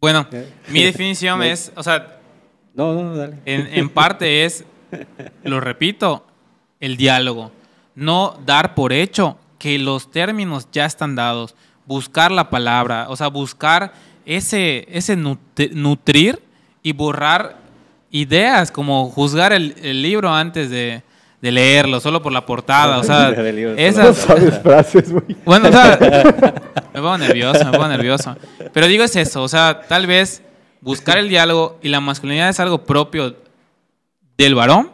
Bueno, 0.00 0.26
mi 0.70 0.82
definición 0.82 1.42
es, 1.44 1.72
o 1.76 1.82
sea, 1.82 2.18
No, 2.74 2.92
no, 2.94 3.02
no, 3.04 3.16
dale. 3.16 3.36
en, 3.44 3.66
en 3.72 3.88
parte 3.88 4.44
es, 4.44 4.64
lo 5.44 5.60
repito, 5.60 6.24
el 6.80 6.96
diálogo. 6.96 7.50
No 7.94 8.36
dar 8.44 8.74
por 8.74 8.92
hecho 8.92 9.38
que 9.64 9.78
los 9.78 10.10
términos 10.10 10.68
ya 10.72 10.84
están 10.84 11.14
dados. 11.16 11.54
Buscar 11.86 12.30
la 12.30 12.50
palabra, 12.50 13.06
o 13.08 13.16
sea, 13.16 13.28
buscar 13.28 13.94
ese, 14.26 14.86
ese 14.90 15.16
nut- 15.16 15.70
nutrir 15.72 16.42
y 16.82 16.92
borrar 16.92 17.56
ideas, 18.10 18.70
como 18.70 19.08
juzgar 19.08 19.54
el, 19.54 19.74
el 19.82 20.02
libro 20.02 20.30
antes 20.34 20.68
de, 20.68 21.02
de 21.40 21.50
leerlo, 21.50 21.98
solo 22.00 22.20
por 22.20 22.30
la 22.30 22.44
portada. 22.44 22.98
O 22.98 23.04
sea, 23.04 23.30
esas, 23.78 24.18
sabes 24.18 24.58
frases, 24.60 25.10
güey. 25.10 25.34
bueno, 25.46 25.70
o 25.70 25.72
sea, 25.72 25.98
me 26.92 27.00
pongo 27.00 27.16
nervioso, 27.16 27.64
me 27.64 27.70
pongo 27.72 27.88
nervioso. 27.88 28.36
Pero 28.70 28.86
digo 28.86 29.02
es 29.02 29.16
eso, 29.16 29.42
o 29.42 29.48
sea, 29.48 29.80
tal 29.88 30.06
vez 30.06 30.42
buscar 30.82 31.16
el 31.16 31.30
diálogo 31.30 31.78
y 31.80 31.88
la 31.88 32.00
masculinidad 32.00 32.50
es 32.50 32.60
algo 32.60 32.84
propio 32.84 33.34
del 34.36 34.54
varón 34.54 34.90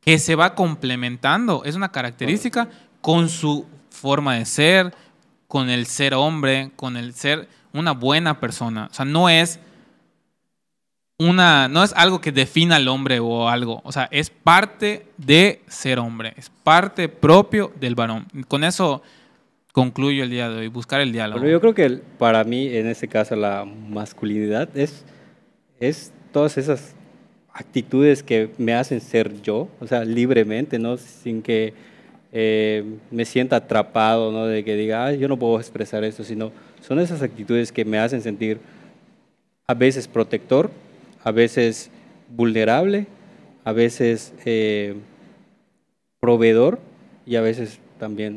que 0.00 0.18
se 0.18 0.34
va 0.34 0.56
complementando, 0.56 1.62
es 1.64 1.76
una 1.76 1.92
característica 1.92 2.68
con 3.00 3.28
su 3.28 3.64
forma 3.96 4.36
de 4.36 4.44
ser, 4.44 4.94
con 5.48 5.70
el 5.70 5.86
ser 5.86 6.14
hombre, 6.14 6.70
con 6.76 6.96
el 6.96 7.14
ser 7.14 7.48
una 7.72 7.92
buena 7.92 8.40
persona. 8.40 8.88
O 8.90 8.94
sea, 8.94 9.04
no 9.04 9.28
es 9.28 9.58
una, 11.18 11.68
no 11.68 11.82
es 11.82 11.92
algo 11.94 12.20
que 12.20 12.32
defina 12.32 12.76
al 12.76 12.88
hombre 12.88 13.20
o 13.20 13.48
algo. 13.48 13.80
O 13.84 13.92
sea, 13.92 14.08
es 14.10 14.30
parte 14.30 15.06
de 15.16 15.62
ser 15.66 15.98
hombre, 15.98 16.34
es 16.36 16.50
parte 16.62 17.08
propio 17.08 17.72
del 17.80 17.94
varón. 17.94 18.26
Con 18.48 18.64
eso 18.64 19.02
concluyo 19.72 20.24
el 20.24 20.30
día 20.30 20.48
de 20.48 20.58
hoy, 20.58 20.68
buscar 20.68 21.00
el 21.00 21.12
diálogo. 21.12 21.40
Bueno, 21.40 21.52
yo 21.52 21.60
creo 21.60 21.74
que 21.74 22.00
para 22.18 22.44
mí, 22.44 22.68
en 22.68 22.86
este 22.86 23.08
caso, 23.08 23.36
la 23.36 23.64
masculinidad 23.64 24.74
es, 24.76 25.04
es 25.80 26.12
todas 26.32 26.56
esas 26.58 26.94
actitudes 27.52 28.22
que 28.22 28.50
me 28.58 28.74
hacen 28.74 29.00
ser 29.00 29.40
yo, 29.42 29.68
o 29.80 29.86
sea, 29.86 30.04
libremente, 30.04 30.78
¿no? 30.78 30.96
Sin 30.98 31.42
que 31.42 31.72
eh, 32.38 32.84
me 33.10 33.24
sienta 33.24 33.56
atrapado, 33.56 34.30
¿no? 34.30 34.44
De 34.44 34.62
que 34.62 34.76
diga, 34.76 35.06
"Ay, 35.06 35.18
yo 35.18 35.26
no 35.26 35.38
puedo 35.38 35.58
expresar 35.58 36.04
esto, 36.04 36.22
sino 36.22 36.52
son 36.82 36.98
esas 37.00 37.22
actitudes 37.22 37.72
que 37.72 37.86
me 37.86 37.98
hacen 37.98 38.20
sentir 38.20 38.58
a 39.66 39.72
veces 39.72 40.06
protector, 40.06 40.70
a 41.24 41.30
veces 41.30 41.90
vulnerable, 42.28 43.06
a 43.64 43.72
veces 43.72 44.34
eh, 44.44 44.96
proveedor 46.20 46.78
y 47.24 47.36
a 47.36 47.40
veces 47.40 47.80
también 47.98 48.36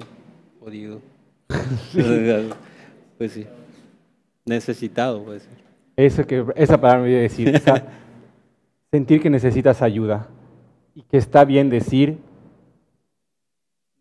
jodido. 0.61 1.01
pues 3.17 3.33
sí. 3.33 3.45
Necesitado, 4.45 5.25
puede 5.25 5.41
ser. 5.41 5.57
Eso 5.97 6.25
que, 6.25 6.45
esa 6.55 6.79
palabra 6.79 7.03
me 7.03 7.09
iba 7.09 7.19
a 7.19 7.23
decir. 7.23 7.53
o 7.53 7.59
sea, 7.59 7.85
sentir 8.91 9.21
que 9.21 9.29
necesitas 9.29 9.81
ayuda 9.81 10.29
y 10.95 11.01
que 11.03 11.17
está 11.17 11.43
bien 11.43 11.69
decir, 11.69 12.17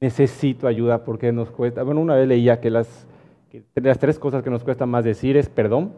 necesito 0.00 0.66
ayuda 0.66 1.04
porque 1.04 1.32
nos 1.32 1.50
cuesta. 1.50 1.82
Bueno, 1.82 2.00
una 2.00 2.14
vez 2.14 2.28
leía 2.28 2.60
que 2.60 2.70
las, 2.70 3.06
que 3.50 3.64
las 3.76 3.98
tres 3.98 4.18
cosas 4.18 4.42
que 4.42 4.50
nos 4.50 4.62
cuesta 4.64 4.86
más 4.86 5.04
decir 5.04 5.36
es 5.36 5.48
perdón, 5.48 5.92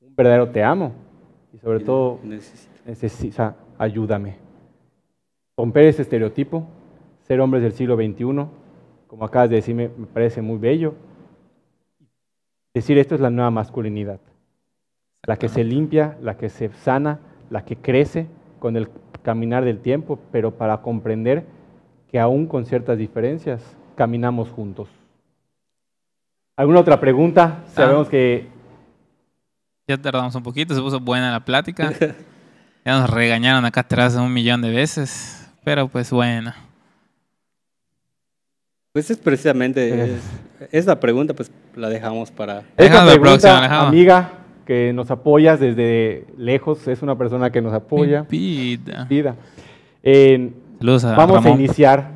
un 0.00 0.16
verdadero 0.16 0.48
te 0.50 0.62
amo 0.62 0.92
y 1.52 1.58
sobre 1.58 1.80
todo 1.80 2.18
Necesito. 2.24 2.72
necesi- 2.86 3.28
o 3.30 3.32
sea, 3.32 3.56
ayúdame. 3.78 4.36
Romper 5.56 5.84
ese 5.84 6.02
estereotipo, 6.02 6.66
ser 7.22 7.40
hombres 7.40 7.62
del 7.62 7.72
siglo 7.72 7.96
XXI, 7.96 8.46
como 9.06 9.24
acabas 9.24 9.48
de 9.50 9.56
decirme, 9.56 9.90
me 9.96 10.06
parece 10.06 10.42
muy 10.42 10.58
bello. 10.58 10.94
Decir 12.74 12.98
esto 12.98 13.14
es 13.14 13.20
la 13.20 13.30
nueva 13.30 13.50
masculinidad, 13.52 14.18
la 15.26 15.36
que 15.36 15.48
se 15.48 15.62
limpia, 15.62 16.18
la 16.20 16.36
que 16.36 16.48
se 16.48 16.70
sana, 16.70 17.20
la 17.50 17.64
que 17.64 17.76
crece 17.76 18.26
con 18.58 18.76
el 18.76 18.88
caminar 19.22 19.64
del 19.64 19.78
tiempo, 19.78 20.18
pero 20.32 20.50
para 20.50 20.82
comprender 20.82 21.44
que 22.14 22.20
aún 22.20 22.46
con 22.46 22.64
ciertas 22.64 22.96
diferencias 22.96 23.60
caminamos 23.96 24.48
juntos. 24.48 24.88
¿Alguna 26.56 26.78
otra 26.78 27.00
pregunta? 27.00 27.64
Sabemos 27.74 28.08
que 28.08 28.46
Ya 29.88 29.98
tardamos 30.00 30.32
un 30.36 30.44
poquito, 30.44 30.76
se 30.76 30.80
puso 30.80 31.00
buena 31.00 31.32
la 31.32 31.40
plática. 31.44 31.92
Ya 32.84 33.00
nos 33.00 33.10
regañaron 33.10 33.64
acá 33.64 33.80
atrás 33.80 34.14
un 34.14 34.32
millón 34.32 34.62
de 34.62 34.70
veces, 34.70 35.50
pero 35.64 35.88
pues 35.88 36.12
bueno. 36.12 36.52
Pues 38.92 39.10
es 39.10 39.18
precisamente 39.18 40.14
es- 40.14 40.22
esta 40.70 41.00
pregunta, 41.00 41.34
pues 41.34 41.50
la 41.74 41.88
dejamos 41.88 42.30
para. 42.30 42.60
Esta 42.60 42.82
Dejamos 42.84 43.06
la 43.06 43.10
pregunta, 43.20 43.30
próxima, 43.40 43.60
dejamos. 43.62 43.88
amiga, 43.88 44.32
que 44.64 44.92
nos 44.92 45.10
apoyas 45.10 45.58
desde 45.58 46.26
lejos, 46.38 46.86
es 46.86 47.02
una 47.02 47.18
persona 47.18 47.50
que 47.50 47.60
nos 47.60 47.72
apoya. 47.72 48.22
Pipita. 48.22 49.02
Vida. 49.06 49.34
Eh, 50.04 50.52
Saludos 50.78 51.04
a 51.04 51.14
vamos 51.16 51.44
a 51.44 51.50
iniciar. 51.50 52.10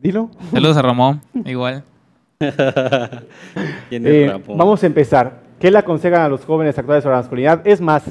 Dilo. 0.00 0.30
Saludos 0.52 0.76
a 0.76 0.82
Ramón, 0.82 1.20
igual. 1.44 1.82
¿Quién 3.88 4.06
es 4.06 4.12
Eh, 4.12 4.28
Ramón? 4.30 4.58
vamos 4.58 4.82
a 4.82 4.86
empezar. 4.86 5.44
¿Qué 5.58 5.70
le 5.70 5.78
aconsejan 5.78 6.20
a 6.22 6.28
los 6.28 6.44
jóvenes 6.44 6.78
actuales 6.78 7.02
sobre 7.02 7.16
la 7.16 7.22
masculinidad? 7.22 7.66
Es 7.66 7.80
más, 7.80 8.02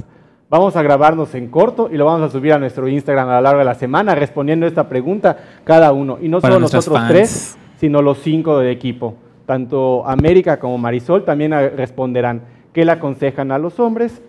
vamos 0.50 0.76
a 0.76 0.82
grabarnos 0.82 1.36
en 1.36 1.50
corto 1.50 1.90
y 1.92 1.98
lo 1.98 2.06
vamos 2.06 2.28
a 2.28 2.32
subir 2.32 2.54
a 2.54 2.58
nuestro 2.60 2.88
Instagram 2.88 3.30
a 3.30 3.36
lo 3.36 3.42
largo 3.42 3.60
de 3.60 3.66
la 3.66 3.76
semana 3.76 4.16
respondiendo 4.16 4.66
esta 4.66 4.88
pregunta 4.90 5.38
cada 5.64 5.92
uno. 5.92 6.18
Y 6.22 6.30
no 6.30 6.42
Para 6.42 6.56
solo 6.56 6.62
nosotros 6.66 6.98
fans. 6.98 7.10
tres, 7.10 7.58
sino 7.80 8.02
los 8.02 8.18
cinco 8.20 8.58
del 8.60 8.72
equipo. 8.72 9.16
Tanto 9.46 10.08
América 10.08 10.58
como 10.60 10.78
Marisol 10.78 11.26
también 11.26 11.54
eh, 11.54 11.70
responderán. 11.70 12.42
¿Qué 12.72 12.86
le 12.86 12.92
aconsejan 12.94 13.52
a 13.52 13.60
los 13.60 13.80
hombres, 13.80 14.22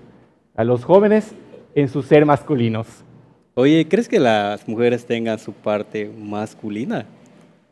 a 0.55 0.65
los 0.65 0.85
jóvenes 0.85 1.35
en 1.75 1.89
su 1.89 2.03
ser 2.03 2.27
masculinos? 2.27 3.05
Oye, 3.55 3.87
¿crees 3.89 4.09
que 4.09 4.19
las 4.19 4.67
mujeres 4.67 5.07
tengan 5.07 5.39
su 5.39 5.53
parte 5.53 6.11
masculina? 6.19 7.07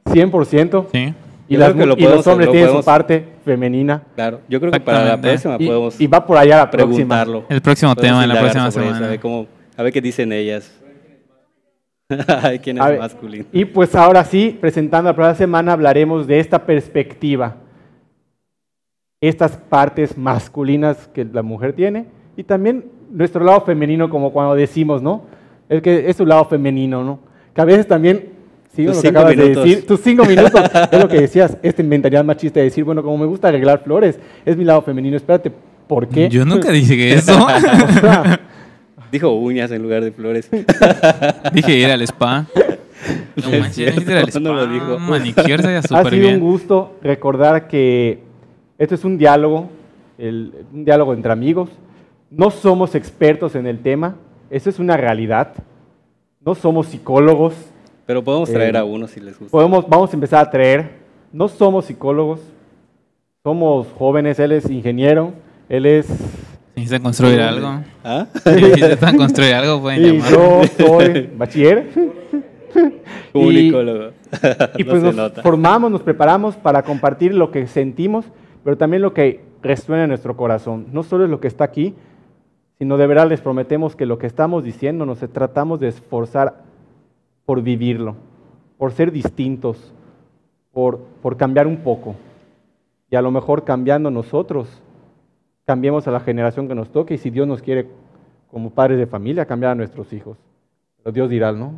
100%. 0.07 0.87
Sí. 0.93 1.15
Y, 1.49 1.57
las 1.57 1.73
que 1.75 1.85
lo 1.85 1.95
y 1.99 2.03
los 2.03 2.25
podemos- 2.25 2.27
hombres 2.29 2.47
lo 2.47 2.53
tienen 2.53 2.69
podemos- 2.69 2.85
su 2.85 2.87
parte 2.87 3.25
femenina. 3.45 4.03
Claro, 4.15 4.41
yo 4.49 4.61
creo 4.61 4.73
que 4.73 4.81
para 4.81 5.05
la 5.05 5.21
próxima 5.21 5.57
Y, 5.59 5.67
podemos 5.67 6.01
y 6.01 6.07
va 6.07 6.25
por 6.25 6.39
allá 6.39 6.59
la 6.59 6.71
próxima. 6.71 7.23
El 7.49 7.61
próximo 7.61 7.95
Podemos 7.95 7.97
tema 7.97 8.23
en 8.23 8.29
la 8.29 8.41
próxima 8.41 8.71
semana. 8.71 8.97
A 9.07 9.09
ver, 9.11 9.21
cómo- 9.21 9.47
a 9.77 9.83
ver 9.83 9.93
qué 9.93 10.01
dicen 10.01 10.33
ellas. 10.33 10.73
Ay, 12.43 12.59
¿Quién 12.61 12.77
es 12.79 12.83
A 12.83 12.89
ver, 12.91 12.99
masculino? 13.01 13.45
Y 13.53 13.65
pues 13.65 13.95
ahora 13.95 14.25
sí, 14.25 14.57
presentando 14.61 15.11
la 15.11 15.17
próxima 15.17 15.35
semana, 15.35 15.73
hablaremos 15.73 16.27
de 16.27 16.39
esta 16.41 16.65
perspectiva. 16.65 17.57
Estas 19.21 19.57
partes 19.57 20.17
masculinas 20.17 21.09
que 21.09 21.25
la 21.25 21.43
mujer 21.43 21.73
tiene 21.75 22.07
y 22.37 22.45
también 22.45 22.85
nuestro 23.11 23.45
lado 23.45 23.61
femenino, 23.63 24.09
como 24.11 24.33
cuando 24.33 24.55
decimos, 24.55 25.03
¿no? 25.03 25.23
El 25.73 25.83
que 25.83 26.09
es 26.11 26.17
su 26.17 26.27
lado 26.27 26.45
femenino, 26.45 27.03
¿no? 27.03 27.19
Que 27.55 27.61
a 27.61 27.65
veces 27.65 27.87
también, 27.89 28.29
sí, 28.77 28.85
Tus 28.87 28.97
lo 28.97 29.03
que 29.03 29.09
acabas 29.09 29.37
minutos. 29.37 29.65
de 29.65 29.71
decir, 29.71 29.87
tus 29.87 30.01
cinco 30.01 30.25
minutos, 30.25 30.61
es 30.91 30.99
lo 31.01 31.09
que 31.09 31.21
decías, 31.21 31.57
esta 31.63 31.83
mentalidad 31.83 32.25
machista 32.25 32.61
de 32.61 32.65
decir, 32.65 32.85
bueno, 32.85 33.03
como 33.03 33.19
me 33.19 33.27
gusta 33.27 33.49
arreglar 33.49 33.83
flores, 33.83 34.19
es 34.45 34.57
mi 34.57 34.65
lado 34.65 34.83
femenino, 34.83 35.17
espérate, 35.17 35.51
¿por 35.89 36.09
qué? 36.09 36.29
Yo 36.29 36.45
nunca 36.45 36.71
dije 36.71 36.97
que 36.97 37.15
eso. 37.15 37.33
O 37.45 37.49
sea, 38.01 38.41
Dijo 39.11 39.31
uñas 39.31 39.71
en 39.71 39.83
lugar 39.83 40.03
de 40.03 40.11
flores. 40.13 40.49
dije 41.53 41.77
ir 41.77 41.87
al 41.91 42.01
spa. 42.03 42.47
No 43.37 43.49
Es 43.51 43.61
manches, 43.61 43.97
ir 43.97 44.13
al 44.13 44.29
spa. 44.29 44.41
no 44.41 44.55
lo 44.55 44.67
dijo. 44.67 44.99
Manicure 44.99 45.59
sería 45.63 45.79
Ha 45.79 46.05
sido 46.11 46.29
un 46.29 46.41
gusto 46.41 46.97
recordar 47.03 47.69
que 47.69 48.21
esto 48.79 48.95
es 48.95 49.05
un 49.05 49.19
diálogo, 49.19 49.69
el- 50.19 50.53
un 50.73 50.85
diálogo 50.87 51.13
entre 51.13 51.31
amigos. 51.33 51.69
No 52.31 52.51
somos 52.51 52.95
expertos 52.95 53.55
en 53.55 53.67
el 53.67 53.81
tema, 53.81 54.17
eso 54.53 54.71
es 54.71 54.79
una 54.79 54.97
realidad. 54.97 55.55
No 56.41 56.55
somos 56.55 56.87
psicólogos. 56.89 57.55
Pero 58.07 58.23
podemos 58.23 58.51
traer 58.51 58.75
Eh, 58.75 58.79
a 58.79 58.85
uno 58.85 59.07
si 59.07 59.21
les 59.21 59.39
gusta. 59.39 59.51
Podemos, 59.53 59.89
vamos 59.89 60.11
a 60.13 60.17
empezar 60.17 60.45
a 60.47 60.51
traer. 60.51 60.91
No 61.33 61.49
somos 61.49 61.87
psicólogos, 61.87 62.41
somos 63.43 63.87
jóvenes. 63.97 64.39
Él 64.39 64.53
es 64.53 64.69
ingeniero, 64.71 65.33
él 65.69 65.87
es. 65.87 66.09
Necesitan 66.75 67.03
construir 67.03 67.41
algo. 67.41 67.81
¿Ah? 68.05 68.27
Si 68.45 68.51
necesitan 68.51 69.17
construir 69.17 69.55
algo, 69.55 69.81
pueden 69.81 70.01
Y 70.05 70.19
llamar. 70.21 70.31
yo 70.31 70.61
soy 70.79 71.31
bachiller. 71.37 71.89
Comunicólogo. 73.33 74.11
Y 74.79 74.85
No 74.85 74.91
pues 74.91 75.01
se 75.01 75.07
nos 75.07 75.15
nota. 75.15 75.43
formamos, 75.43 75.91
nos 75.91 76.03
preparamos 76.03 76.57
para 76.57 76.83
compartir 76.83 77.35
lo 77.35 77.51
que 77.51 77.67
sentimos, 77.67 78.25
pero 78.65 78.77
también 78.77 79.03
lo 79.03 79.13
que 79.15 79.41
resuena 79.63 80.05
en 80.05 80.09
nuestro 80.09 80.37
corazón. 80.37 80.87
No 80.93 81.03
solo 81.03 81.25
es 81.25 81.31
lo 81.31 81.41
que 81.41 81.49
está 81.49 81.65
aquí, 81.65 81.95
sino 82.83 82.97
de 82.97 83.07
verdad 83.07 83.29
les 83.29 83.41
prometemos 83.41 83.95
que 83.95 84.07
lo 84.07 84.19
que 84.19 84.27
estamos 84.27 84.65
diciendo 84.65 85.07
nos 85.07 85.21
tratamos 85.21 85.79
de 85.79 85.87
esforzar 85.87 86.65
por 87.45 87.63
vivirlo, 87.63 88.17
por 88.77 88.91
ser 88.91 89.13
distintos, 89.13 89.93
por, 90.73 90.99
por 90.99 91.37
cambiar 91.37 91.69
un 91.69 91.85
poco. 91.85 92.17
Y 93.09 93.15
a 93.15 93.23
lo 93.23 93.31
mejor 93.31 93.63
cambiando 93.63 94.11
nosotros, 94.11 94.83
cambiemos 95.65 96.09
a 96.09 96.11
la 96.11 96.19
generación 96.19 96.67
que 96.67 96.75
nos 96.75 96.91
toque 96.91 97.15
y 97.15 97.19
si 97.19 97.31
Dios 97.31 97.47
nos 97.47 97.63
quiere 97.63 97.89
como 98.51 98.71
padres 98.71 98.99
de 98.99 99.07
familia, 99.07 99.47
cambiar 99.47 99.71
a 99.71 99.75
nuestros 99.77 100.13
hijos. 100.13 100.37
Pero 100.97 101.13
Dios 101.13 101.31
dirá, 101.31 101.53
¿no? 101.53 101.75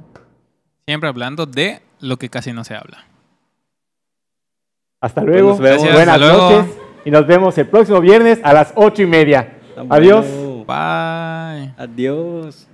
Siempre 0.86 1.10
hablando 1.10 1.44
de 1.44 1.82
lo 2.00 2.16
que 2.16 2.30
casi 2.30 2.54
no 2.54 2.64
se 2.64 2.76
habla. 2.76 3.04
Hasta 5.02 5.22
luego. 5.22 5.50
nos 5.50 5.58
vemos. 5.58 5.80
Gracias, 5.82 5.94
Buenas 5.94 6.14
hasta 6.14 6.26
luego. 6.26 6.50
noches. 6.50 6.78
Y 7.04 7.10
nos 7.10 7.26
vemos 7.26 7.58
el 7.58 7.66
próximo 7.68 8.00
viernes 8.00 8.40
a 8.42 8.54
las 8.54 8.72
ocho 8.74 9.02
y 9.02 9.06
media. 9.06 9.58
Adiós. 9.90 10.24
Bueno. 10.64 11.64
Bye. 11.64 11.74
Adiós. 11.76 12.73